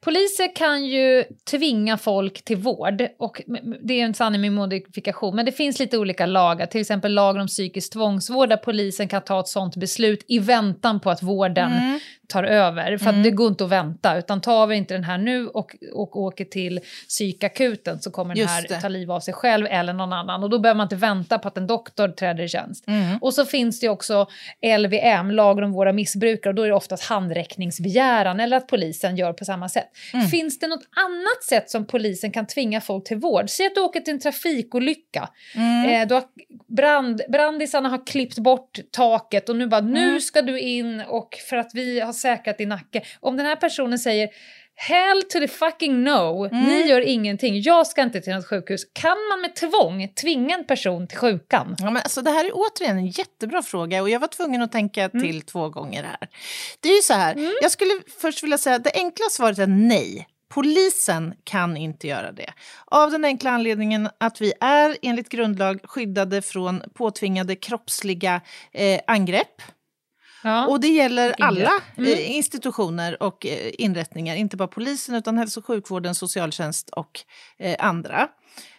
Poliser 0.05 0.57
kan 0.57 0.87
ju 0.87 1.25
tvinga 1.51 1.99
folk 1.99 2.45
till 2.45 2.57
vård 2.57 3.03
och 3.19 3.43
det 3.83 4.01
är 4.01 4.05
en 4.05 4.15
sanning 4.15 4.41
med 4.41 4.53
modifikation. 4.53 5.37
Men 5.37 5.47
det 5.47 5.53
finns 5.53 5.79
lite 5.79 5.99
olika 5.99 6.27
lagar, 6.27 6.67
till 6.67 6.81
exempel 6.81 7.15
lagen 7.15 7.41
om 7.41 7.47
psykisk 7.47 7.93
tvångsvård 7.93 8.49
där 8.49 8.57
polisen 8.57 9.09
kan 9.09 9.23
ta 9.23 9.41
ett 9.41 9.49
sånt 9.49 9.77
beslut 9.77 10.25
i 10.29 10.39
väntan 10.39 11.01
på 11.01 11.11
att 11.11 11.23
vården 11.23 11.73
Mm. 11.73 12.01
Tar 12.31 12.45
över. 12.45 12.99
För 12.99 13.11
att 13.11 13.23
det 13.25 13.31
går 13.31 13.49
inte 13.49 13.65
att 13.65 13.71
vänta, 13.71 14.19
utan 14.19 14.41
tar 14.41 14.67
vi 14.67 14.77
inte 14.77 14.95
den 14.95 15.05
här 15.05 15.19
nu 15.19 15.47
och, 15.47 15.77
och 15.95 16.17
åker 16.17 16.45
till 16.45 16.81
psykakuten 17.09 18.01
så 18.03 18.11
kommer 18.11 18.35
den 18.35 18.41
Just 18.43 18.55
här 18.55 18.67
det. 18.69 18.81
ta 18.81 18.89
liv 18.89 19.11
av 19.13 19.21
sig 19.21 19.35
själv 19.35 19.67
eller 19.71 19.93
någon 19.93 20.13
annan. 20.13 20.43
Och 20.43 20.51
då 20.51 20.59
behöver 20.59 20.77
man 20.77 20.85
inte 20.85 20.97
vänta 20.97 21.39
på 21.39 21.49
att 21.49 21.57
en 21.57 21.67
doktor 21.67 22.09
träder 22.09 22.45
i 22.45 22.49
tjänst. 22.49 22.85
Mm. 22.89 23.19
Och 23.21 23.35
så 23.35 23.45
finns 23.45 23.81
det 23.81 23.89
också 23.89 24.27
LVM, 24.79 25.31
lagen 25.31 25.65
om 25.65 25.73
våra 25.73 25.93
missbrukare, 25.93 26.51
och 26.51 26.55
då 26.55 26.63
är 26.63 26.69
det 26.69 26.75
oftast 26.75 27.03
handräckningsbegäran 27.05 28.41
eller 28.41 28.57
att 28.57 28.67
polisen 28.69 29.17
gör 29.17 29.33
på 29.33 29.45
samma 29.45 29.69
sätt. 29.69 29.89
Mm. 30.15 30.27
Finns 30.27 30.59
det 30.59 30.67
något 30.67 30.85
annat 30.97 31.45
sätt 31.49 31.71
som 31.71 31.87
polisen 31.87 32.31
kan 32.33 32.47
tvinga 32.47 32.81
folk 32.81 33.05
till 33.05 33.17
vård? 33.17 33.51
Säg 33.51 33.67
att 33.67 33.75
du 33.75 33.81
åker 33.81 34.01
till 34.01 34.15
en 34.15 34.21
trafikolycka, 34.21 35.29
Mm. 35.57 36.03
eh, 36.03 36.09
du 36.09 36.15
har 36.15 36.23
brand, 36.77 37.23
brandisarna 37.29 37.89
har 37.89 38.07
klippt 38.07 38.39
bort 38.39 38.79
taket 38.91 39.49
och 39.49 39.57
nu 39.57 39.67
bara 39.67 39.81
nu 39.81 40.09
Mm. 40.09 40.21
ska 40.21 40.43
du 40.43 40.61
in 40.61 41.01
och 41.09 41.37
för 41.49 41.57
att 41.57 41.71
vi 41.75 42.01
har 42.01 42.13
säkrat 42.21 42.59
din 42.59 42.69
nacke. 42.69 43.03
Om 43.21 43.37
den 43.37 43.47
här 43.47 43.57
personen 43.57 43.99
säger 43.99 44.29
Hell 44.75 45.23
to 45.23 45.39
the 45.39 45.49
fucking 45.49 46.05
no, 46.05 46.47
Mm. 46.53 46.65
ni 46.65 46.83
gör 46.83 47.01
ingenting, 47.01 47.61
jag 47.63 47.87
ska 47.87 48.03
inte 48.03 48.21
till 48.21 48.33
något 48.35 48.47
sjukhus. 48.49 48.85
Kan 48.93 49.17
man 49.31 49.41
med 49.41 49.55
tvång 49.57 50.09
tvinga 50.09 50.55
en 50.55 50.65
person 50.65 51.07
till 51.07 51.19
sjukan? 51.19 51.77
Ja, 51.79 51.85
men 51.85 51.97
alltså, 51.97 52.23
det 52.23 52.31
här 52.31 52.45
är 52.45 52.51
återigen 52.55 52.97
en 52.99 53.07
jättebra 53.07 53.63
fråga 53.63 54.03
och 54.03 54.11
jag 54.11 54.21
var 54.21 54.29
tvungen 54.29 54.63
att 54.63 54.73
tänka 54.73 55.05
Mm. 55.05 55.23
till 55.23 55.43
två 55.43 55.69
gånger 55.69 56.03
här. 56.03 56.29
Det 56.81 56.89
är 56.89 56.97
ju 56.97 57.03
så 57.03 57.15
här, 57.15 57.51
jag 57.63 57.71
skulle 57.71 57.91
först 58.21 58.43
vilja 58.43 58.59
säga 58.59 58.79
det 58.79 58.91
enkla 58.95 59.27
svaret 59.31 59.59
är 59.59 59.67
nej. 59.67 60.27
Polisen 60.55 61.35
kan 61.45 61.77
inte 61.77 62.07
göra 62.07 62.33
det. 62.33 62.53
Av 62.87 63.11
den 63.11 63.25
enkla 63.25 63.51
anledningen 63.51 64.09
att 64.19 64.41
vi 64.41 64.53
är 64.61 64.97
enligt 65.03 65.29
grundlag 65.29 65.81
skyddade 65.85 66.43
från 66.43 66.83
påtvingade 66.95 67.57
kroppsliga 67.57 68.41
eh, 68.73 69.01
angrepp. 69.07 69.63
Ja. 70.43 70.67
Och 70.67 70.81
det 70.81 70.89
gäller 70.89 71.35
alla 71.39 71.71
Mm. 71.97 72.13
eh, 72.13 72.31
institutioner 72.37 73.23
och 73.23 73.47
eh, 73.47 73.71
inrättningar, 73.79 74.37
inte 74.37 74.57
bara 74.57 74.69
polisen 74.69 75.15
utan 75.15 75.39
hälso 75.39 75.61
och 75.61 75.67
sjukvården, 75.67 76.15
socialtjänst 76.15 76.91
och 76.91 77.21
eh, 77.59 77.77
andra. 77.79 78.29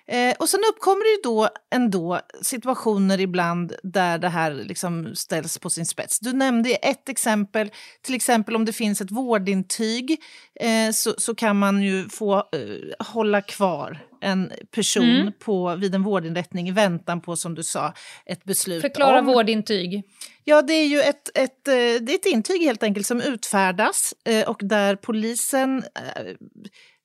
Eh, 0.07 0.35
och 0.39 0.49
sen 0.49 0.59
uppkommer 0.69 1.03
det 1.03 1.09
ju 1.09 1.21
då 1.35 1.49
ändå 1.75 2.19
situationer 2.41 3.19
ibland 3.19 3.73
där 3.83 4.17
det 4.17 4.29
här 4.29 4.51
liksom 4.51 5.15
ställs 5.15 5.57
på 5.57 5.69
sin 5.69 5.85
spets. 5.85 6.19
Du 6.19 6.33
nämnde 6.33 6.69
ett 6.69 7.09
exempel, 7.09 7.71
till 8.01 8.15
exempel 8.15 8.55
om 8.55 8.65
det 8.65 8.73
finns 8.73 9.01
ett 9.01 9.11
vårdintyg 9.11 10.21
eh, 10.59 10.91
så, 10.93 11.13
så 11.17 11.35
kan 11.35 11.59
man 11.59 11.81
ju 11.81 12.09
få 12.09 12.35
eh, 12.37 13.05
hålla 13.05 13.41
kvar 13.41 13.99
en 14.21 14.51
person 14.75 15.03
Mm. 15.21 15.33
på, 15.39 15.75
vid 15.75 15.95
en 15.95 16.03
vårdinrättning 16.03 16.67
i 16.67 16.71
väntan 16.71 17.21
på, 17.21 17.35
som 17.35 17.55
du 17.55 17.63
sa, 17.63 17.93
ett 18.25 18.43
beslut 18.43 18.81
Förklara 18.81 19.19
om... 19.19 19.25
vårdintyg. 19.25 20.03
Ja, 20.43 20.61
det 20.61 20.73
är 20.73 20.87
ju 20.87 20.99
ett, 20.99 21.37
ett, 21.37 21.67
eh, 21.67 21.73
det 21.73 22.11
är 22.11 22.15
ett 22.15 22.25
intyg 22.25 22.61
helt 22.61 22.83
enkelt 22.83 23.07
som 23.07 23.21
utfärdas 23.21 24.13
eh, 24.25 24.49
och 24.49 24.59
där 24.63 24.95
polisen, 24.95 25.77
eh, 25.77 26.35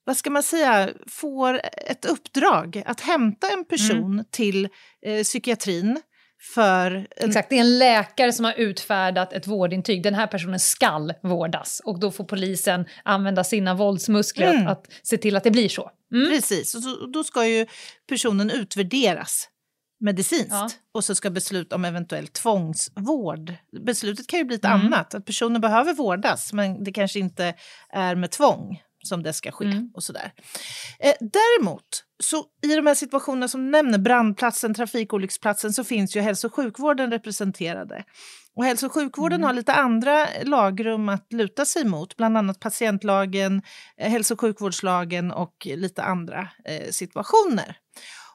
vad 0.03 0.17
ska 0.17 0.29
man 0.29 0.43
säga, 0.43 0.89
får 1.07 1.61
ett 1.87 2.05
uppdrag 2.05 2.83
att 2.85 3.01
hämta 3.01 3.47
en 3.49 3.65
person 3.65 4.25
till 4.31 4.69
eh, 5.05 5.23
psykiatrin 5.23 6.01
för 6.39 6.91
en, 6.91 7.29
Exakt, 7.29 7.49
det 7.49 7.55
är 7.55 7.59
en 7.61 7.77
läkare 7.79 8.31
som 8.33 8.45
har 8.45 8.53
utfärdat 8.53 9.33
ett 9.33 9.47
vårdintyg. 9.47 10.03
Den 10.03 10.13
här 10.13 10.27
personen 10.27 10.59
skall 10.59 11.13
vårdas 11.23 11.81
och 11.85 11.99
då 11.99 12.11
får 12.11 12.23
polisen 12.23 12.85
använda 13.03 13.43
sina 13.43 13.73
våldsmuskler 13.73 14.47
Mm. 14.53 14.67
att, 14.67 14.87
att 14.87 14.93
se 15.03 15.17
till 15.17 15.35
att 15.35 15.43
det 15.43 15.51
blir 15.51 15.69
så. 15.69 15.91
Mm. 16.13 16.29
Precis, 16.31 16.75
och 16.75 17.11
då 17.11 17.23
ska 17.23 17.47
ju 17.47 17.65
personen 18.09 18.49
utvärderas 18.51 19.49
medicinskt 19.99 20.47
Ja. 20.51 20.69
och 20.93 21.03
så 21.03 21.15
ska 21.15 21.29
beslut 21.29 21.73
om 21.73 21.85
eventuell 21.85 22.27
tvångsvård. 22.27 23.53
Beslutet 23.85 24.27
kan 24.27 24.39
ju 24.39 24.45
bli 24.45 24.55
ett 24.55 24.65
Mm. 24.65 24.79
annat, 24.85 25.13
att 25.13 25.25
personen 25.25 25.61
behöver 25.61 25.93
vårdas 25.93 26.53
men 26.53 26.83
det 26.83 26.91
kanske 26.91 27.19
inte 27.19 27.53
är 27.89 28.15
med 28.15 28.31
tvång 28.31 28.81
som 29.07 29.23
det 29.23 29.33
ska 29.33 29.51
ske. 29.51 29.65
Mm. 29.65 29.91
och 29.93 30.03
sådär. 30.03 30.33
Eh, 30.99 31.13
däremot, 31.19 32.03
så 32.23 32.45
i 32.61 32.75
de 32.75 32.87
här 32.87 32.95
situationerna 32.95 33.47
som 33.47 33.71
nämner, 33.71 33.97
brandplatsen, 33.97 34.73
trafikolycksplatsen, 34.73 35.73
så 35.73 35.83
finns 35.83 36.15
ju 36.15 36.21
hälso 36.21 36.47
och 36.47 36.53
sjukvården 36.53 37.11
representerade. 37.11 38.03
Och 38.55 38.65
hälso 38.65 38.85
och 38.85 38.93
sjukvården 38.93 39.43
har 39.43 39.53
lite 39.53 39.73
andra 39.73 40.27
lagrum 40.43 41.09
att 41.09 41.33
luta 41.33 41.65
sig 41.65 41.85
mot, 41.85 42.17
bland 42.17 42.37
annat 42.37 42.59
patientlagen, 42.59 43.61
eh, 43.97 44.11
hälso 44.11 44.33
och 44.33 44.41
sjukvårdslagen 44.41 45.31
och 45.31 45.53
lite 45.65 46.03
andra 46.03 46.49
eh, 46.65 46.89
situationer. 46.91 47.77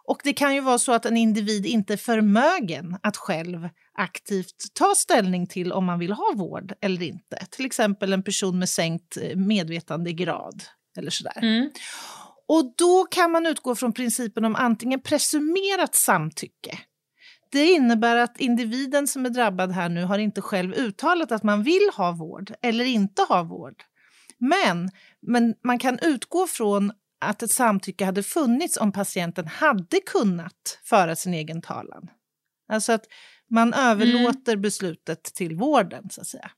Och 0.04 0.20
det 0.24 0.32
kan 0.32 0.54
ju 0.54 0.60
vara 0.60 0.78
så 0.78 0.92
att 0.92 1.06
en 1.06 1.16
individ 1.16 1.66
inte 1.66 1.92
är 1.92 1.96
förmögen 1.96 2.98
att 3.02 3.16
själv 3.16 3.68
aktivt 3.98 4.74
ta 4.74 4.94
ställning 4.96 5.46
till 5.46 5.72
om 5.72 5.84
man 5.84 5.98
vill 5.98 6.12
ha 6.12 6.32
vård 6.36 6.72
eller 6.80 7.02
inte. 7.02 7.46
Till 7.50 7.66
exempel 7.66 8.12
en 8.12 8.22
person 8.22 8.58
med 8.58 8.68
sänkt 8.68 9.16
eh, 9.16 9.36
medvetandegrad 9.36 10.62
eller 10.96 11.10
sådär. 11.10 11.38
Mm. 11.42 11.70
Och 12.48 12.74
då 12.78 13.04
kan 13.04 13.30
man 13.30 13.46
utgå 13.46 13.74
från 13.74 13.92
principen 13.92 14.44
om 14.44 14.56
antingen 14.56 15.02
presumerat 15.02 15.94
samtycke. 15.94 16.78
Det 17.52 17.64
innebär 17.64 18.16
att 18.16 18.40
individen 18.40 19.06
som 19.06 19.26
är 19.26 19.30
drabbad 19.30 19.72
här 19.72 19.88
nu 19.88 20.04
har 20.04 20.18
inte 20.18 20.40
själv 20.40 20.74
uttalat 20.74 21.32
att 21.32 21.42
man 21.42 21.62
vill 21.62 21.90
ha 21.96 22.12
vård 22.12 22.52
eller 22.62 22.84
inte 22.84 23.22
ha 23.22 23.42
vård. 23.42 23.82
Men, 24.38 24.90
men 25.26 25.54
man 25.64 25.78
kan 25.78 25.98
utgå 26.02 26.46
från 26.46 26.92
att 27.22 27.42
ett 27.42 27.50
samtycke 27.50 28.04
hade 28.04 28.22
funnits 28.22 28.76
om 28.76 28.92
patienten 28.92 29.46
hade 29.46 30.00
kunnat 30.06 30.78
föra 30.84 31.16
sin 31.16 31.34
egen 31.34 31.62
talan. 31.62 32.08
Alltså 32.72 32.92
att 32.92 33.04
man 33.50 33.74
överlåter 33.74 34.56
beslutet 34.56 35.22
till 35.24 35.56
vården, 35.56 36.10
så 36.10 36.20
att 36.20 36.26
säga. 36.26 36.50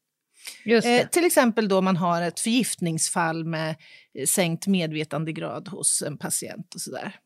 Eh, 0.64 1.08
till 1.08 1.24
exempel 1.24 1.68
då 1.68 1.80
man 1.80 1.96
har 1.96 2.22
ett 2.22 2.40
förgiftningsfall 2.40 3.44
med 3.44 3.76
eh, 4.18 4.26
sänkt 4.26 4.66
medvetandegrad 4.66 5.68
hos 5.68 6.02
en 6.02 6.18
patient 6.18 6.74
och 6.74 6.80
sådär. 6.80 7.16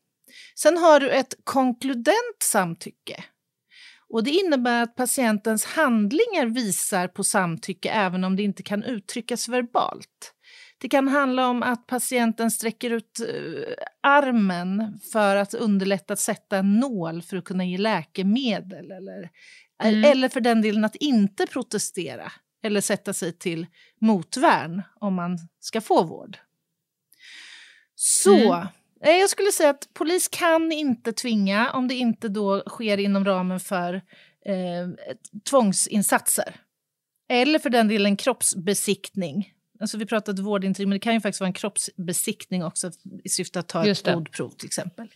Sen 0.55 0.77
har 0.77 0.99
du 0.99 1.09
ett 1.09 1.33
konkludent 1.43 2.43
samtycke. 2.43 3.23
Och 4.09 4.23
det 4.23 4.31
innebär 4.31 4.83
att 4.83 4.95
patientens 4.95 5.65
handlingar 5.65 6.45
visar 6.45 7.07
på 7.07 7.23
samtycke 7.23 7.89
även 7.89 8.23
om 8.23 8.35
det 8.35 8.43
inte 8.43 8.63
kan 8.63 8.83
uttryckas 8.83 9.47
verbalt. 9.47 10.33
Det 10.81 10.89
kan 10.89 11.07
handla 11.07 11.47
om 11.47 11.63
att 11.63 11.87
patienten 11.87 12.51
sträcker 12.51 12.89
ut 12.89 13.19
eh, 13.19 13.73
armen 14.03 14.99
för 15.11 15.35
att 15.35 15.53
underlätta 15.53 16.13
att 16.13 16.19
sätta 16.19 16.57
en 16.57 16.75
nål 16.79 17.21
för 17.21 17.37
att 17.37 17.43
kunna 17.43 17.65
ge 17.65 17.77
läkemedel 17.77 18.91
eller, 18.91 19.29
Mm. 19.83 20.03
eller 20.03 20.29
för 20.29 20.41
den 20.41 20.61
delen 20.61 20.85
att 20.85 20.95
inte 20.95 21.47
protestera 21.47 22.31
eller 22.63 22.81
sätta 22.81 23.13
sig 23.13 23.33
till 23.33 23.67
motvärn 24.01 24.81
om 24.99 25.13
man 25.13 25.37
ska 25.59 25.81
få 25.81 26.03
vård. 26.03 26.37
Så, 27.95 28.53
Mm. 28.53 28.67
eh, 29.03 29.11
jag 29.11 29.29
skulle 29.29 29.51
säga 29.51 29.69
att 29.69 29.89
polis 29.93 30.27
kan 30.27 30.71
inte 30.71 31.13
tvinga 31.13 31.71
om 31.71 31.87
det 31.87 31.95
inte 31.95 32.27
då 32.27 32.63
sker 32.69 32.97
inom 32.97 33.25
ramen 33.25 33.59
för 33.59 33.93
eh, 34.45 34.87
tvångsinsatser. 35.49 36.55
Eller 37.29 37.59
för 37.59 37.69
den 37.69 37.87
delen 37.87 38.17
kroppsbesiktning. 38.17 39.53
Alltså 39.79 39.97
vi 39.97 40.05
pratade 40.05 40.41
vårdintyg, 40.41 40.87
men 40.87 40.95
det 40.95 40.99
kan 40.99 41.13
ju 41.13 41.21
faktiskt 41.21 41.39
vara 41.39 41.47
en 41.47 41.53
kroppsbesiktning 41.53 42.63
också 42.63 42.91
i 43.23 43.29
syfte 43.29 43.59
att 43.59 43.67
ta 43.67 43.85
Just 43.85 44.07
ett 44.07 44.13
blodprov 44.13 44.49
till 44.49 44.65
exempel. 44.65 45.07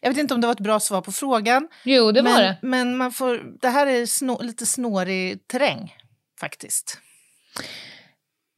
Jag 0.00 0.10
vet 0.10 0.18
inte 0.18 0.34
om 0.34 0.40
det 0.40 0.46
var 0.46 0.52
ett 0.52 0.60
bra 0.60 0.80
svar 0.80 1.00
på 1.00 1.12
frågan. 1.12 1.68
Jo, 1.84 2.12
det 2.12 2.22
var 2.22 2.30
men, 2.30 2.40
det. 2.40 2.58
Men 2.62 2.96
man 2.96 3.12
får, 3.12 3.58
det 3.60 3.68
här 3.68 3.86
är 3.86 4.06
snå, 4.06 4.42
lite 4.42 4.66
snårig 4.66 5.46
terräng 5.46 5.96
faktiskt. 6.40 6.98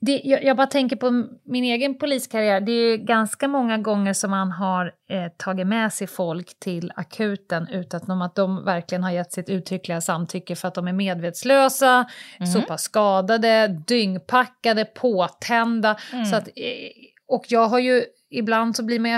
Det 0.06 0.20
jag, 0.24 0.44
jag 0.44 0.56
bara 0.56 0.66
tänker 0.66 0.96
på 0.96 1.26
min 1.44 1.64
egen 1.64 1.98
poliskarriär. 1.98 2.60
Det 2.60 2.72
är 2.72 2.96
ganska 2.96 3.48
många 3.48 3.78
gånger 3.78 4.12
som 4.12 4.30
man 4.30 4.52
har 4.52 4.92
eh, 5.10 5.28
tagit 5.36 5.66
med 5.66 5.92
sig 5.92 6.06
folk 6.06 6.60
till 6.60 6.92
akuten 6.96 7.68
utan 7.68 8.22
att 8.22 8.34
de 8.34 8.64
verkligen 8.64 9.02
har 9.04 9.10
gett 9.10 9.32
sitt 9.32 9.48
uttryckliga 9.48 10.00
samtycke 10.00 10.56
för 10.56 10.68
att 10.68 10.74
de 10.74 10.88
är 10.88 10.92
medvetslösa, 10.92 12.06
så 12.54 12.62
pass 12.62 12.82
skadade, 12.82 13.68
dyngpackade, 13.86 14.84
påtända. 14.84 15.96
Så 16.30 16.36
att, 16.36 16.48
eh, 16.48 16.90
och 17.28 17.44
jag 17.48 17.68
har 17.68 17.78
ju 17.78 18.04
ibland 18.30 18.76
så 18.76 18.84
blir 18.84 19.00
man 19.00 19.10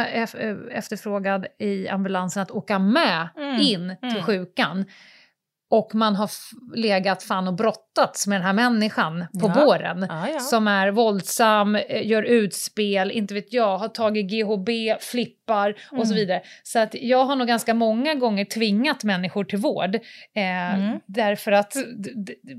efterfrågad 0.70 1.46
i 1.58 1.88
ambulansen 1.88 2.42
att 2.42 2.50
åka 2.50 2.78
med 2.78 3.28
Mm, 3.36 3.60
in 3.60 3.96
till 4.00 4.10
mm. 4.10 4.22
sjukan. 4.22 4.84
Och 5.70 5.94
man 5.94 6.16
har 6.16 6.30
legat 6.76 7.22
fan 7.22 7.48
och 7.48 7.54
brottats 7.54 8.26
med 8.26 8.36
den 8.40 8.46
här 8.46 8.52
människan 8.52 9.24
på 9.40 9.52
Ja. 9.56 9.64
båren 9.64 10.06
Ja, 10.08 10.28
ja. 10.32 10.40
som 10.40 10.68
är 10.68 10.90
våldsam, 10.90 11.74
eh, 11.76 12.06
gör 12.06 12.22
utspel, 12.22 13.10
inte 13.10 13.34
vet 13.34 13.52
jag, 13.52 13.78
har 13.78 13.88
tagit 13.88 14.26
GHB, 14.30 14.68
flippar 15.00 15.70
och 15.70 16.06
så 16.06 16.12
Mm. 16.12 16.16
vidare. 16.16 16.42
Så 16.62 16.78
att 16.78 16.94
jag 16.94 17.24
har 17.24 17.36
nog 17.36 17.46
ganska 17.48 17.74
många 17.74 18.14
gånger 18.14 18.44
tvingat 18.44 19.04
människor 19.04 19.44
till 19.44 19.58
vård. 19.58 19.94
Eh, 19.94 20.74
Mm. 20.74 20.98
Därför 21.06 21.52
att 21.52 21.72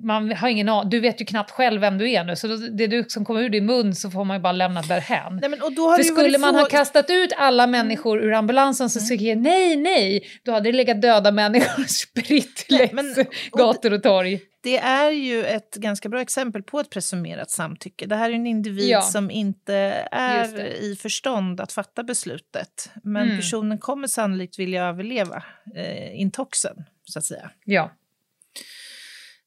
man 0.04 0.32
har 0.36 0.48
ingen 0.50 0.90
du 0.90 1.00
vet 1.00 1.22
ju 1.22 1.26
knappt 1.26 1.52
själv 1.52 1.82
vem 1.82 1.98
du 1.98 2.12
är 2.12 2.24
nu, 2.24 2.36
så 2.36 2.48
det 2.48 2.88
du 2.88 3.06
som 3.08 3.26
kommer 3.26 3.42
ur 3.42 3.50
din 3.50 3.66
mun 3.66 3.96
så 3.96 4.10
får 4.10 4.26
man 4.26 4.38
ju 4.38 4.42
bara 4.42 4.52
lämna 4.54 4.82
därhän. 4.82 5.38
Nej, 5.42 5.50
men, 5.50 5.62
och 5.62 5.72
då 5.74 5.96
För 5.96 6.04
skulle 6.04 6.38
man 6.38 6.56
ha 6.56 6.66
kastat 6.66 7.06
ut 7.10 7.34
alla 7.38 7.68
människor 7.68 8.24
ur 8.24 8.34
ambulansen 8.34 8.90
så 8.90 9.00
skulle 9.00 9.24
jag 9.24 9.38
nej, 9.38 9.76
nej, 9.76 10.24
då 10.46 10.52
hade 10.52 10.72
det 10.72 10.78
legat 10.78 11.02
döda 11.02 11.32
människor 11.32 11.84
spritt 11.88 12.66
men- 13.06 13.26
och 13.52 13.60
gator 13.60 13.94
och 13.94 14.04
torg. 14.04 14.42
Det 14.62 14.78
är 14.78 15.12
ju 15.12 15.46
ett 15.46 15.76
ganska 15.76 16.10
bra 16.10 16.22
exempel 16.22 16.64
på 16.64 16.80
ett 16.80 16.90
presumerat 16.90 17.52
samtycke. 17.52 18.06
Det 18.06 18.16
här 18.16 18.30
är 18.30 18.34
en 18.34 18.48
individ 18.48 18.90
Ja. 18.90 19.02
som 19.02 19.32
inte 19.32 19.74
är 20.12 20.60
i 20.66 20.96
förstånd 20.96 21.62
att 21.62 21.72
fatta 21.72 22.04
beslutet. 22.04 22.90
Men 23.04 23.24
Mm. 23.24 23.38
personen 23.38 23.78
kommer 23.78 24.08
sannolikt 24.08 24.60
vilja 24.60 24.86
överleva 24.86 25.44
eh, 25.76 26.20
intoxen, 26.22 26.76
så 27.04 27.20
att 27.20 27.26
säga. 27.26 27.52
Ja. 27.66 27.92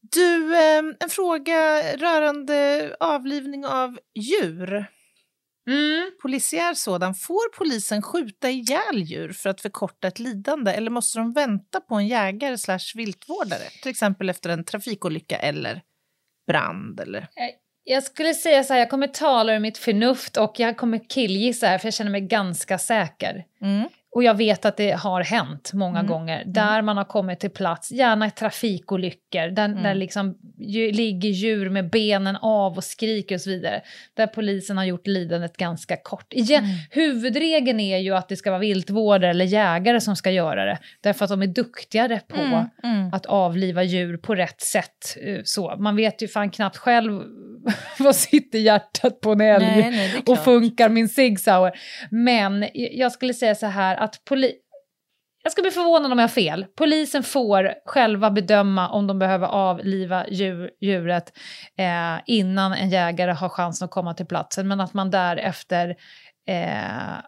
Du, 0.00 0.54
eh, 0.56 0.78
en 1.00 1.08
fråga 1.10 1.82
rörande 1.96 2.90
avlivning 3.00 3.66
av 3.66 3.98
djur. 4.14 4.86
Mm. 5.68 6.10
Polisiär 6.22 6.74
sådan. 6.74 7.14
Får 7.14 7.56
polisen 7.58 8.02
skjuta 8.02 8.50
ihjäl 8.50 9.02
djur 9.02 9.32
för 9.32 9.50
att 9.50 9.60
förkorta 9.60 10.08
ett 10.08 10.18
lidande 10.18 10.72
eller 10.72 10.90
måste 10.90 11.18
de 11.18 11.32
vänta 11.32 11.80
på 11.80 11.94
en 11.94 12.06
jägare 12.08 12.58
slash 12.58 12.92
viltvårdare? 12.94 13.70
Till 13.82 13.90
exempel 13.90 14.30
efter 14.30 14.50
en 14.50 14.64
trafikolycka 14.64 15.38
eller 15.38 15.82
brand. 16.46 17.00
Eller... 17.00 17.28
Jag 17.84 18.02
skulle 18.02 18.34
säga 18.34 18.64
så 18.64 18.72
här, 18.72 18.80
jag 18.80 18.90
kommer 18.90 19.06
tala 19.06 19.54
ur 19.54 19.58
mitt 19.58 19.78
förnuft 19.78 20.36
och 20.36 20.54
jag 20.56 20.76
kommer 20.76 21.08
killgissa 21.08 21.66
här 21.66 21.78
för 21.78 21.86
jag 21.86 21.94
känner 21.94 22.10
mig 22.10 22.20
ganska 22.20 22.78
säker. 22.78 23.44
Mm. 23.60 23.88
Och 24.14 24.22
jag 24.22 24.34
vet 24.34 24.64
att 24.64 24.76
det 24.76 24.90
har 24.90 25.20
hänt 25.22 25.70
många 25.72 25.98
Mm. 25.98 26.10
gånger, 26.12 26.42
där 26.46 26.82
man 26.82 26.96
har 26.96 27.04
kommit 27.04 27.40
till 27.40 27.50
plats, 27.50 27.92
gärna 27.92 28.30
trafikolyckor, 28.30 29.48
där, 29.50 29.64
Mm. 29.64 29.82
där 29.82 29.94
liksom 29.94 30.38
ju, 30.58 30.92
ligger 30.92 31.28
djur 31.28 31.70
med 31.70 31.90
benen 31.90 32.36
av 32.36 32.76
och 32.76 32.84
skriker 32.84 33.34
och 33.34 33.40
så 33.40 33.50
vidare, 33.50 33.82
där 34.14 34.26
polisen 34.26 34.76
har 34.76 34.84
gjort 34.84 35.06
lidandet 35.06 35.56
ganska 35.56 35.96
kort. 35.96 36.32
Igen, 36.32 36.64
Mm. 36.64 36.76
Huvudregeln 36.90 37.80
är 37.80 37.98
ju 37.98 38.14
att 38.16 38.28
det 38.28 38.36
ska 38.36 38.50
vara 38.50 38.60
viltvårdare 38.60 39.30
eller 39.30 39.44
jägare 39.44 40.00
som 40.00 40.16
ska 40.16 40.30
göra 40.30 40.64
det, 40.64 40.78
därför 41.00 41.24
att 41.24 41.30
de 41.30 41.42
är 41.42 41.46
duktigare 41.46 42.20
på 42.28 42.36
Mm. 42.40 42.64
Mm. 42.84 43.12
att 43.14 43.26
avliva 43.26 43.82
djur 43.82 44.16
på 44.16 44.34
rätt 44.34 44.60
sätt. 44.60 45.16
eh, 45.26 45.38
Så. 45.44 45.76
Man 45.78 45.96
vet 45.96 46.22
ju 46.22 46.28
fan 46.28 46.50
knappt 46.50 46.76
själv 46.76 47.22
vad 47.98 48.16
sitter 48.16 48.58
hjärtat 48.58 49.20
på 49.20 49.32
en 49.32 49.40
älg 49.40 49.66
Nej, 49.66 49.90
nej, 49.90 50.22
och 50.26 50.44
funkar 50.44 50.88
min 50.88 51.08
Sig 51.08 51.36
Sauer. 51.36 51.72
Men 52.10 52.68
jag 52.72 53.12
skulle 53.12 53.34
säga 53.34 53.54
så 53.54 53.66
här 53.66 53.96
att 53.96 54.24
poli 54.24 54.52
jag 55.44 55.52
ska 55.52 55.62
bli 55.62 55.70
förvånad 55.70 56.12
om 56.12 56.18
jag 56.18 56.22
har 56.22 56.28
fel. 56.28 56.66
Polisen 56.76 57.22
får 57.22 57.74
själva 57.86 58.30
bedöma 58.30 58.88
om 58.88 59.06
de 59.06 59.18
behöver 59.18 59.46
avliva 59.46 60.28
djur, 60.28 60.70
djuret 60.80 61.32
eh, 61.78 62.20
innan 62.26 62.72
en 62.72 62.90
jägare 62.90 63.32
har 63.32 63.48
chansen 63.48 63.84
att 63.84 63.90
komma 63.90 64.14
till 64.14 64.26
platsen, 64.26 64.68
men 64.68 64.80
att 64.80 64.94
man 64.94 65.10
därefter 65.10 65.96
eh, 66.48 67.18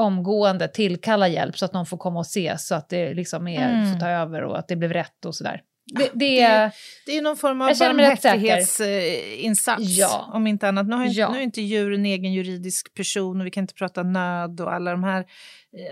omgående 0.00 0.68
tillkallar 0.68 1.26
hjälp 1.26 1.58
så 1.58 1.64
att 1.64 1.72
någon 1.72 1.86
får 1.86 1.96
komma 1.96 2.18
och 2.18 2.26
se 2.26 2.58
så 2.58 2.74
att 2.74 2.88
det 2.88 3.14
liksom 3.14 3.48
är, 3.48 3.70
Mm. 3.70 3.92
får 3.92 4.00
ta 4.00 4.08
över 4.08 4.42
och 4.42 4.58
att 4.58 4.68
det 4.68 4.76
blev 4.76 4.92
rätt 4.92 5.24
och 5.26 5.34
sådär. 5.34 5.60
Det, 5.86 6.10
det, 6.14 6.40
är... 6.40 6.72
Det 7.06 7.16
är 7.16 7.22
någon 7.22 7.36
form 7.36 7.60
av 7.60 7.78
barmhärtighetsinsats, 7.78 9.82
Ja. 9.98 10.30
om 10.32 10.46
inte 10.46 10.68
annat. 10.68 10.86
Nu 10.86 10.96
har 10.96 11.06
Ja. 11.10 11.32
nu 11.32 11.38
är 11.38 11.42
inte 11.42 11.60
djur 11.62 11.92
en 11.92 12.06
egen 12.06 12.32
juridisk 12.32 12.94
person 12.94 13.40
och 13.40 13.46
vi 13.46 13.50
kan 13.50 13.64
inte 13.64 13.74
prata 13.74 14.02
nöd 14.02 14.60
och 14.60 14.72
alla 14.72 14.90
de 14.90 15.04
här 15.04 15.20
eh, 15.20 15.26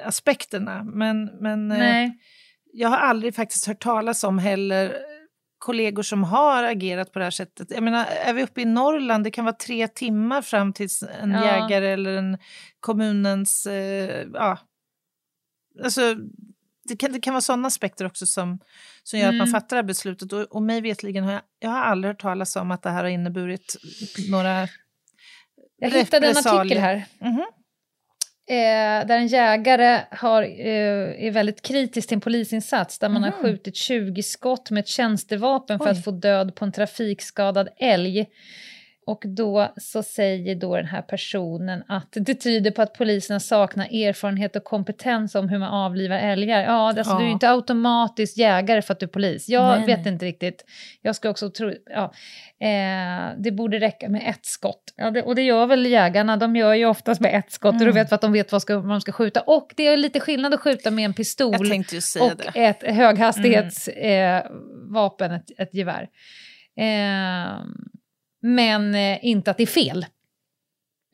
aspekterna. 0.09 0.85
Men, 0.85 1.25
men 1.41 1.73
eh, 1.73 2.11
jag 2.73 2.89
har 2.89 2.97
aldrig 2.99 3.35
faktiskt 3.35 3.67
hört 3.67 3.83
talas 3.83 4.25
om 4.25 4.39
heller 4.39 4.97
kollegor 5.59 6.03
som 6.03 6.25
har 6.25 6.63
agerat 6.63 7.13
på 7.13 7.19
det 7.19 7.25
här 7.25 7.31
sättet. 7.31 7.71
Jag 7.71 7.83
menar, 7.83 8.07
är 8.07 8.33
vi 8.33 8.43
uppe 8.43 8.61
i 8.61 8.65
Norrland, 8.65 9.25
det 9.25 9.31
kan 9.31 9.45
vara 9.45 9.57
tre 9.57 9.89
timmar 9.89 10.43
fram 10.43 10.73
tills 10.73 11.03
en 11.23 11.31
Ja. 11.31 11.45
jägare 11.47 11.89
eller 11.93 12.17
en 12.17 12.39
kommunens... 12.81 13.67
Eh, 13.67 14.27
ja, 14.35 14.59
alltså, 15.85 16.01
det, 16.93 16.97
kan, 16.97 17.13
det 17.13 17.21
kan 17.21 17.35
vara 17.35 17.41
sådana 17.41 17.69
aspekter 17.69 18.05
också 18.05 18.27
som, 18.27 18.59
som 19.03 19.19
gör 19.19 19.29
att 19.29 19.35
man 19.35 19.49
Mm. 19.49 19.53
fattar 19.53 19.77
det 19.77 19.83
här 19.83 19.87
beslutet. 19.87 20.33
Och, 20.33 20.41
och 20.43 20.63
mig 20.63 20.81
vetligen 20.81 21.25
har 21.25 21.33
jag, 21.33 21.43
jag 21.59 21.71
har 21.71 21.81
aldrig 21.83 22.09
hört 22.15 22.21
talas 22.23 22.57
om 22.57 22.71
att 22.71 22.83
det 22.83 22.91
här 22.91 23.03
har 23.03 23.11
inneburit 23.11 23.77
några 24.31 24.69
Jag 25.79 25.91
hittade 25.91 26.27
en 26.27 26.37
artikel 26.37 26.79
här. 26.79 27.05
Mhm. 27.19 27.45
Eh, 28.49 29.07
där 29.07 29.19
en 29.19 29.27
jägare 29.27 30.01
har, 30.11 30.43
eh, 30.43 31.27
är 31.27 31.31
väldigt 31.31 31.63
kritisk 31.63 32.09
till 32.09 32.15
en 32.17 32.21
polisinsats 32.21 32.99
där 32.99 33.09
man 33.09 33.23
har 33.23 33.31
Mhm. 33.31 33.43
skjutit 33.43 33.77
20 33.77 34.23
skott 34.23 34.71
med 34.71 34.81
ett 34.81 34.89
tjänstevapen 34.89 35.79
för 35.79 35.87
Oj. 35.87 35.91
att 35.91 36.05
få 36.05 36.11
död 36.11 36.55
på 36.55 36.65
en 36.65 36.73
trafikskadad 36.73 37.69
älg. 37.79 38.27
Och 39.07 39.23
då 39.27 39.73
så 39.77 40.03
säger 40.03 40.55
då 40.55 40.77
den 40.77 40.87
här 40.87 41.03
personen 41.03 41.83
att 41.89 42.09
det 42.13 42.35
tyder 42.35 42.71
på 42.71 42.83
att 42.83 42.95
poliserna 42.95 43.41
saknar 43.41 43.85
erfarenhet 43.85 44.57
och 44.57 44.65
kompetens 44.65 45.35
om 45.35 45.49
hur 45.49 45.59
man 45.59 45.69
avlivar 45.69 46.17
älgar. 46.17 46.63
Ja, 46.63 46.73
alltså, 46.89 47.13
Ja. 47.13 47.17
du 47.19 47.23
är 47.23 47.27
ju 47.27 47.33
inte 47.33 47.51
automatiskt 47.51 48.39
jägare 48.39 48.83
för 48.83 48.93
att 48.93 49.01
du 49.01 49.07
är 49.07 49.11
polis. 49.11 49.49
Jag 49.49 49.79
Nej, 49.79 49.87
vet 49.87 50.05
nej. 50.05 50.13
inte 50.13 50.25
riktigt. 50.27 50.65
Jag 51.03 51.17
ska 51.17 51.31
också 51.31 51.51
tro... 51.51 51.73
Ja, 51.91 52.05
eh, 52.67 53.33
det 53.39 53.51
borde 53.53 53.79
räcka 53.79 54.09
med 54.09 54.23
ett 54.29 54.47
skott. 54.47 54.83
Ja, 54.97 55.11
det, 55.11 55.23
och 55.23 55.35
det 55.35 55.43
gör 55.43 55.67
väl 55.67 55.87
jägarna. 55.87 56.37
De 56.37 56.57
gör 56.57 56.75
ju 56.75 56.87
oftast 56.87 57.21
med 57.21 57.35
ett 57.39 57.53
skott 57.53 57.73
och 57.75 57.79
då 57.79 57.85
Mm. 57.85 57.95
vet 57.95 58.13
att 58.13 58.21
de 58.21 58.33
vet 58.33 58.53
vad, 58.53 58.63
ska, 58.63 58.79
vad 58.79 58.89
de 58.91 59.01
ska 59.01 59.13
skjuta. 59.13 59.41
Och 59.41 59.73
det 59.77 59.87
är 59.87 59.97
lite 59.97 60.21
skillnad 60.21 60.55
att 60.55 60.61
skjuta 60.61 60.91
med 60.91 61.05
en 61.05 61.15
pistol 61.15 61.55
och 61.55 61.65
det. 62.37 62.53
ett 62.55 62.83
höghastighetsvapen, 62.83 64.11
eh, 64.11 64.43
vapen, 64.93 65.33
ett, 65.33 65.47
ett 65.59 65.75
gevär. 65.75 66.09
Eh, 66.77 67.59
men 68.43 68.95
eh, 68.95 69.19
inte 69.25 69.51
att 69.51 69.57
det 69.57 69.63
är 69.63 69.67
fel. 69.67 70.07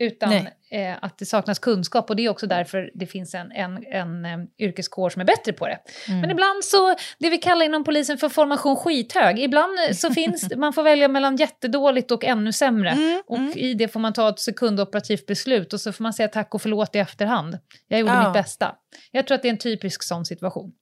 Utan 0.01 0.33
eh, 0.71 0.97
att 1.01 1.19
det 1.19 1.27
saknas 1.27 1.59
kunskap 1.59 2.11
och 2.11 2.17
det 2.17 2.25
är 2.25 2.29
också 2.29 2.47
därför 2.47 2.91
det 2.95 3.07
finns 3.07 3.35
en, 3.35 3.53
en, 3.53 3.85
en 3.87 4.25
eh, 4.25 4.39
yrkeskår 4.59 5.11
som 5.11 5.21
är 5.21 5.27
bättre 5.27 5.53
på 5.53 5.67
det. 5.67 5.79
Mm. 6.09 6.21
Men 6.21 6.31
ibland 6.31 6.65
så, 6.65 6.95
det 7.19 7.31
vi 7.31 7.39
kallar 7.39 7.65
inom 7.65 7.85
polisen 7.85 8.19
för 8.19 8.29
formation 8.29 8.77
skithög, 8.77 9.39
ibland 9.39 9.79
eh, 9.89 9.95
så 9.95 10.11
finns, 10.15 10.57
man 10.57 10.73
får 10.73 10.83
välja 10.83 11.09
mellan 11.09 11.37
jättedåligt 11.37 12.11
och 12.11 12.25
ännu 12.25 12.53
sämre. 12.53 12.91
Mm, 12.91 13.23
Och 13.27 13.39
mm. 13.39 13.53
i 13.59 13.75
det 13.75 13.89
får 13.89 14.01
man 14.01 14.13
ta 14.13 14.29
ett 14.29 14.39
sekundoperativt 14.39 15.27
beslut 15.27 15.73
och 15.73 15.81
så 15.81 15.93
får 15.93 16.03
man 16.03 16.13
säga 16.13 16.29
tack 16.29 16.55
och 16.55 16.63
förlåt 16.63 16.95
i 16.95 16.99
efterhand. 16.99 17.59
Jag 17.89 18.01
gjorde 18.01 18.13
Ja. 18.13 18.25
mitt 18.25 18.33
bästa. 18.33 18.75
Jag 19.11 19.27
tror 19.27 19.35
att 19.35 19.43
det 19.43 19.49
är 19.49 19.53
en 19.53 19.59
typisk 19.59 20.03
sån 20.03 20.25
situation. 20.25 20.73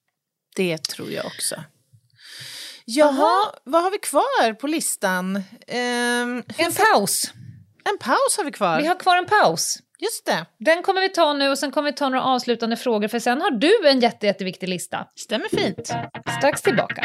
Det 0.57 0.79
tror 0.85 1.11
jag 1.11 1.27
också. 1.27 1.57
Jaha, 2.89 3.53
vad 3.65 3.83
har 3.83 3.91
vi 3.91 3.99
kvar 3.99 4.53
på 4.53 4.67
listan? 4.67 5.43
Ehm, 5.67 6.43
En 6.59 6.73
paus. 6.73 7.33
en 7.85 7.99
paus 7.99 8.37
har 8.37 8.45
vi 8.45 8.53
kvar. 8.53 8.81
Vi 8.81 8.87
har 8.87 8.95
kvar 8.95 9.17
en 9.17 9.27
paus. 9.27 9.79
Just 9.99 10.27
det, 10.27 10.47
Den 10.59 10.83
kommer 10.83 11.01
vi 11.01 11.09
ta 11.09 11.33
nu 11.33 11.49
och 11.49 11.59
sen 11.59 11.71
kommer 11.71 11.91
vi 11.91 11.97
ta 11.97 12.09
några 12.09 12.25
avslutande 12.25 12.77
frågor 12.77 13.09
för 13.09 13.19
sen 13.19 13.41
har 13.41 13.51
du 13.51 13.89
en 13.89 14.01
jätte, 14.01 14.27
jätteviktig 14.27 14.69
lista. 14.69 15.07
stämmer 15.15 15.49
fint. 15.49 15.91
Strax 16.39 16.63
tillbaka. 16.63 17.05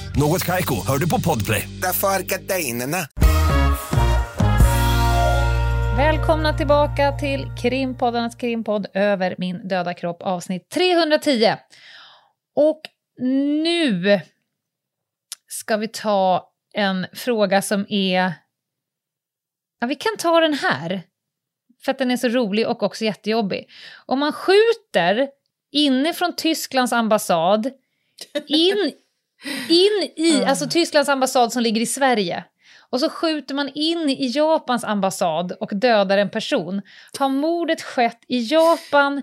Något 0.15 0.45
Kaiko, 0.45 0.75
hör 0.87 0.97
du 0.97 1.09
på 1.09 1.21
Podplay. 1.21 1.69
Därför 1.81 2.07
är 2.07 2.19
gardinerna. 2.19 2.97
Välkomna 5.97 6.57
tillbaka 6.57 7.11
till 7.11 7.45
Krimpoddarnas 7.61 8.35
krimpodd 8.35 8.87
Över 8.93 9.35
min 9.37 9.67
döda 9.67 9.93
kropp 9.93 10.21
avsnitt 10.21 10.69
310. 10.69 11.55
Och 12.55 12.81
nu 13.63 14.19
ska 15.47 15.77
vi 15.77 15.87
ta 15.87 16.51
en 16.73 17.07
fråga 17.13 17.61
som 17.61 17.85
är... 17.89 18.33
Ja, 19.79 19.87
vi 19.87 19.95
kan 19.95 20.17
ta 20.17 20.39
den 20.39 20.53
här. 20.53 21.01
För 21.83 21.91
att 21.91 21.97
den 21.97 22.11
är 22.11 22.17
så 22.17 22.27
rolig 22.27 22.67
och 22.67 22.83
också 22.83 23.05
jättejobbig. 23.05 23.69
Om 24.05 24.19
man 24.19 24.33
skjuter 24.33 25.29
inifrån 25.71 26.35
Tysklands 26.35 26.93
ambassad 26.93 27.71
in, 28.47 28.93
in 29.69 30.09
i, 30.15 30.43
alltså 30.45 30.67
Tysklands 30.69 31.09
ambassad 31.09 31.53
som 31.53 31.63
ligger 31.63 31.81
i 31.81 31.85
Sverige. 31.85 32.43
Och 32.89 32.99
så 32.99 33.09
skjuter 33.09 33.55
man 33.55 33.69
in 33.75 34.09
i 34.09 34.27
Japans 34.27 34.83
ambassad 34.83 35.51
och 35.51 35.69
dödar 35.73 36.17
en 36.17 36.29
person. 36.29 36.81
Har 37.19 37.29
mordet 37.29 37.81
skett 37.81 38.19
i 38.27 38.39
Japan, 38.39 39.21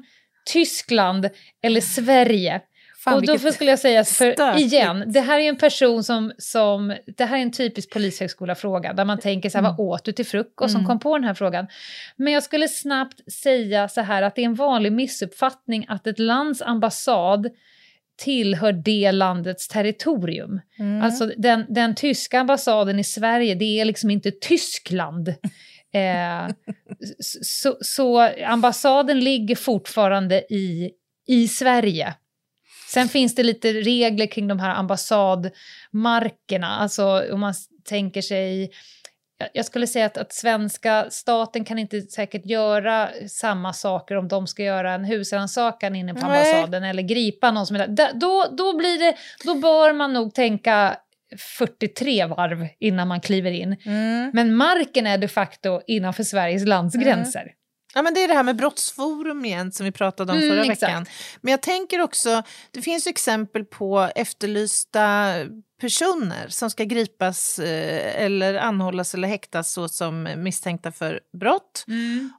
Tyskland 0.53 1.29
eller 1.63 1.81
Sverige? 1.81 2.61
Fan, 3.05 3.15
och 3.15 3.27
då 3.27 3.39
skulle 3.39 3.71
jag 3.71 3.79
säga, 3.79 4.05
för 4.05 4.59
igen, 4.59 5.05
det 5.07 5.21
här 5.21 5.39
är 5.39 5.49
en 5.49 5.57
person 5.57 6.05
som, 6.05 6.33
som, 6.39 6.97
det 7.17 7.25
här 7.25 7.37
är 7.37 7.43
en 7.43 7.53
typisk 7.53 7.93
polishögskola-fråga 7.93 8.93
där 8.93 9.05
man 9.05 9.19
tänker 9.19 9.51
så 9.51 9.59
här, 9.59 9.63
vad 9.63 9.81
åt 9.81 10.05
du 10.05 10.13
till 10.13 10.27
frukost 10.27 10.73
som 10.73 10.81
Mm. 10.81 10.89
kom 10.89 10.99
på 10.99 11.19
den 11.19 11.25
här 11.25 11.35
frågan? 11.35 11.67
Men 12.17 12.33
jag 12.33 12.43
skulle 12.43 12.69
snabbt 12.69 13.33
säga 13.33 13.89
så 13.89 14.01
här 14.01 14.23
att 14.23 14.35
det 14.35 14.41
är 14.43 14.47
en 14.47 14.55
vanlig 14.55 14.93
missuppfattning 14.93 15.87
att 15.89 16.07
ett 16.07 16.19
lands 16.19 16.63
ambassad 16.63 17.49
tillhör 18.19 18.73
det 18.73 19.13
landets 19.13 19.69
territorium. 19.69 20.61
Mm. 20.79 21.03
Alltså 21.03 21.33
den, 21.37 21.67
den 21.69 21.95
tyska 21.95 22.41
ambassaden 22.41 22.99
i 22.99 23.05
Sverige, 23.05 23.55
det 23.55 23.81
är 23.81 23.85
liksom 23.85 24.11
inte 24.11 24.31
Tyskland. 24.31 25.35
Eh, 25.93 26.49
så, 27.43 27.79
så 27.81 28.21
ambassaden 28.47 29.21
ligger 29.21 29.57
fortfarande 29.57 30.55
i, 30.55 30.91
i 31.27 31.49
Sverige. 31.49 32.15
Sen 32.89 33.09
finns 33.09 33.35
det 33.35 33.43
lite 33.43 33.73
regler 33.73 34.27
kring 34.27 34.49
de 34.49 34.59
här 34.59 34.75
ambassadmarkerna. 34.75 36.67
Alltså 36.67 37.33
om 37.33 37.41
man 37.41 37.55
tänker 37.85 38.23
sig... 38.23 38.71
jag- 39.53 39.67
skulle 39.67 39.87
säga 39.87 40.07
att, 40.07 40.19
att 40.19 40.33
svenska 40.33 41.07
staten 41.11 41.65
kan 41.65 41.79
inte 41.79 42.01
säkert 42.03 42.47
göra 42.47 43.09
samma 43.29 43.73
saker 43.73 44.17
om 44.17 44.29
de 44.29 44.47
ska 44.47 44.63
göra 44.63 44.93
en 44.93 45.05
husrannsakan 45.05 45.97
inne 45.97 46.15
på 46.15 46.27
Nej. 46.27 46.39
ambassaden 46.39 46.85
eller 46.85 47.03
gripa 47.03 47.51
någon 47.51 47.67
som 47.67 47.77
är 47.77 47.87
där. 47.87 48.11
Då, 48.15 48.47
då, 48.59 48.77
blir 48.77 48.99
det, 48.99 49.15
då 49.45 49.55
bör 49.55 49.93
man 49.93 50.13
nog 50.13 50.35
tänka 50.35 50.97
43 51.59 52.27
varv 52.27 52.69
innan 52.79 53.09
man 53.09 53.21
kliver 53.21 53.51
in. 53.51 53.77
Mm. 53.85 54.31
Men 54.35 54.55
marken 54.57 55.07
är 55.07 55.19
de 55.19 55.29
facto 55.29 55.81
innanför 55.87 56.23
Sveriges 56.25 56.67
landsgränser. 56.67 57.53
Ja, 57.95 58.03
men 58.03 58.15
det 58.15 58.21
är 58.25 58.29
det 58.29 58.35
här 58.35 58.43
med 58.43 58.57
brottsforum 58.57 59.45
igen 59.45 59.73
som 59.73 59.85
vi 59.87 59.93
pratade 59.93 60.33
om 60.33 60.39
Mm, 60.39 60.51
förra 60.51 60.61
exakt. 60.63 60.83
veckan. 60.83 61.07
Men 61.41 61.51
jag 61.51 61.63
tänker 61.63 62.01
också, 62.01 62.43
det 62.71 62.83
finns 62.83 63.07
exempel 63.07 63.65
på 63.65 64.11
efterlysta 64.15 65.35
personer 65.81 66.49
som 66.49 66.71
ska 66.71 66.85
gripas 66.85 67.59
eh, 67.59 68.25
eller 68.25 68.55
anhållas 68.55 69.15
eller 69.15 69.29
häktas 69.29 69.73
så 69.73 69.89
som 69.89 70.29
misstänkta 70.37 70.93
för 70.93 71.21
brott 71.41 71.85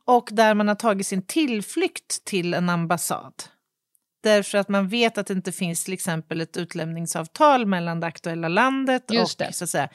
och 0.06 0.30
där 0.32 0.54
man 0.54 0.68
har 0.68 0.76
tagit 0.76 1.08
sin 1.08 1.22
tillflykt 1.22 2.26
till 2.26 2.54
en 2.54 2.70
ambassad. 2.70 3.34
Därför 4.24 4.58
att 4.58 4.70
man 4.70 4.88
vet 4.88 5.18
att 5.18 5.28
det 5.28 5.34
inte 5.34 5.52
finns 5.52 5.84
till 5.84 5.94
exempel 5.94 6.42
ett 6.42 6.58
utlämningsavtal 6.58 7.66
mellan 7.66 8.00
det 8.00 8.08
aktuella 8.08 8.48
landet 8.48 9.04
Just 9.12 9.42
och 9.42 9.48
det. 9.48 9.54
så 9.54 9.64
att 9.64 9.70
säga, 9.70 9.90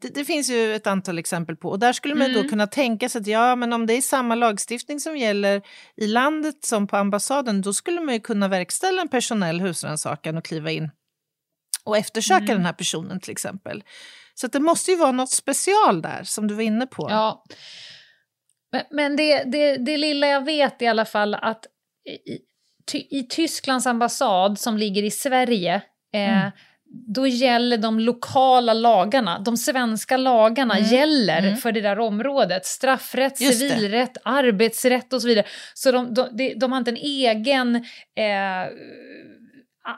det, 0.00 0.08
det 0.14 0.24
finns 0.24 0.50
ju 0.50 0.74
ett 0.74 0.86
antal 0.86 1.18
exempel 1.18 1.56
på. 1.56 1.68
Och 1.68 1.78
där 1.78 1.92
skulle 1.92 2.14
man 2.14 2.30
Mm. 2.30 2.42
då 2.42 2.48
kunna 2.48 2.66
tänka 2.66 3.08
sig 3.08 3.20
att 3.20 3.26
ja, 3.26 3.56
men 3.56 3.72
om 3.72 3.86
det 3.86 3.94
är 3.94 4.00
samma 4.00 4.34
lagstiftning 4.34 5.00
som 5.00 5.16
gäller 5.16 5.62
i 5.96 6.06
landet 6.06 6.64
som 6.64 6.86
på 6.86 6.96
ambassaden, 6.96 7.62
då 7.62 7.72
skulle 7.72 8.00
man 8.00 8.14
ju 8.14 8.20
kunna 8.20 8.48
verkställa 8.48 9.02
en 9.02 9.08
personell 9.08 9.60
husrannsakan 9.60 10.36
och 10.36 10.44
kliva 10.44 10.70
in 10.70 10.90
och 11.86 11.96
eftersöka 11.96 12.44
Mm. 12.44 12.56
den 12.56 12.66
här 12.66 12.72
personen 12.72 13.20
till 13.20 13.32
exempel. 13.32 13.82
Så 14.34 14.46
det 14.46 14.60
måste 14.60 14.90
ju 14.90 14.96
vara 14.96 15.12
något 15.12 15.30
special 15.30 16.02
där 16.02 16.22
som 16.24 16.48
du 16.48 16.54
var 16.54 16.62
inne 16.62 16.86
på. 16.86 17.06
Ja. 17.10 17.44
Men, 18.72 18.82
men 18.90 19.16
det, 19.16 19.42
det, 19.44 19.76
det 19.76 19.96
lilla 19.98 20.26
jag 20.26 20.44
vet 20.44 20.82
i 20.82 20.86
alla 20.86 21.04
fall 21.04 21.34
att 21.34 21.66
i, 22.26 22.38
ty, 22.92 22.98
i 23.10 23.26
Tysklands 23.30 23.86
ambassad 23.86 24.58
som 24.58 24.76
ligger 24.78 25.02
i 25.02 25.10
Sverige 25.10 25.74
eh, 26.14 26.38
Mm. 26.38 26.50
då 27.14 27.26
gäller 27.26 27.78
de 27.78 28.00
lokala 28.00 28.72
lagarna, 28.74 29.38
de 29.38 29.56
svenska 29.56 30.16
lagarna 30.16 30.78
Mm. 30.78 30.90
gäller 30.90 31.38
Mm. 31.38 31.56
för 31.56 31.72
det 31.72 31.80
där 31.80 31.98
området. 31.98 32.66
Straffrätt, 32.66 33.40
Just 33.40 33.60
det. 33.60 33.68
civilrätt, 33.68 34.16
arbetsrätt 34.24 35.12
och 35.12 35.22
så 35.22 35.28
vidare. 35.28 35.46
Så 35.74 35.92
de, 35.92 36.14
de, 36.14 36.28
de, 36.36 36.54
de 36.54 36.72
har 36.72 36.78
inte 36.78 36.90
en 36.90 36.96
egen... 36.96 37.76
Eh, 38.16 38.68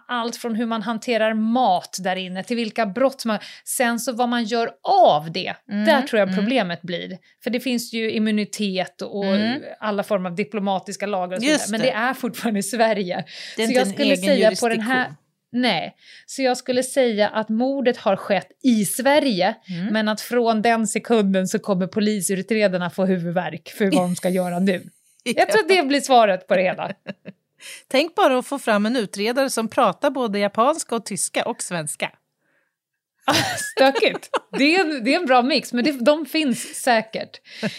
allt 0.09 0.37
från 0.37 0.55
hur 0.55 0.67
man 0.67 0.83
hanterar 0.83 1.35
mat 1.35 1.97
där 2.01 2.17
inne 2.17 2.43
till 2.45 2.57
vilka 2.57 2.87
brott 2.87 3.25
man... 3.25 3.39
Sen 3.65 4.01
så 4.01 4.13
vad 4.13 4.29
man 4.29 4.45
gör 4.45 4.71
av 4.83 5.33
det, 5.33 5.55
Mm, 5.71 5.85
där 5.85 6.03
tror 6.03 6.19
jag 6.19 6.29
mm. 6.29 6.41
problemet 6.41 6.83
blir. 6.83 7.19
För 7.45 7.51
det 7.51 7.61
finns 7.61 7.93
ju 7.93 8.11
immunitet 8.11 9.03
och 9.03 9.25
Mm. 9.25 9.63
alla 9.81 10.03
former 10.03 10.31
av 10.31 10.37
diplomatiska 10.37 11.07
lagar 11.07 11.37
och 11.37 11.43
så 11.43 11.47
vidare. 11.49 11.67
Men 11.71 11.81
det. 11.81 11.91
är 11.91 12.15
fortfarande 12.15 12.61
i 12.61 12.63
Sverige. 12.63 13.25
det 13.57 13.63
är 13.63 13.67
så 13.67 13.73
inte 13.73 13.79
jag 13.81 13.87
en 13.89 13.93
skulle 13.93 14.15
egen 14.15 14.25
säga 14.25 14.53
på 14.61 14.69
den 14.69 14.81
här... 14.81 15.15
Nej, 15.57 15.95
så 16.27 16.43
jag 16.43 16.57
skulle 16.57 16.83
säga 16.83 17.29
att 17.29 17.49
mordet 17.49 17.97
har 17.97 18.17
skett 18.17 18.49
i 18.63 18.85
Sverige, 18.85 19.55
Mm. 19.69 19.93
men 19.93 20.09
att 20.09 20.21
från 20.21 20.63
den 20.63 20.87
sekunden 20.87 21.49
så 21.49 21.59
kommer 21.59 21.87
polisutredarna 21.87 22.91
få 22.91 23.05
huvudvärk 23.05 23.69
för 23.69 23.85
vad 23.85 23.95
de 23.95 24.17
ska 24.17 24.29
göra 24.29 24.59
nu. 24.59 24.83
Jag 25.25 25.51
tror 25.51 25.63
att 25.63 25.69
det 25.69 25.83
blir 25.83 26.01
svaret 26.01 26.49
på 26.49 26.57
det 26.57 26.63
hela. 26.63 26.93
Tänk 27.89 28.15
bara 28.15 28.39
att 28.39 28.47
få 28.47 28.59
fram 28.59 28.87
en 28.87 28.97
utredare 28.97 29.51
som 29.51 29.69
pratar 29.69 30.11
både 30.11 30.39
japanska 30.39 30.95
och 30.97 31.07
tyska 31.07 31.45
och 31.45 31.63
svenska. 31.63 32.13
Stökigt. 33.77 34.31
Det 34.59 34.77
är, 34.77 34.81
en- 34.81 35.05
det 35.05 35.15
är 35.15 35.21
en 35.21 35.27
bra 35.27 35.43
mix, 35.43 35.73
men 35.73 35.85
det, 35.85 35.93
de 36.05 36.27
finns 36.27 36.83
säkert. 36.83 37.41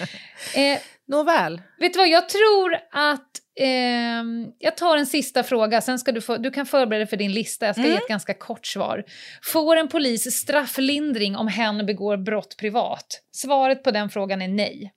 Eh, 0.55 0.79
Nåväl. 1.07 1.61
vet 1.79 1.93
du 1.93 1.99
vad, 1.99 2.07
jag 2.07 2.29
tror 2.29 2.75
att... 2.91 3.29
ehm, 3.59 4.47
jag 4.59 4.77
tar 4.77 4.97
en 4.97 5.05
sista 5.05 5.43
fråga, 5.43 5.81
sen 5.81 5.99
ska 5.99 6.11
du 6.11 6.21
få... 6.21 6.38
Du 6.38 6.51
kan 6.51 6.65
förbereda 6.65 6.97
dig 6.99 7.07
för 7.07 7.17
din 7.17 7.31
lista, 7.31 7.65
jag 7.65 7.75
ska 7.75 7.83
ge 7.83 7.93
ett 7.95 8.07
ganska 8.07 8.33
kort 8.33 8.65
svar. 8.65 9.03
Får 9.43 9.75
en 9.75 9.88
polis 9.88 10.31
strafflindring 10.38 11.36
om 11.36 11.47
hen 11.47 11.86
begår 11.86 12.17
brott 12.17 12.57
privat? 12.57 13.21
Svaret 13.31 13.83
på 13.83 13.91
den 13.91 14.09
frågan 14.09 14.41
är 14.41 14.47
nej. 14.47 14.93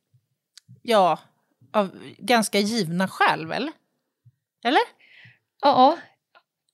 Ja, 0.83 1.19
av 1.73 1.91
ganska 2.19 2.59
givna 2.59 3.09
skäl 3.09 3.47
väl? 3.47 3.71
Eller? 4.65 4.81
Ja, 5.63 5.99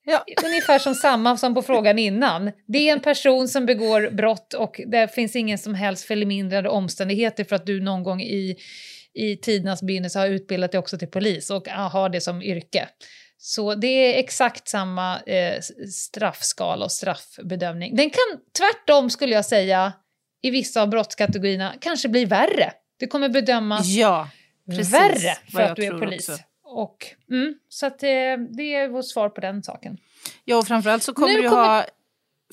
Ja. 0.07 0.25
ungefär 0.45 0.79
som 0.79 0.95
samma 0.95 1.37
som 1.37 1.55
på 1.55 1.63
frågan 1.63 1.99
innan. 1.99 2.53
Det 2.67 2.89
är 2.89 2.93
en 2.93 3.01
person 3.01 3.49
som 3.49 3.67
begår 3.67 4.11
brott 4.11 4.55
och 4.55 4.81
det 4.87 5.15
finns 5.15 5.37
ingen 5.37 5.59
som 5.59 5.75
helst 5.75 6.05
förmildrande 6.05 6.69
omständigheter 6.71 7.45
för 7.45 7.57
att 7.57 7.67
du 7.67 7.81
någon 7.81 8.03
gång 8.03 8.21
i, 8.23 8.57
i 9.15 9.37
tidernas 9.37 9.83
begynnelse 9.83 10.19
har 10.19 10.27
utbildat 10.27 10.73
dig 10.73 10.79
också 10.79 10.99
till 10.99 11.09
polis 11.11 11.51
och 11.51 11.69
har 11.69 12.09
det 12.09 12.21
som 12.21 12.43
yrke. 12.43 12.89
Så 13.39 13.75
det 13.75 13.87
är 13.87 14.19
exakt 14.19 14.69
samma 14.69 15.21
eh, 15.21 15.61
straffskala 15.93 16.85
och 16.85 16.93
straffbedömning. 16.93 17.97
Den 17.97 18.11
kan 18.11 18.41
tvärtom, 18.59 19.11
skulle 19.11 19.35
jag 19.35 19.45
säga, 19.45 19.93
i 20.43 20.51
vissa 20.51 20.83
av 20.83 20.89
brottskategorierna 20.89 21.75
kanske 21.81 22.09
bli 22.09 22.25
värre. 22.25 22.73
Det 22.99 23.07
kommer 23.07 23.29
bedömas 23.29 23.87
Ja, 23.87 24.29
precis. 24.71 24.95
värre 24.95 25.37
för 25.53 25.61
att 25.61 25.77
du 25.77 25.85
är 25.85 25.99
polis. 25.99 26.29
också. 26.29 26.43
Och, 26.75 27.07
mm, 27.31 27.55
så 27.69 27.87
att, 27.87 28.03
eh, 28.03 28.09
det 28.57 28.75
är 28.75 28.89
vårt 28.89 29.07
svar 29.09 29.29
på 29.29 29.41
den 29.41 29.63
saken. 29.63 29.99
Ja, 30.45 30.57
och 30.57 30.67
framförallt 30.67 31.03
så 31.03 31.15
kommer 31.15 31.35
Nu 31.35 31.43
du 31.43 31.49
kommer- 31.49 31.63
ha... 31.65 31.85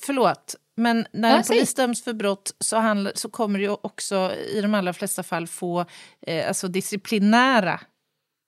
Förlåt, 0.01 0.55
men 0.75 1.05
när 1.11 1.37
en 1.37 1.43
polis 1.43 1.73
döms 1.73 2.03
för 2.03 2.13
brott 2.13 2.55
så, 2.59 2.77
handlar, 2.77 3.11
så 3.15 3.29
kommer 3.29 3.59
du 3.59 3.69
också 3.69 4.31
i 4.53 4.61
de 4.61 4.73
allra 4.73 4.93
flesta 4.93 5.23
fall 5.23 5.47
få 5.47 5.85
eh, 6.27 6.47
alltså 6.47 6.67
disciplinära 6.67 7.79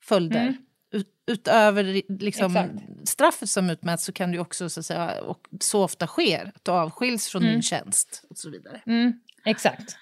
följder. 0.03 0.39
Mm. 0.41 0.55
Ut, 0.91 1.07
utöver 1.27 2.01
liksom, 2.09 2.55
Exakt. 2.57 3.09
straffet 3.09 3.49
som 3.49 3.69
utmäts 3.69 4.05
så 4.05 4.11
kan 4.11 4.31
du 4.31 4.39
också, 4.39 4.69
så, 4.69 4.83
säga, 4.83 5.21
och 5.21 5.39
så 5.59 5.83
ofta 5.83 6.07
sker, 6.07 6.51
att 6.55 6.65
du 6.65 6.71
avskiljs 6.71 7.27
från 7.27 7.41
Mm. 7.41 7.53
din 7.53 7.61
tjänst 7.61 8.23
och 8.29 8.37
så 8.37 8.49
vidare. 8.49 8.81
Mm, 8.85 9.13
exakt. 9.45 9.95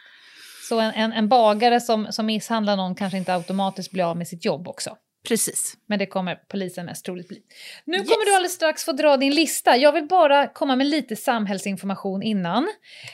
Så 0.69 0.79
en, 0.79 0.91
en, 0.91 1.13
en 1.13 1.27
bagare 1.29 1.81
som, 1.81 2.07
som 2.11 2.25
misshandlar 2.25 2.75
någon 2.75 2.95
kanske 2.95 3.17
inte 3.17 3.33
automatiskt 3.33 3.91
blir 3.91 4.03
av 4.03 4.17
med 4.17 4.27
sitt 4.27 4.45
jobb 4.45 4.67
också. 4.67 4.97
Precis. 5.27 5.77
Men 5.85 5.99
det 5.99 6.05
kommer 6.05 6.35
polisen 6.35 6.85
mest 6.85 7.05
troligt 7.05 7.27
bli. 7.27 7.41
Nu 7.85 7.97
Yes. 7.97 8.09
kommer 8.09 8.25
du 8.25 8.35
alldeles 8.35 8.53
strax 8.53 8.85
få 8.85 8.91
dra 8.91 9.17
din 9.17 9.35
lista. 9.35 9.77
Jag 9.77 9.91
vill 9.91 10.07
bara 10.07 10.47
komma 10.47 10.75
med 10.75 10.87
lite 10.87 11.15
samhällsinformation 11.15 12.23
innan. 12.23 12.67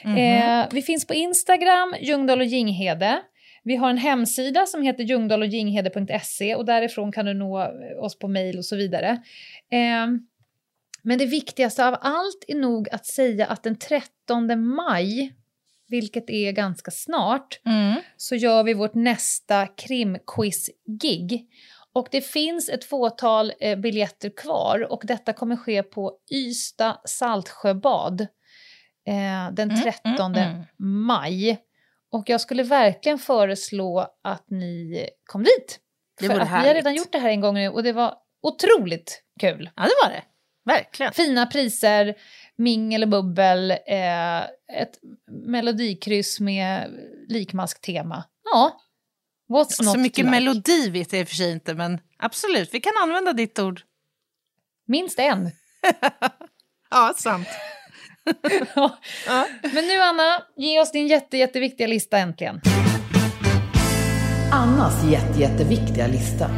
Mhm. 0.04 0.16
Eh, 0.16 0.66
vi 0.72 0.82
finns 0.82 1.06
på 1.06 1.14
Instagram, 1.14 1.94
Ljungdahl 2.00 2.40
och 2.40 2.46
Ginghede. 2.46 3.22
Vi 3.64 3.76
har 3.76 3.90
en 3.90 3.98
hemsida 3.98 4.66
som 4.66 4.82
heter 4.82 5.04
ljungdahlochginghede.se 5.04 6.54
och 6.54 6.64
därifrån 6.64 7.12
kan 7.12 7.26
du 7.26 7.34
nå 7.34 7.72
oss 8.00 8.18
på 8.18 8.28
mejl 8.28 8.58
och 8.58 8.64
så 8.64 8.76
vidare. 8.76 9.08
Eh, 9.72 10.06
men 11.02 11.18
det 11.18 11.26
viktigaste 11.26 11.86
av 11.86 11.96
allt 12.00 12.44
är 12.48 12.54
nog 12.54 12.88
att 12.92 13.06
säga 13.06 13.46
att 13.46 13.62
den 13.62 13.76
13 13.78 14.66
maj, 14.66 15.34
vilket 15.88 16.30
är 16.30 16.52
ganska 16.52 16.90
snart, 16.90 17.60
Mm. 17.66 17.94
så 18.16 18.34
gör 18.34 18.62
vi 18.64 18.74
vårt 18.74 18.94
nästa 18.94 19.66
krimquiz-gig. 19.66 21.46
Och 21.94 22.08
det 22.10 22.20
finns 22.20 22.68
ett 22.68 22.84
fåtal 22.84 23.52
eh, 23.60 23.78
biljetter 23.78 24.30
kvar 24.36 24.92
och 24.92 25.02
detta 25.04 25.32
kommer 25.32 25.56
ske 25.56 25.82
på 25.82 26.12
Ystad 26.32 27.00
Saltsjöbad 27.04 28.20
eh, 28.20 29.52
den 29.52 29.70
Mm, 29.70 29.82
13 29.82 30.34
mm, 30.34 30.48
mm. 30.48 30.64
maj. 30.78 31.58
Och 32.12 32.30
jag 32.30 32.40
skulle 32.40 32.62
verkligen 32.62 33.18
föreslå 33.18 34.06
att 34.24 34.50
ni 34.50 35.08
kom 35.24 35.42
dit. 35.42 35.80
Det 36.20 36.26
För 36.26 36.34
att 36.34 36.40
vi 36.40 36.40
har 36.40 36.58
härligt. 36.58 36.74
redan 36.74 36.94
gjort 36.94 37.12
det 37.12 37.18
här 37.18 37.28
en 37.28 37.40
gång 37.40 37.54
nu 37.54 37.68
och 37.68 37.82
det 37.82 37.92
var 37.92 38.14
otroligt 38.42 39.22
kul. 39.40 39.70
Ja, 39.76 39.82
det 39.82 39.94
var 40.04 40.10
det. 40.10 40.22
Verkligen. 40.64 41.12
Fina 41.12 41.46
priser, 41.46 42.14
mingel 42.56 43.02
och 43.02 43.08
bubbel, 43.08 43.70
eh, 43.70 44.40
ett 44.78 44.98
melodikryss 45.30 46.40
med 46.40 46.90
likmasktema. 47.28 48.24
Ja, 48.52 48.80
what's 49.48 49.82
not 49.82 49.92
Så 49.92 49.98
mycket 49.98 50.16
to 50.16 50.22
like? 50.22 50.30
melodi 50.30 50.90
vet 50.90 51.12
jag 51.12 51.20
i 51.20 51.24
och 51.24 51.28
för 51.28 51.34
sig 51.36 51.52
inte, 51.52 51.74
men 51.74 52.00
absolut, 52.18 52.74
vi 52.74 52.80
kan 52.80 52.92
använda 53.02 53.32
ditt 53.32 53.58
ord. 53.58 53.80
Minst 54.86 55.18
en. 55.18 55.50
Ja, 56.90 57.14
sant. 57.16 57.48
Ja. 58.74 58.98
Ja. 59.26 59.46
Men 59.62 59.86
nu 59.86 60.00
Anna, 60.00 60.42
ge 60.56 60.80
oss 60.80 60.92
din 60.92 61.06
jätte, 61.08 61.36
jätteviktiga 61.36 61.86
lista 61.86 62.18
äntligen. 62.18 62.60
Annas 64.52 65.04
jätte, 65.10 65.40
jätteviktiga 65.40 66.06
lista. 66.06 66.50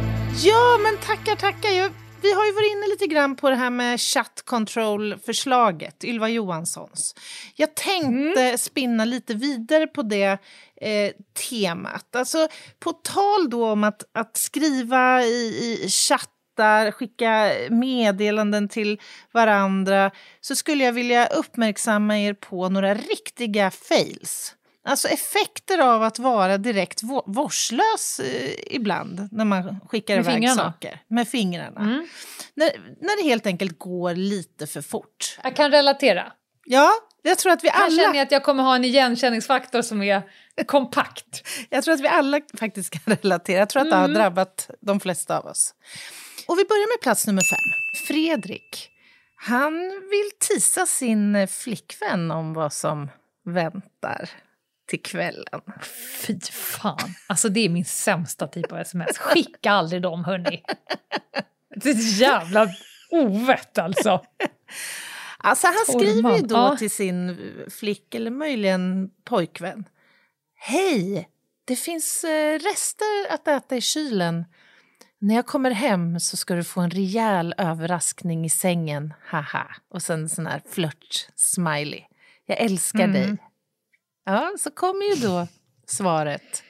Ja, 0.43 0.77
men 0.83 0.97
tackar, 0.97 1.35
tackar. 1.35 1.69
Jag, 1.69 1.91
vi 2.21 2.33
har 2.33 2.45
ju 2.45 2.51
varit 2.51 2.71
inne 2.71 2.87
lite 2.87 3.07
grann 3.07 3.35
på 3.35 3.49
det 3.49 3.55
här 3.55 3.69
med 3.69 3.99
chat 3.99 4.43
control-förslaget, 4.45 6.03
Ylva 6.03 6.29
Johanssons. 6.29 7.15
Jag 7.55 7.75
tänkte 7.75 8.57
spinna 8.57 9.05
lite 9.05 9.33
vidare 9.33 9.87
på 9.87 10.01
det 10.01 10.37
eh, 10.81 11.11
temat. 11.49 12.15
Alltså, 12.15 12.47
på 12.79 12.93
tal 12.93 13.49
då 13.49 13.69
om 13.69 13.83
att, 13.83 14.03
att 14.13 14.37
skriva 14.37 15.23
i, 15.23 15.79
i 15.85 15.89
chattar, 15.89 16.91
skicka 16.91 17.51
meddelanden 17.69 18.69
till 18.69 18.99
varandra, 19.31 20.11
så 20.41 20.55
skulle 20.55 20.83
jag 20.83 20.93
vilja 20.93 21.27
uppmärksamma 21.27 22.19
er 22.19 22.33
på 22.33 22.69
några 22.69 22.93
riktiga 22.93 23.71
fails. 23.71 24.55
Alltså 24.83 25.07
effekter 25.07 25.79
av 25.79 26.03
att 26.03 26.19
vara 26.19 26.57
direkt 26.57 27.03
vå- 27.03 27.23
vårdslös 27.25 28.19
eh, 28.19 28.51
ibland 28.75 29.29
när 29.31 29.45
man 29.45 29.79
skickar 29.89 30.15
Med 30.15 30.23
iväg 30.25 30.35
fingrarna? 30.35 30.63
saker. 30.71 30.99
Med 31.07 31.27
fingrarna. 31.27 31.79
Mm. 31.81 32.07
När, 32.53 32.69
när 33.01 33.23
det 33.23 33.29
helt 33.29 33.45
enkelt 33.45 33.79
går 33.79 34.15
lite 34.15 34.67
för 34.67 34.81
fort. 34.81 35.37
Jag 35.43 35.55
kan 35.55 35.71
relatera. 35.71 36.31
Ja, 36.65 36.91
jag 37.21 37.37
tror 37.37 37.51
att 37.53 37.63
vi 37.63 37.69
Här 37.69 37.89
känner 37.89 38.03
alla, 38.07 38.17
jag 38.17 38.23
att 38.25 38.31
jag 38.31 38.43
kommer 38.43 38.63
ha 38.63 38.75
en 38.75 38.85
igenkänningsfaktor 38.85 39.81
som 39.81 40.01
är 40.01 40.21
kompakt. 40.65 41.47
jag 41.69 41.83
tror 41.83 41.93
att 41.93 42.01
vi 42.01 42.07
alla 42.07 42.41
faktiskt 42.59 42.89
kan 42.89 43.15
relatera. 43.21 43.59
Jag 43.59 43.69
tror 43.69 43.81
att 43.81 43.89
det 43.89 43.95
har 43.95 44.05
Mm. 44.05 44.17
drabbat 44.17 44.69
de 44.81 44.99
flesta 44.99 45.37
av 45.39 45.45
oss. 45.45 45.73
Och 46.47 46.59
vi 46.59 46.65
börjar 46.65 46.97
med 46.97 47.01
plats 47.01 47.27
nummer 47.27 47.41
fem. 47.41 48.05
Fredrik. 48.07 48.89
Han 49.35 49.73
vill 50.11 50.31
tisa 50.39 50.85
sin 50.85 51.47
flickvän 51.47 52.31
om 52.31 52.53
vad 52.53 52.73
som 52.73 53.09
väntar 53.45 54.29
till 54.91 55.01
kvällen. 55.01 55.61
Fy 56.27 56.39
fan. 56.51 57.15
Alltså 57.27 57.49
det 57.49 57.59
är 57.59 57.69
min 57.69 57.85
sämsta 57.85 58.47
typ 58.47 58.71
av 58.71 58.77
sms. 58.77 59.17
Skicka 59.17 59.71
aldrig 59.71 60.01
dem 60.01 60.25
hörni. 60.25 60.63
Det 61.75 61.89
är 61.89 61.93
ett 61.93 62.17
jävla 62.17 62.67
ovett 63.11 63.77
alltså. 63.77 64.25
Alltså 65.37 65.67
han 65.67 65.99
skriver 65.99 66.35
ju 66.35 66.41
då 66.41 66.55
ja. 66.55 66.77
till 66.77 66.91
sin 66.91 67.37
flick 67.79 68.15
eller 68.15 68.31
möjligen 68.31 69.09
pojkvän. 69.23 69.85
Hej, 70.55 71.29
det 71.65 71.75
finns 71.75 72.23
eh, 72.23 72.59
rester 72.59 73.33
att 73.33 73.47
äta 73.47 73.75
i 73.75 73.81
kylen. 73.81 74.45
När 75.19 75.35
jag 75.35 75.45
kommer 75.45 75.71
hem 75.71 76.19
så 76.19 76.37
ska 76.37 76.55
du 76.55 76.63
få 76.63 76.81
en 76.81 76.89
rejäl 76.91 77.55
överraskning 77.57 78.45
i 78.45 78.49
sängen, 78.49 79.13
haha. 79.25 79.67
Och 79.89 80.01
sen 80.01 80.21
en 80.21 80.29
sån 80.29 80.47
här 80.47 80.61
flört-smiley. 80.69 82.01
Jag 82.45 82.57
älskar 82.59 83.03
Mm. 83.03 83.13
dig. 83.13 83.37
Ja, 84.25 84.53
så 84.59 84.71
kommer 84.71 85.05
ju 85.05 85.15
då 85.15 85.47
svaret. 85.87 86.63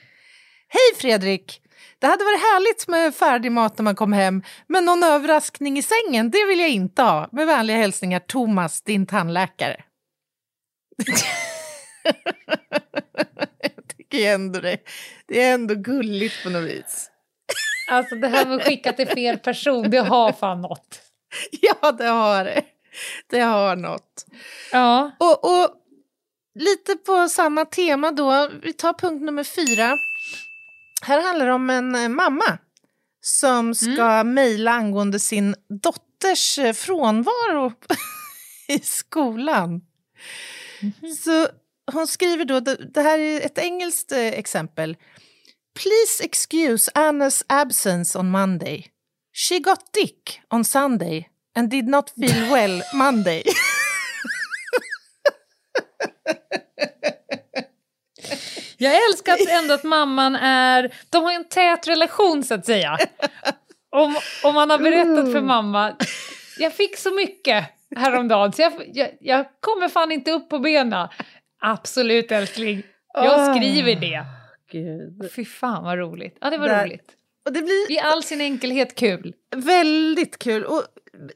Hej 0.68 1.00
Fredrik! 1.02 1.62
Det 2.00 2.08
hade 2.08 2.24
varit 2.24 2.40
härligt 2.40 2.88
med 2.88 3.16
färdig 3.16 3.52
mat 3.52 3.78
när 3.78 3.84
man 3.84 3.96
kom 3.96 4.14
hem, 4.14 4.44
men 4.68 4.86
någon 4.86 5.04
överraskning 5.04 5.78
i 5.78 5.82
sängen, 5.82 6.32
det 6.32 6.46
vill 6.46 6.60
jag 6.60 6.70
inte 6.70 7.02
ha. 7.02 7.30
Med 7.32 7.48
vänliga 7.48 7.78
hälsningar 7.78 8.20
Thomas, 8.20 8.82
din 8.82 9.06
tandläkare. 9.06 9.84
jag 13.62 13.88
tycker 13.98 14.34
ändå 14.34 14.60
det, 14.60 14.78
det 15.28 15.42
är 15.42 15.54
ändå 15.54 15.76
gulligt 15.76 16.44
på 16.44 16.50
något 16.50 16.70
vis. 16.70 17.10
Alltså 17.90 18.16
det 18.16 18.28
här 18.28 18.46
med 18.46 18.56
att 18.56 18.64
skicka 18.64 18.94
till 18.94 19.08
fel 19.08 19.38
person, 19.38 19.90
det 19.90 20.00
har 20.00 20.32
fan 20.32 20.62
något. 20.62 21.02
Ja, 21.62 21.92
det 21.92 22.08
har 22.08 22.46
det. 22.46 22.64
Det 23.30 23.40
har 23.40 23.76
något. 23.76 24.26
Ja. 24.72 25.12
Och, 25.20 25.44
och 25.44 25.81
lite 26.60 26.96
på 26.96 27.30
samma 27.30 27.66
tema 27.66 28.12
då, 28.12 28.50
vi 28.64 28.74
tar 28.74 28.94
punkt 28.94 29.22
nummer 29.22 29.44
fyra. 29.44 29.98
Här 31.02 31.22
handlar 31.22 31.46
det 31.46 31.54
om 31.54 31.70
en 31.70 31.96
eh, 31.96 32.10
mamma 32.10 32.58
som 33.22 33.76
ska 33.76 34.24
mejla 34.24 34.72
angående 34.72 35.20
sin 35.20 35.56
dotters 35.84 36.58
eh, 36.58 36.74
frånvaro 36.74 37.74
i 38.68 38.80
skolan. 38.80 39.82
Så 41.24 41.48
hon 41.92 42.08
skriver 42.08 42.46
då, 42.46 42.60
det 42.60 42.76
det 42.76 43.02
här 43.02 43.20
är 43.20 43.42
ett 43.42 43.58
engelskt 43.58 44.12
eh, 44.12 44.20
exempel. 44.20 44.98
Please 45.80 46.24
excuse 46.24 46.92
Anna's 46.96 47.44
absence 47.48 48.20
on 48.20 48.32
Monday. 48.32 48.88
She 49.34 49.60
got 49.60 49.94
dick 49.94 50.42
on 50.50 50.66
Sunday 50.66 51.30
and 51.56 51.70
did 51.70 51.88
not 51.88 52.10
feel 52.10 52.52
well 52.52 52.82
Monday. 52.94 53.44
Jag 58.82 58.94
älskar 59.10 59.34
att 59.34 59.50
ändå 59.50 59.74
att 59.74 59.84
mamman 59.84 60.36
är... 60.36 60.94
De 61.10 61.24
har 61.24 61.32
en 61.32 61.44
tät 61.50 61.88
relation 61.88 62.44
så 62.44 62.54
att 62.54 62.66
säga. 62.66 62.98
Om, 63.90 64.16
om 64.44 64.54
man 64.56 64.70
har 64.70 64.78
berättat 64.78 65.32
för 65.32 65.42
mamma, 65.42 65.96
jag 66.58 66.74
fick 66.74 66.98
så 66.98 67.14
mycket 67.16 67.66
häromdagen 67.96 68.52
så 68.54 68.62
jag, 68.62 68.74
jag, 68.94 69.10
jag 69.20 69.46
kommer 69.60 69.88
fan 69.90 70.12
inte 70.12 70.32
upp 70.32 70.50
på 70.50 70.60
benen. 70.60 71.08
Absolut 71.62 72.32
älskling, 72.32 72.84
jag 73.14 73.56
skriver 73.56 73.96
det. 73.96 74.26
Gud. 74.72 75.32
Fy 75.36 75.46
fan 75.46 75.84
vad 75.84 75.98
roligt. 75.98 76.38
Ja 76.42 76.50
det 76.50 76.58
var 76.58 76.68
Där- 76.68 76.84
roligt. 76.86 77.10
Och 77.46 77.54
det 77.54 77.62
blir 77.62 77.92
I 77.92 78.00
all 78.00 78.24
sin 78.24 78.42
enkelhet 78.42 78.96
kul. 78.96 79.34
väldigt 79.56 80.40
kul. 80.40 80.64
Och, 80.66 80.84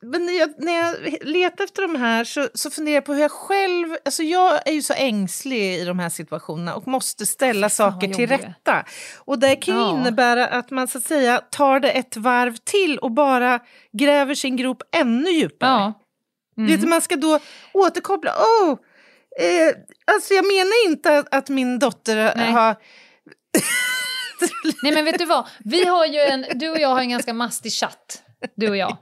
men 0.01 0.25
när 0.25 0.39
jag, 0.39 0.53
när 0.57 0.73
jag 0.73 0.95
letar 1.21 1.63
efter 1.63 1.81
de 1.81 1.95
här 1.95 2.23
så, 2.23 2.47
så 2.53 2.69
funderar 2.69 2.95
jag 2.95 3.05
på 3.05 3.13
hur 3.13 3.21
jag 3.21 3.31
själv... 3.31 3.97
Alltså 4.05 4.23
jag 4.23 4.67
är 4.67 4.71
ju 4.71 4.81
så 4.81 4.93
ängslig 4.93 5.75
i 5.75 5.85
de 5.85 5.99
här 5.99 6.09
situationerna 6.09 6.75
och 6.75 6.87
måste 6.87 7.25
ställa 7.25 7.69
saker 7.69 8.13
till 8.13 8.29
rätta. 8.29 8.85
Och 9.17 9.39
det 9.39 9.55
kan 9.55 9.75
ju 9.75 9.81
Ja. 9.81 9.91
innebära 9.99 10.47
att 10.47 10.71
man 10.71 10.87
så 10.87 10.97
att 10.97 11.03
säga 11.03 11.41
tar 11.51 11.79
det 11.79 11.91
ett 11.91 12.17
varv 12.17 12.55
till 12.63 12.97
och 12.97 13.11
bara 13.11 13.59
gräver 13.93 14.35
sin 14.35 14.55
grop 14.55 14.83
ännu 14.95 15.29
djupare. 15.29 15.69
Ja. 15.69 15.93
Mm. 16.57 16.71
Vet 16.71 16.81
du, 16.81 16.87
man 16.87 17.01
ska 17.01 17.15
då 17.15 17.39
återkoppla. 17.73 18.31
Oh, 18.31 18.69
eh, 19.41 19.75
alltså 20.15 20.33
jag 20.33 20.45
menar 20.45 20.85
inte 20.89 21.17
att, 21.17 21.35
att 21.35 21.49
min 21.49 21.79
dotter 21.79 22.33
Nej. 22.35 22.51
har... 22.51 22.75
Nej 24.83 24.93
men 24.93 25.05
vet 25.05 25.19
du 25.19 25.25
vad, 25.25 25.47
vi 25.59 25.85
har 25.85 26.05
ju 26.05 26.19
en, 26.19 26.45
du 26.53 26.69
och 26.69 26.79
jag 26.79 26.89
har 26.89 26.99
en 26.99 27.09
ganska 27.09 27.33
mastig 27.33 27.71
chatt. 27.71 28.21
Du 28.55 28.69
och 28.69 28.77
jag. 28.77 28.97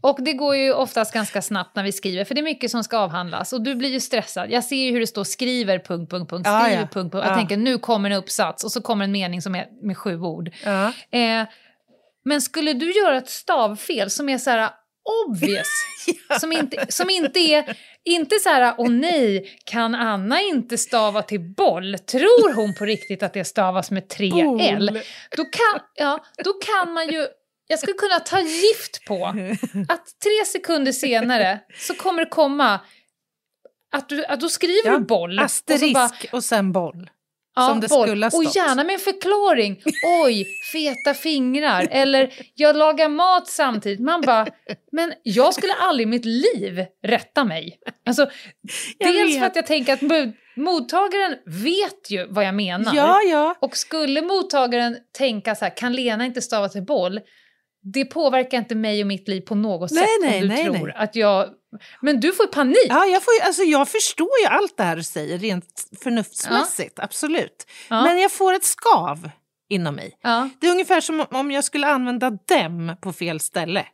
Och 0.00 0.22
det 0.22 0.32
går 0.32 0.56
ju 0.56 0.72
oftast 0.72 1.14
ganska 1.14 1.42
snabbt 1.42 1.76
när 1.76 1.82
vi 1.82 1.92
skriver 1.92 2.24
för 2.24 2.34
det 2.34 2.40
är 2.40 2.42
mycket 2.42 2.70
som 2.70 2.84
ska 2.84 2.98
avhandlas 2.98 3.52
och 3.52 3.60
du 3.62 3.74
blir 3.74 3.88
ju 3.90 4.00
stressad. 4.00 4.50
Jag 4.50 4.64
ser 4.64 4.76
ju 4.76 4.90
hur 4.92 5.00
det 5.00 5.06
står 5.06 5.24
skriver 5.24 5.78
punkt, 5.78 6.10
punkt, 6.10 6.30
punkt, 6.30 6.46
Ja, 6.46 6.60
skriver 6.60 6.80
ja. 6.82 6.88
punkt, 6.92 7.12
punkt. 7.12 7.24
Jag 7.24 7.32
Ja. 7.32 7.36
tänker 7.36 7.56
nu 7.56 7.78
kommer 7.78 8.10
en 8.10 8.16
uppsats 8.16 8.64
och 8.64 8.72
så 8.72 8.80
kommer 8.80 9.04
en 9.04 9.12
mening 9.12 9.42
som 9.42 9.54
är 9.54 9.66
med 9.82 9.98
sju 9.98 10.20
ord. 10.20 10.50
Ja. 10.64 10.92
Eh, 11.10 11.46
men 12.24 12.40
skulle 12.42 12.72
du 12.72 12.92
göra 12.92 13.16
ett 13.16 13.28
stavfel 13.30 14.10
som 14.10 14.28
är 14.28 14.38
så 14.38 14.50
här 14.50 14.70
obvious, 15.26 15.68
som, 16.40 16.52
inte, 16.52 16.86
som 16.88 17.10
inte 17.10 17.40
är, 17.40 17.76
inte 18.04 18.38
så 18.38 18.48
här, 18.48 18.74
åh 18.78 18.88
nej, 18.90 19.58
kan 19.64 19.94
Anna 19.94 20.40
inte 20.40 20.78
stava 20.78 21.22
till 21.22 21.40
boll? 21.40 21.98
Tror 21.98 22.54
hon 22.54 22.74
på 22.74 22.84
riktigt 22.84 23.22
att 23.22 23.32
det 23.32 23.44
stavas 23.44 23.90
med 23.90 24.08
tre 24.08 24.30
L? 24.60 25.00
Då 25.36 25.44
kan, 25.44 25.80
ja, 25.94 26.24
då 26.44 26.52
kan 26.52 26.92
man 26.92 27.08
ju, 27.08 27.26
jag 27.70 27.78
skulle 27.78 27.92
kunna 27.94 28.20
ta 28.20 28.40
gift 28.40 29.04
på 29.06 29.24
att 29.88 30.06
tre 30.22 30.44
sekunder 30.46 30.92
senare 30.92 31.60
så 31.78 31.94
kommer 31.94 32.24
det 32.24 32.30
komma 32.30 32.80
att, 33.92 34.08
du, 34.08 34.24
att 34.24 34.40
då 34.40 34.48
skriver 34.48 34.90
Ja, 34.90 34.98
du 34.98 35.04
boll. 35.04 35.30
och 35.38 35.38
så 35.38 35.44
Asterisk 35.44 35.94
bara- 35.94 36.10
och 36.32 36.44
sen 36.44 36.72
boll. 36.72 37.10
Ja, 37.54 37.68
som 37.68 37.80
det 37.80 37.88
boll. 37.88 38.08
skulle 38.08 38.26
ha 38.26 38.30
Och 38.38 38.42
stått. 38.42 38.56
gärna 38.56 38.84
med 38.84 38.94
en 38.94 39.00
förklaring. 39.00 39.82
Oj, 40.24 40.46
feta 40.72 41.14
fingrar. 41.14 41.88
Eller 41.90 42.32
jag 42.54 42.76
lagar 42.76 43.08
mat 43.08 43.48
samtidigt. 43.48 44.00
Man 44.00 44.20
bara, 44.20 44.46
men 44.92 45.12
jag 45.22 45.54
skulle 45.54 45.72
aldrig 45.74 46.06
i 46.08 46.10
mitt 46.10 46.24
liv 46.24 46.84
rätta 47.02 47.44
mig. 47.44 47.78
Alltså, 48.06 48.30
Jag 48.98 49.14
dels 49.14 49.32
vet. 49.34 49.38
för 49.40 49.46
att 49.46 49.56
jag 49.56 49.66
tänker 49.66 49.92
att 49.92 50.02
mottagaren 50.56 51.36
vet 51.46 52.10
ju 52.10 52.26
vad 52.30 52.44
jag 52.44 52.54
menar. 52.54 52.94
Ja, 52.94 53.20
ja. 53.22 53.54
Och 53.60 53.76
skulle 53.76 54.22
mottagaren 54.22 54.96
tänka 55.18 55.54
så 55.54 55.64
här, 55.64 55.76
kan 55.76 55.92
Lena 55.92 56.24
inte 56.26 56.42
stava 56.42 56.68
till 56.68 56.82
boll? 56.84 57.20
Det 57.82 58.04
påverkar 58.04 58.58
inte 58.58 58.74
mig 58.74 59.00
och 59.00 59.06
mitt 59.06 59.28
liv 59.28 59.40
på 59.40 59.54
något 59.54 59.90
Nej, 59.90 60.04
sätt 60.04 60.10
nej, 60.22 60.42
om 60.42 60.48
du 60.48 60.54
nej, 60.54 60.64
tror 60.64 60.92
att 60.96 61.16
jag... 61.16 61.48
Men 62.00 62.20
du 62.20 62.32
får 62.32 62.46
panik. 62.46 62.86
ja 62.88 63.04
jag, 63.06 63.22
får, 63.22 63.32
alltså, 63.42 63.62
jag 63.62 63.88
förstår 63.88 64.30
ju 64.42 64.46
allt 64.46 64.76
det 64.76 64.82
här 64.82 64.96
du 64.96 65.02
säger 65.02 65.38
rent 65.38 65.84
förnuftsmässigt, 66.02 66.98
absolut. 66.98 67.66
Ja. 67.90 68.04
Men 68.04 68.18
jag 68.18 68.32
får 68.32 68.52
ett 68.52 68.64
skav 68.64 69.30
inom 69.68 69.94
mig. 69.94 70.18
Ja. 70.22 70.48
Det 70.60 70.66
är 70.66 70.70
ungefär 70.70 71.00
som 71.00 71.26
om 71.30 71.50
jag 71.50 71.64
skulle 71.64 71.86
använda 71.86 72.30
dem 72.30 72.96
på 73.00 73.12
fel 73.12 73.40
ställe. 73.40 73.86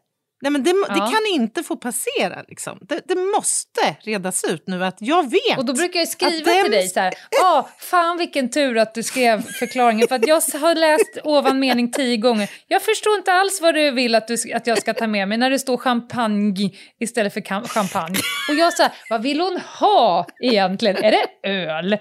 Nej, 0.47 0.51
men 0.53 0.62
det, 0.62 0.70
Ja. 0.88 0.94
det 0.94 1.01
kan 1.01 1.26
inte 1.32 1.62
få 1.62 1.76
passera. 1.76 2.42
Liksom. 2.49 2.78
Det, 2.80 3.01
det 3.09 3.14
måste 3.14 3.97
redas 4.03 4.44
ut 4.44 4.64
nu 4.66 4.84
att 4.84 4.97
jag 5.01 5.30
vet. 5.30 5.59
Och 5.59 5.64
då 5.64 5.72
brukar 5.72 5.99
jag 6.01 6.09
skriva 6.09 6.36
Att 6.38 6.44
den- 6.44 6.62
till 6.62 6.72
dig 6.72 6.88
så 6.88 7.01
här, 7.01 7.14
ah, 7.42 7.68
fan 7.78 8.18
vilken 8.18 8.51
tur 8.51 8.78
att 8.78 8.94
du 8.94 9.03
skrev 9.03 9.42
förklaringen 9.42 10.09
för 10.09 10.14
att 10.14 10.26
jag 10.26 10.34
har 10.61 10.74
läst 10.74 11.18
ovan 11.24 11.59
mening 11.61 11.92
tio 11.92 12.16
gånger. 12.16 12.51
Jag 12.68 12.82
förstår 12.82 13.16
inte 13.16 13.32
alls 13.32 13.61
vad 13.61 13.74
du 13.74 13.90
vill 13.90 14.14
att, 14.14 14.28
du, 14.28 14.36
att 14.55 14.66
jag 14.66 14.78
ska 14.78 14.94
ta 14.94 15.07
med 15.07 15.28
mig 15.28 15.38
när 15.38 15.51
det 15.51 15.59
står 15.59 15.76
champagne 15.76 16.70
istället 17.01 17.34
för 17.34 17.68
champagne. 17.68 18.18
Och 18.51 18.55
jag 18.55 18.72
så 18.72 18.82
här, 18.82 18.92
vad 19.11 19.22
vill 19.22 19.40
hon 19.40 19.61
ha 19.80 20.26
egentligen? 20.42 20.97
Är 20.97 21.11
det 21.12 21.49
öl? 21.51 21.97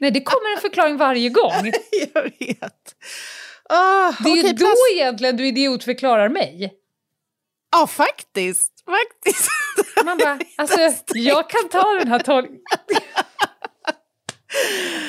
Nej, 0.00 0.10
det 0.10 0.20
kommer 0.20 0.54
en 0.56 0.60
förklaring 0.60 0.96
varje 0.96 1.28
gång. 1.28 1.52
jag 2.14 2.22
vet. 2.22 2.94
Ah, 3.68 4.12
Det 4.24 4.30
är 4.30 4.34
ju 4.34 4.40
okej, 4.40 4.52
då 4.52 4.66
plats- 4.66 4.92
egentligen 4.94 5.36
du 5.36 5.46
idiotförklarar 5.48 6.28
mig. 6.28 6.72
Ja, 7.74 7.86
faktiskt. 7.86 8.72
faktiskt. 8.84 9.50
Man 10.04 10.18
bara, 10.18 10.38
alltså 10.56 10.78
jag 11.14 11.50
kan 11.50 11.68
ta 11.68 11.92
den 11.92 12.08
här 12.08 12.18
tolkningen. 12.18 12.62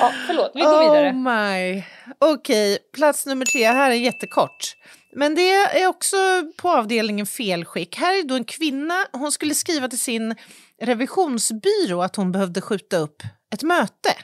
Ja, 0.00 0.12
förlåt, 0.26 0.50
vi 0.54 0.60
går 0.60 0.80
vidare. 0.80 1.10
Oh 1.10 1.14
my. 1.14 1.82
Okej, 2.18 2.78
plats 2.94 3.26
nummer 3.26 3.44
tre. 3.44 3.66
Här 3.66 3.90
är 3.90 3.94
jättekort. 3.94 4.76
Men 5.12 5.34
det 5.34 5.52
är 5.52 5.86
också 5.86 6.16
på 6.56 6.70
avdelningen 6.70 7.26
felskick. 7.26 7.96
Här 7.96 8.18
är 8.18 8.22
då 8.22 8.34
en 8.34 8.44
kvinna, 8.44 9.06
hon 9.12 9.32
skulle 9.32 9.54
skriva 9.54 9.88
till 9.88 10.00
sin 10.00 10.34
revisionsbyrå 10.82 12.02
att 12.02 12.16
hon 12.16 12.32
behövde 12.32 12.60
skjuta 12.60 12.96
upp 12.96 13.22
ett 13.54 13.62
möte. 13.62 14.14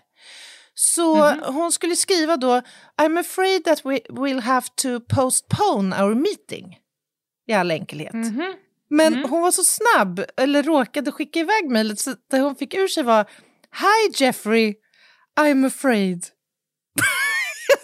Så 0.75 1.31
hon 1.31 1.73
skulle 1.73 1.97
skriva 1.97 2.37
då 2.37 2.63
I'm 3.03 3.21
afraid 3.21 3.65
that 3.65 3.85
we 3.85 4.01
will 4.09 4.41
have 4.41 4.67
to 4.75 5.01
postpone 5.15 6.03
our 6.03 6.15
meeting. 6.15 6.77
I 7.53 7.55
all 7.55 7.71
enkelhet. 7.71 8.15
Mhm. 8.15 8.55
Men 8.91 9.25
hon 9.25 9.43
var 9.43 9.51
så 9.51 9.65
snabb, 9.65 10.25
eller 10.37 10.63
råkade 10.63 11.13
skicka 11.13 11.41
iväg 11.41 11.71
mejlet, 11.71 11.99
så 11.99 12.15
det 12.31 12.39
hon 12.39 12.57
fick 12.57 12.75
ur 12.75 12.89
sig 12.89 13.03
var 13.03 13.25
Hi 13.81 14.13
Jeffrey, 14.25 14.75
I'm 15.41 15.67
afraid. 15.67 16.25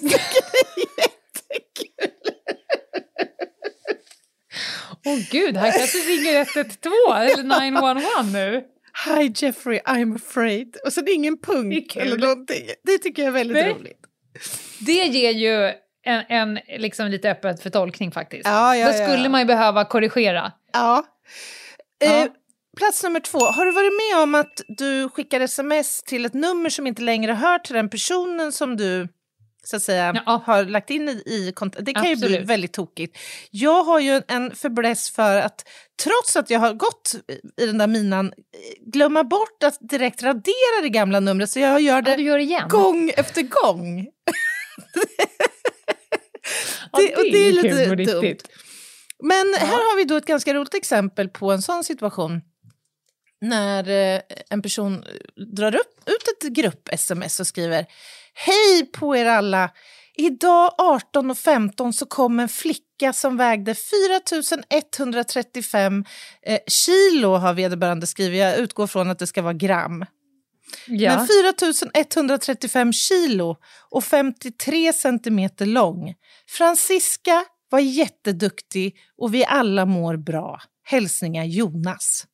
Jag 0.01 0.11
tycker 0.11 0.43
det 0.53 1.03
är 1.03 1.05
jättekul. 1.05 2.15
Åh 5.07 5.19
gud, 5.31 5.57
han 5.57 5.73
kanske 5.73 5.99
ringer 5.99 6.41
112 6.57 6.93
eller 7.17 7.61
911 7.61 8.23
nu. 8.33 8.65
Hi 9.07 9.33
Jeffrey, 9.37 9.81
I'm 9.81 10.17
afraid. 10.17 10.77
Och 10.85 10.93
sen 10.93 11.09
ingen 11.09 11.39
punkt 11.39 11.97
eller 11.97 12.19
någonting. 12.19 12.67
Det 12.85 12.99
tycker 12.99 13.23
jag 13.23 13.29
är 13.29 13.33
väldigt 13.33 13.55
Nej. 13.55 13.73
roligt. 13.73 14.01
Det 14.79 14.93
ger 15.07 15.31
ju 15.31 15.73
en, 16.09 16.25
en 16.29 16.59
liksom 16.79 17.07
lite 17.09 17.31
öppet 17.31 17.63
för 17.63 17.71
tolkning 17.71 18.13
faktiskt. 18.13 18.45
Ja, 18.47 18.77
ja, 18.77 18.87
Då 18.93 18.99
ja. 18.99 19.09
skulle 19.09 19.29
man 19.29 19.41
ju 19.41 19.47
behöva 19.47 19.85
korrigera. 19.85 20.53
Ja. 20.73 21.05
Ja. 21.99 22.07
Eh, 22.25 22.27
plats 22.77 23.03
nummer 23.03 23.21
två. 23.21 23.39
Har 23.39 23.65
du 23.67 23.73
varit 23.73 23.93
med 23.93 24.23
om 24.23 24.35
att 24.35 24.61
du 24.69 25.09
skickar 25.09 25.41
sms 25.41 26.03
till 26.03 26.25
ett 26.25 26.35
nummer 26.35 26.71
som 26.71 26.87
inte 26.87 27.03
längre 27.03 27.33
hör 27.33 27.59
till 27.59 27.75
den 27.75 27.91
personen 27.91 28.53
som 28.53 28.77
du 28.77 29.09
så 29.65 29.77
att 29.77 29.83
säga, 29.83 30.23
Ja. 30.27 30.43
har 30.47 30.65
lagt 30.65 30.91
in 30.91 31.09
i, 31.09 31.23
i 31.27 31.53
kontakt? 31.55 31.85
Det 31.87 31.93
kan 31.95 32.05
ju 32.11 32.17
bli 32.17 32.27
Absolut. 32.27 32.49
väldigt 32.49 32.73
tokigt. 32.73 33.19
Jag 33.51 33.85
har 33.85 34.01
ju 34.01 34.23
en 34.29 34.55
fäbless 34.55 35.11
för 35.11 35.37
att 35.37 35.69
trots 36.05 36.37
att 36.37 36.51
jag 36.51 36.61
har 36.61 36.73
gått 36.73 37.15
i 37.61 37.67
den 37.67 37.79
där 37.79 37.87
minan 37.87 38.27
eh, 38.27 38.33
glömma 38.93 39.25
bort 39.25 39.63
att 39.65 39.79
direkt 39.81 40.23
radera 40.23 40.83
det 40.83 40.89
gamla 40.89 41.21
numret 41.21 41.51
så 41.51 41.61
jag 41.61 41.81
gör 41.81 41.95
Ja, 41.97 42.03
det 42.03 42.17
du 42.17 42.23
gör 42.23 42.39
det 42.39 42.69
gång 42.69 43.11
efter 43.17 43.43
gång. 43.43 44.07
Ja, 46.93 46.99
det- 46.99 47.17
och 47.17 47.23
det 47.23 47.49
är 47.49 47.53
lite 47.53 47.69
kul 47.69 48.07
dumt. 48.07 48.23
riktigt. 48.23 48.49
Men 49.23 49.55
här 49.59 49.77
har 49.77 49.97
vi 49.97 50.05
då 50.05 50.17
ett 50.17 50.27
ganska 50.27 50.55
roligt 50.55 50.75
exempel 50.75 51.29
på 51.29 51.53
en 51.53 51.63
sån 51.63 51.85
situation. 51.85 52.41
När 53.41 53.89
eh, 54.17 54.21
en 54.51 54.63
person 54.63 54.95
eh, 54.95 55.01
drar 55.45 55.75
upp, 55.75 56.01
ut 56.09 56.45
ett 56.45 56.49
grupp-sms 56.53 57.41
och 57.41 57.47
skriver 57.47 57.87
Hej 58.35 58.87
på 58.93 59.17
er 59.17 59.27
alla! 59.27 59.71
Idag 60.21 60.71
18.15 61.15 61.93
så 61.93 62.07
kom 62.07 62.41
en 62.41 62.49
flicka 62.49 63.13
som 63.13 63.37
vägde 63.37 63.75
4135 63.75 66.05
eh, 66.43 66.59
kilo 66.67 67.35
har 67.35 67.55
vederbörande 67.55 68.07
skrivit. 68.07 68.41
Jag 68.41 68.59
utgår 68.59 68.87
från 68.87 69.11
att 69.11 69.19
det 69.19 69.27
ska 69.27 69.43
vara 69.43 69.53
gram. 69.53 70.05
Ja. 70.87 71.17
Men 71.17 71.27
4135 71.27 72.93
kilo 72.93 73.57
och 73.91 74.05
53 74.05 74.93
centimeter 74.93 75.67
lång. 75.67 76.15
Franziska 76.49 77.45
var 77.71 77.79
jätteduktig 77.79 78.97
och 79.17 79.35
vi 79.35 79.45
alla 79.45 79.87
mår 79.87 80.17
bra. 80.17 80.61
Hälsningar 80.85 81.45
Jonas. 81.45 82.27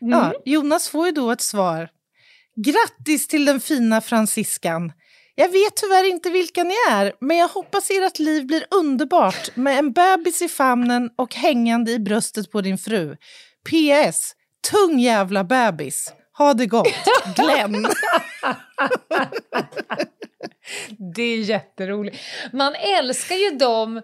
Mm. 0.00 0.18
Ja, 0.18 0.32
Jonas 0.44 0.88
får 0.88 1.06
ju 1.06 1.12
då 1.12 1.30
ett 1.30 1.40
svar. 1.40 1.88
Grattis 2.56 3.28
till 3.28 3.44
den 3.44 3.60
fina 3.60 4.00
fransiskan. 4.00 4.92
Jag 5.34 5.48
vet 5.48 5.76
tyvärr 5.76 6.10
inte 6.10 6.30
vilka 6.30 6.64
ni 6.64 6.74
är, 6.90 7.12
men 7.20 7.36
jag 7.36 7.48
hoppas 7.48 7.90
ert 7.90 8.18
liv 8.18 8.46
blir 8.46 8.64
underbart 8.70 9.56
med 9.56 9.78
en 9.78 9.92
bebis 9.92 10.42
i 10.42 10.48
famnen 10.48 11.10
och 11.16 11.34
hängande 11.34 11.92
i 11.92 11.98
bröstet 11.98 12.50
på 12.50 12.60
din 12.60 12.78
fru. 12.78 13.16
PS. 13.68 14.34
Tung 14.70 14.98
jävla 14.98 15.44
bebis. 15.44 16.12
Ha 16.38 16.54
det 16.54 16.66
gott. 16.66 16.86
Glenn. 17.36 17.86
Det 21.14 21.22
är 21.22 21.38
jätteroligt. 21.38 22.18
Man 22.52 22.74
älskar 22.74 23.34
ju 23.34 23.50
dem 23.50 24.02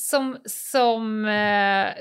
som, 0.00 0.38
som, 0.44 1.24
eh, 1.24 1.94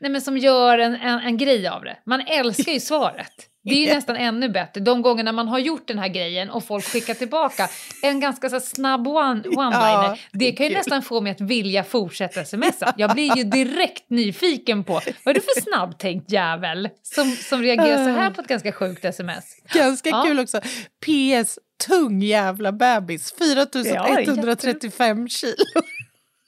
nej 0.00 0.10
men 0.10 0.20
som 0.20 0.38
gör 0.38 0.78
en, 0.78 0.94
en, 0.94 1.18
en 1.18 1.36
grej 1.36 1.68
av 1.68 1.84
det. 1.84 1.98
Man 2.06 2.20
älskar 2.20 2.72
ju 2.72 2.80
svaret. 2.90 3.49
Det 3.62 3.70
är 3.70 3.86
ju 3.88 3.94
nästan 3.94 4.16
ännu 4.16 4.48
bättre. 4.48 4.80
De 4.80 5.02
gångerna 5.02 5.32
man 5.32 5.48
har 5.48 5.58
gjort 5.58 5.86
den 5.88 5.98
här 5.98 6.08
grejen 6.08 6.50
och 6.50 6.64
folk 6.64 6.84
skickar 6.84 7.14
tillbaka 7.14 7.68
en 8.02 8.20
ganska 8.20 8.50
så 8.50 8.60
snabb 8.60 9.06
one- 9.08 9.42
one-liner. 9.46 9.72
Ja, 10.08 10.16
det 10.32 10.52
kan 10.52 10.66
ju 10.66 10.70
kul. 10.70 10.78
nästan 10.78 11.02
få 11.02 11.20
mig 11.20 11.32
att 11.32 11.40
vilja 11.40 11.84
fortsätta 11.84 12.44
smsa. 12.44 12.94
Jag 12.96 13.12
blir 13.14 13.36
ju 13.36 13.44
direkt 13.44 14.10
nyfiken 14.10 14.84
på 14.84 14.92
vad 14.92 15.02
är 15.26 15.34
det 15.34 15.40
för 15.54 15.60
snabbtänkt 15.60 16.32
jävel 16.32 16.88
som, 17.02 17.30
som 17.30 17.62
reagerar 17.62 17.96
så 18.04 18.10
här 18.10 18.30
på 18.30 18.40
ett 18.40 18.48
ganska 18.48 18.72
sjukt 18.72 19.04
sms. 19.04 19.44
Ganska 19.74 20.08
Ja. 20.10 20.22
kul 20.26 20.40
också. 20.40 20.60
PS. 21.06 21.58
Tung 21.88 22.22
jävla 22.22 22.72
bebis. 22.72 23.32
4135 23.38 25.28
kilo. 25.28 25.54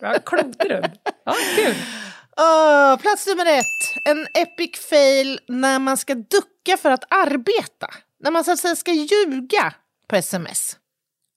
Ja, 0.01 0.15
klokt 0.27 0.59
du. 0.59 0.83
Ja, 1.25 1.35
kul. 1.57 1.75
Åh, 2.37 2.97
plats 2.97 3.27
nummer 3.27 3.47
ett. 3.47 4.05
En 4.05 4.27
epic 4.35 4.71
fail 4.91 5.41
när 5.49 5.79
man 5.79 5.97
ska 5.97 6.15
ducka 6.15 6.77
för 6.83 6.91
att 6.91 7.05
arbeta. 7.13 7.87
När 8.21 8.31
man 8.31 8.45
så 8.45 8.53
att 8.53 8.59
säga 8.59 8.77
ska 8.77 8.93
ljuga 8.93 9.75
på 10.09 10.17
sms 10.17 10.77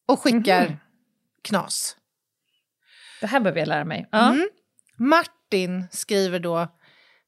och 0.07 0.19
skickar 0.19 0.61
Mhm. 0.67 0.77
knas. 1.41 1.95
Det 3.21 3.27
här 3.27 3.39
behöver 3.39 3.59
jag 3.59 3.67
lära 3.67 3.85
mig. 3.85 4.07
Ja. 4.11 4.29
Mm. 4.29 4.49
Martin 4.97 5.85
skriver 5.91 6.39
då. 6.39 6.67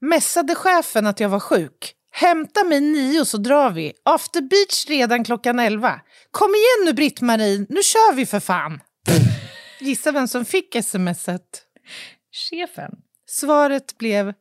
Messade 0.01 0.55
chefen 0.55 1.07
att 1.07 1.19
jag 1.19 1.29
var 1.29 1.39
sjuk. 1.39 1.93
Hämta 2.11 2.63
mig 2.63 2.81
nio 2.81 3.25
så 3.25 3.37
drar 3.37 3.69
vi. 3.69 3.93
After 4.05 4.41
beach 4.41 4.85
redan 4.87 5.23
klockan 5.23 5.59
elva. 5.59 6.01
Kom 6.31 6.49
igen 6.55 6.85
nu 6.85 6.93
Britt-Marie, 6.93 7.65
nu 7.69 7.83
kör 7.83 8.13
vi 8.13 8.25
för 8.25 8.39
fan. 8.39 8.81
Gissa 9.79 10.11
vem 10.11 10.27
som 10.27 10.45
fick 10.45 10.75
smset? 10.85 11.63
Chefen. 12.49 12.91
Svaret 13.29 13.97
blev 13.97 14.33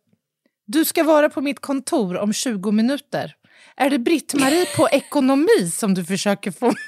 Du 0.66 0.84
ska 0.84 1.02
vara 1.04 1.28
på 1.28 1.40
mitt 1.40 1.60
kontor 1.60 2.16
om 2.16 2.32
20 2.32 2.70
minuter. 2.70 3.34
Är 3.76 3.90
det 3.90 3.98
Britt-Marie 3.98 4.66
på 4.76 4.88
ekonomi 4.92 5.70
som 5.72 5.94
du 5.94 6.04
försöker 6.04 6.50
få 6.50 6.72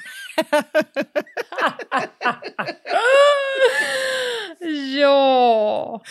Ja. 4.99 6.01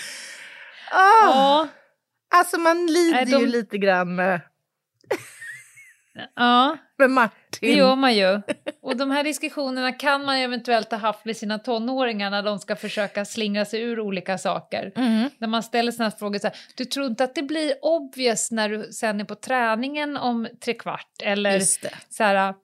ah, 0.90 1.24
Ja. 1.24 1.68
Alltså 2.30 2.58
man 2.58 2.86
lider 2.86 3.24
de- 3.26 3.30
ju 3.40 3.46
lite 3.46 3.78
grann 3.78 4.14
med, 4.14 4.40
ja, 6.36 6.76
med 6.98 7.08
det 7.08 7.14
Martin. 7.14 7.76
gör 7.76 7.96
man 7.96 8.14
ju. 8.14 8.40
Och 8.82 8.96
de 8.96 9.10
här 9.10 9.24
diskussionerna 9.24 9.92
kan 9.92 10.24
man 10.24 10.38
ju 10.38 10.44
eventuellt 10.44 10.90
ha 10.90 10.98
haft 10.98 11.24
med 11.24 11.36
sina 11.36 11.58
tonåringar 11.58 12.30
när 12.30 12.42
de 12.42 12.58
ska 12.58 12.76
försöka 12.76 13.24
slingra 13.24 13.64
sig 13.64 13.82
ur 13.82 14.00
olika 14.00 14.38
saker. 14.38 14.92
Mm. 14.96 15.30
När 15.38 15.48
man 15.48 15.62
ställer 15.62 16.02
här 16.02 16.10
frågor 16.10 16.38
så 16.38 16.46
här, 16.46 16.56
du 16.76 16.84
tror 16.84 17.06
inte 17.06 17.24
att 17.24 17.34
det 17.34 17.42
blir 17.42 17.74
obvious 17.82 18.50
när 18.50 18.68
du 18.68 18.92
sen 18.92 19.20
är 19.20 19.24
på 19.24 19.34
träningen 19.34 20.16
om 20.16 20.48
tre 20.64 20.74
kvart? 20.74 21.22
Eller 21.22 21.58
det. 21.58 21.90
så 22.08 22.24
här, 22.24 22.54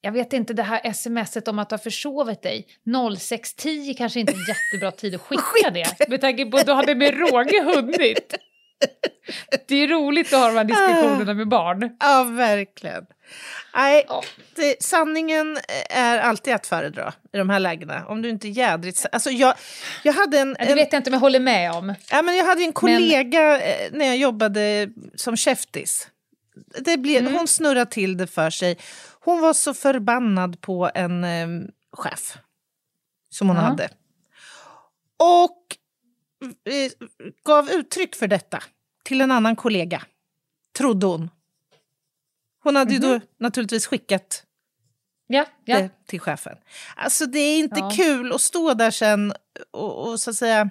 jag 0.00 0.12
vet 0.12 0.32
inte, 0.32 0.54
det 0.54 0.62
här 0.62 0.92
smset 0.92 1.48
om 1.48 1.58
att 1.58 1.68
du 1.68 1.72
har 1.72 1.78
försovit 1.78 2.42
dig, 2.42 2.66
06.10 2.86 3.94
kanske 3.96 4.20
inte 4.20 4.32
är 4.32 4.36
en 4.36 4.44
jättebra 4.48 4.90
tid 4.90 5.14
att 5.14 5.20
skicka 5.30 5.70
det, 5.70 6.08
med 6.08 6.20
tanke 6.20 6.46
på 6.46 6.56
att 6.56 6.66
du 6.66 6.72
hade 6.72 6.94
med 6.94 7.18
råge 7.18 7.62
hunnit. 7.62 8.34
Det 9.68 9.74
är 9.76 9.88
roligt 9.88 10.32
att 10.32 10.38
ha 10.40 10.46
de 10.48 10.56
här 10.56 10.64
diskussionerna 10.64 11.34
med 11.34 11.48
barn. 11.48 11.96
Ja, 12.00 12.24
verkligen. 12.24 13.06
Nej, 13.74 14.04
Ja. 14.08 14.22
det, 14.54 14.82
sanningen 14.82 15.58
är 15.90 16.18
alltid 16.18 16.54
att 16.54 16.66
föredra 16.66 17.12
i 17.32 17.38
de 17.38 17.50
här 17.50 17.60
lägena. 17.60 18.06
Om 18.06 18.22
du 18.22 18.28
inte 18.28 18.48
är 18.48 18.50
jädrigt... 18.50 19.06
Alltså 19.12 19.30
jag, 19.30 19.54
jag 20.02 20.12
hade 20.12 20.38
en... 20.38 20.52
Det 20.52 20.60
en 20.60 20.74
vet 20.74 20.92
jag 20.92 21.00
inte 21.00 21.10
om 21.10 21.14
jag 21.14 21.20
håller 21.20 21.40
med 21.40 21.72
om. 21.72 21.94
Ja, 22.10 22.22
men 22.22 22.36
jag 22.36 22.44
hade 22.44 22.62
en 22.62 22.72
kollega 22.72 23.60
eh, 23.60 23.88
när 23.92 24.06
jag 24.06 24.16
jobbade 24.16 24.88
som 25.14 25.36
käftis. 25.36 26.08
Det 26.78 26.96
blev, 26.98 27.20
Mm. 27.22 27.34
Hon 27.34 27.48
snurrade 27.48 27.90
till 27.90 28.16
det 28.16 28.26
för 28.26 28.50
sig. 28.50 28.78
Hon 29.20 29.40
var 29.40 29.52
så 29.52 29.74
förbannad 29.74 30.60
på 30.60 30.90
en 30.94 31.24
eh, 31.24 31.48
chef 31.92 32.36
som 33.30 33.48
hon 33.48 33.56
Ja. 33.56 33.62
hade. 33.62 33.88
Och 35.18 35.58
gav 37.44 37.70
uttryck 37.70 38.14
för 38.16 38.26
detta 38.26 38.62
till 39.04 39.20
en 39.20 39.30
annan 39.30 39.56
kollega, 39.56 40.02
trodde 40.78 41.06
hon. 41.06 41.30
Hon 42.62 42.76
hade 42.76 42.92
ju 42.92 42.98
då 42.98 43.20
naturligtvis 43.38 43.86
skickat 43.86 44.44
Ja, 45.26 45.44
ja. 45.64 45.78
det 45.78 45.90
till 46.06 46.20
chefen. 46.20 46.56
Alltså 46.96 47.26
det 47.26 47.38
är 47.38 47.58
inte 47.58 47.80
Ja. 47.80 47.90
kul 47.96 48.32
att 48.32 48.40
stå 48.40 48.74
där 48.74 48.90
sen 48.90 49.32
och, 49.70 50.08
och 50.08 50.20
så 50.20 50.30
att 50.30 50.36
säga, 50.36 50.70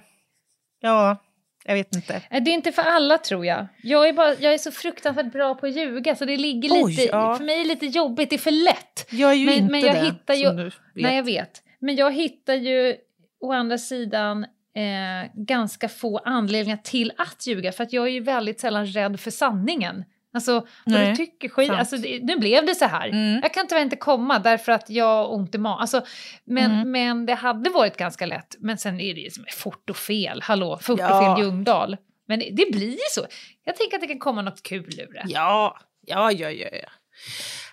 ja, 0.80 1.16
jag 1.64 1.74
vet 1.74 1.94
inte. 1.94 2.22
Nej, 2.30 2.40
Det 2.40 2.50
är 2.50 2.54
inte 2.54 2.72
för 2.72 2.82
alla 2.82 3.18
tror 3.18 3.46
jag. 3.46 3.66
Jag 3.82 4.08
är, 4.08 4.12
bara, 4.12 4.34
jag 4.34 4.54
är 4.54 4.58
så 4.58 4.72
fruktansvärt 4.72 5.32
bra 5.32 5.54
på 5.54 5.66
att 5.66 5.76
ljuga 5.76 6.16
så 6.16 6.24
det 6.24 6.36
ligger 6.36 6.68
lite, 6.68 6.84
Oj, 7.02 7.08
ja. 7.12 7.36
för 7.36 7.44
mig 7.44 7.54
är 7.54 7.58
det 7.64 7.68
lite 7.68 7.86
jobbigt, 7.86 8.30
det 8.30 8.36
är 8.36 8.38
för 8.38 8.50
lätt. 8.50 9.06
Jag 9.10 9.30
är 9.30 9.34
ju 9.34 9.46
Men- 9.46 9.54
inte 9.54 9.72
men 9.72 9.80
jag 9.80 9.94
det, 9.94 10.00
hittar 10.04 10.34
ju- 10.34 10.46
som 10.46 10.56
du 10.56 10.64
vet. 10.64 10.74
Nej, 10.94 11.16
jag 11.16 11.24
vet. 11.24 11.62
Men 11.78 11.96
jag 11.96 12.12
hittar 12.12 12.54
ju 12.54 12.96
å 13.40 13.52
andra 13.52 13.78
sidan 13.78 14.46
eh, 14.76 15.30
ganska 15.34 15.88
få 15.88 16.18
anledningar 16.18 16.76
till 16.76 17.12
att 17.18 17.46
ljuga 17.46 17.72
för 17.72 17.84
att 17.84 17.92
jag 17.92 18.06
är 18.06 18.10
ju 18.10 18.20
väldigt 18.20 18.60
sällan 18.60 18.86
rädd 18.86 19.20
för 19.20 19.30
sanningen. 19.30 20.04
Alltså, 20.34 20.52
vad 20.52 20.66
Nej, 20.94 21.10
du 21.10 21.16
tycker 21.16 21.48
skit, 21.48 21.66
sant. 21.68 21.78
alltså, 21.78 21.96
nu 22.22 22.36
blev 22.38 22.66
det 22.66 22.74
så 22.74 22.84
här. 22.84 23.08
Mm. 23.08 23.40
Jag 23.42 23.54
kan 23.54 23.66
tyvärr 23.66 23.82
inte 23.82 23.96
komma 23.96 24.38
därför 24.38 24.72
att 24.72 24.90
jag 24.90 25.04
har 25.04 25.32
ont 25.34 25.54
i 25.54 25.58
magen. 25.58 25.78
Alltså, 25.80 26.02
men, 26.44 26.70
Mm. 26.72 26.90
men 26.90 27.26
det 27.26 27.34
hade 27.34 27.70
varit 27.70 27.96
ganska 27.96 28.26
lätt. 28.26 28.56
Men 28.58 28.78
sen 28.78 29.00
är 29.00 29.14
det 29.14 29.20
ju 29.20 29.30
fort 29.56 29.90
och 29.90 29.96
fel. 29.96 30.42
Hallå, 30.42 30.78
fort 30.82 31.00
och 31.00 31.06
Ja. 31.06 31.36
fel 31.36 31.44
Ljungdahl. 31.44 31.96
Men 32.28 32.38
det, 32.38 32.50
det 32.50 32.72
blir 32.72 32.90
ju 32.90 32.98
så. 33.10 33.26
Jag 33.64 33.76
tänker 33.76 33.96
att 33.96 34.00
det 34.00 34.06
kan 34.06 34.18
komma 34.18 34.42
något 34.42 34.62
kul 34.62 34.84
ur 35.00 35.12
det. 35.12 35.22
Ja, 35.26 35.78
ja, 36.06 36.32
ja, 36.32 36.50
ja. 36.50 36.68
ja. 36.72 36.88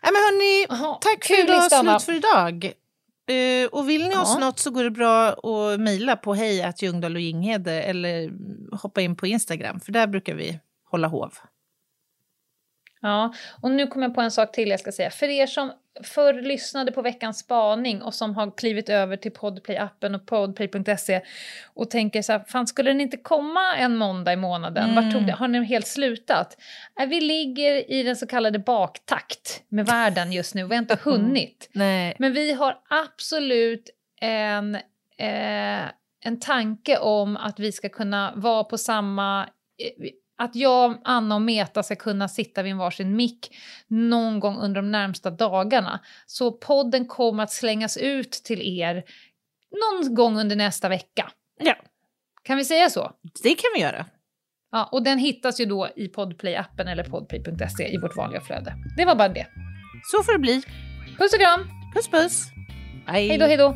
Nej, 0.04 0.12
men 0.14 0.22
hörni, 0.22 0.66
Jaha, 0.70 0.97
tack 1.02 1.26
för 1.26 1.43
idag, 1.43 1.72
slut 1.72 2.02
för 2.04 2.14
idag. 2.14 2.74
Eh, 3.30 3.68
och 3.72 3.90
vill 3.90 4.02
ni 4.08 4.16
oss 4.18 4.34
Ja. 4.34 4.40
något 4.40 4.60
så 4.60 4.72
går 4.72 4.84
det 4.84 4.92
bra 4.92 5.28
att 5.30 5.80
mejla 5.80 6.16
på 6.16 6.34
hej 6.34 6.74
Ljungdahl 6.84 7.16
och 7.16 7.22
Ginghede 7.22 7.82
eller 7.82 8.32
hoppa 8.76 9.02
in 9.02 9.16
på 9.16 9.28
Instagram 9.28 9.80
för 9.80 9.92
där 9.92 10.08
brukar 10.08 10.36
vi 10.36 10.60
hålla 10.92 11.08
hov. 11.08 11.34
Ja, 13.02 13.34
och 13.62 13.72
nu 13.72 13.88
kommer 13.88 14.06
jag 14.06 14.16
på 14.16 14.22
en 14.22 14.32
sak 14.32 14.52
till 14.52 14.70
jag 14.70 14.80
ska 14.80 14.91
säga. 14.91 15.10
För 15.10 15.30
er 15.30 15.47
som 15.47 15.72
förr 16.04 16.34
lyssnade 16.34 16.91
på 16.91 17.02
veckans 17.02 17.39
spaning 17.39 18.02
och 18.02 18.14
som 18.14 18.36
har 18.36 18.58
klivit 18.58 18.89
över 18.89 19.18
till 19.18 19.32
Podplay-appen 19.32 20.16
och 20.16 20.26
podplay.se 20.26 21.22
och 21.74 21.89
tänker 21.89 22.22
så 22.22 22.32
här, 22.32 22.43
fan 22.47 22.68
skulle 22.68 22.89
den 22.89 23.02
inte 23.02 23.18
komma 23.18 23.76
en 23.78 23.95
måndag 23.95 24.34
i 24.34 24.36
månaden? 24.36 24.95
Vart 24.95 25.14
tog 25.14 25.26
det? 25.28 25.32
Har 25.32 25.47
den 25.47 25.64
helt 25.64 25.88
slutat? 25.88 26.58
Äh, 27.00 27.08
vi 27.08 27.22
ligger 27.22 27.91
i 27.91 28.04
den 28.04 28.16
så 28.16 28.28
kallade 28.28 28.60
baktakt 28.60 29.64
med 29.70 29.86
världen 29.86 30.32
just 30.32 30.56
nu, 30.56 30.64
vi 30.64 30.76
har 30.76 30.82
inte 30.82 30.97
hunnit. 31.04 31.70
Nej. 31.74 32.16
Men 32.20 32.34
vi 32.34 32.54
har 32.54 32.78
absolut 32.89 33.89
en, 34.22 34.76
eh, 35.18 35.84
en 36.26 36.39
tanke 36.39 36.97
om 36.97 37.38
att 37.38 37.60
vi 37.60 37.72
ska 37.72 37.89
kunna 37.89 38.34
vara 38.36 38.64
på 38.64 38.78
samma... 38.78 39.43
Eh, 39.43 40.10
att 40.40 40.56
jag, 40.56 40.98
Anna 41.04 41.36
och 41.36 41.42
Meta 41.42 41.84
ska 41.84 41.96
kunna 41.96 42.28
sitta 42.28 42.64
vid 42.64 42.72
en 42.72 42.78
varsin 42.78 43.16
mick 43.16 43.58
någon 43.88 44.40
gång 44.40 44.58
under 44.58 44.82
de 44.82 44.92
närmsta 44.92 45.32
dagarna. 45.32 46.00
Så 46.26 46.52
podden 46.52 47.06
kommer 47.08 47.44
att 47.44 47.52
slängas 47.52 47.98
ut 47.98 48.32
till 48.32 48.62
er 48.80 49.04
någon 49.72 50.16
gång 50.16 50.40
under 50.40 50.56
nästa 50.56 50.90
vecka. 50.90 51.32
Ja, 51.60 51.76
Kan 52.44 52.58
vi 52.58 52.66
säga 52.66 52.90
så? 52.90 53.12
det 53.44 53.50
kan 53.50 53.70
vi 53.76 53.82
göra. 53.82 54.06
Ja, 54.72 54.90
och 54.92 55.04
den 55.04 55.18
hittas 55.20 55.60
ju 55.60 55.66
då 55.66 55.90
i 55.96 56.08
Podplay-appen 56.08 56.88
eller 56.92 57.04
podplay.se 57.04 57.94
i 57.94 57.98
vårt 57.98 58.16
vanliga 58.16 58.42
flöde. 58.42 58.74
Det 58.98 59.06
var 59.06 59.16
bara 59.16 59.30
det. 59.30 59.48
Så 60.12 60.24
får 60.24 60.34
det 60.34 60.40
bli. 60.40 60.62
Puss 61.18 61.34
och 61.34 61.40
kram! 61.40 61.68
Puss 61.96 62.08
puss. 62.08 62.44
Hej 63.08 63.38
då, 63.38 63.46
hej 63.46 63.58
då! 63.58 63.76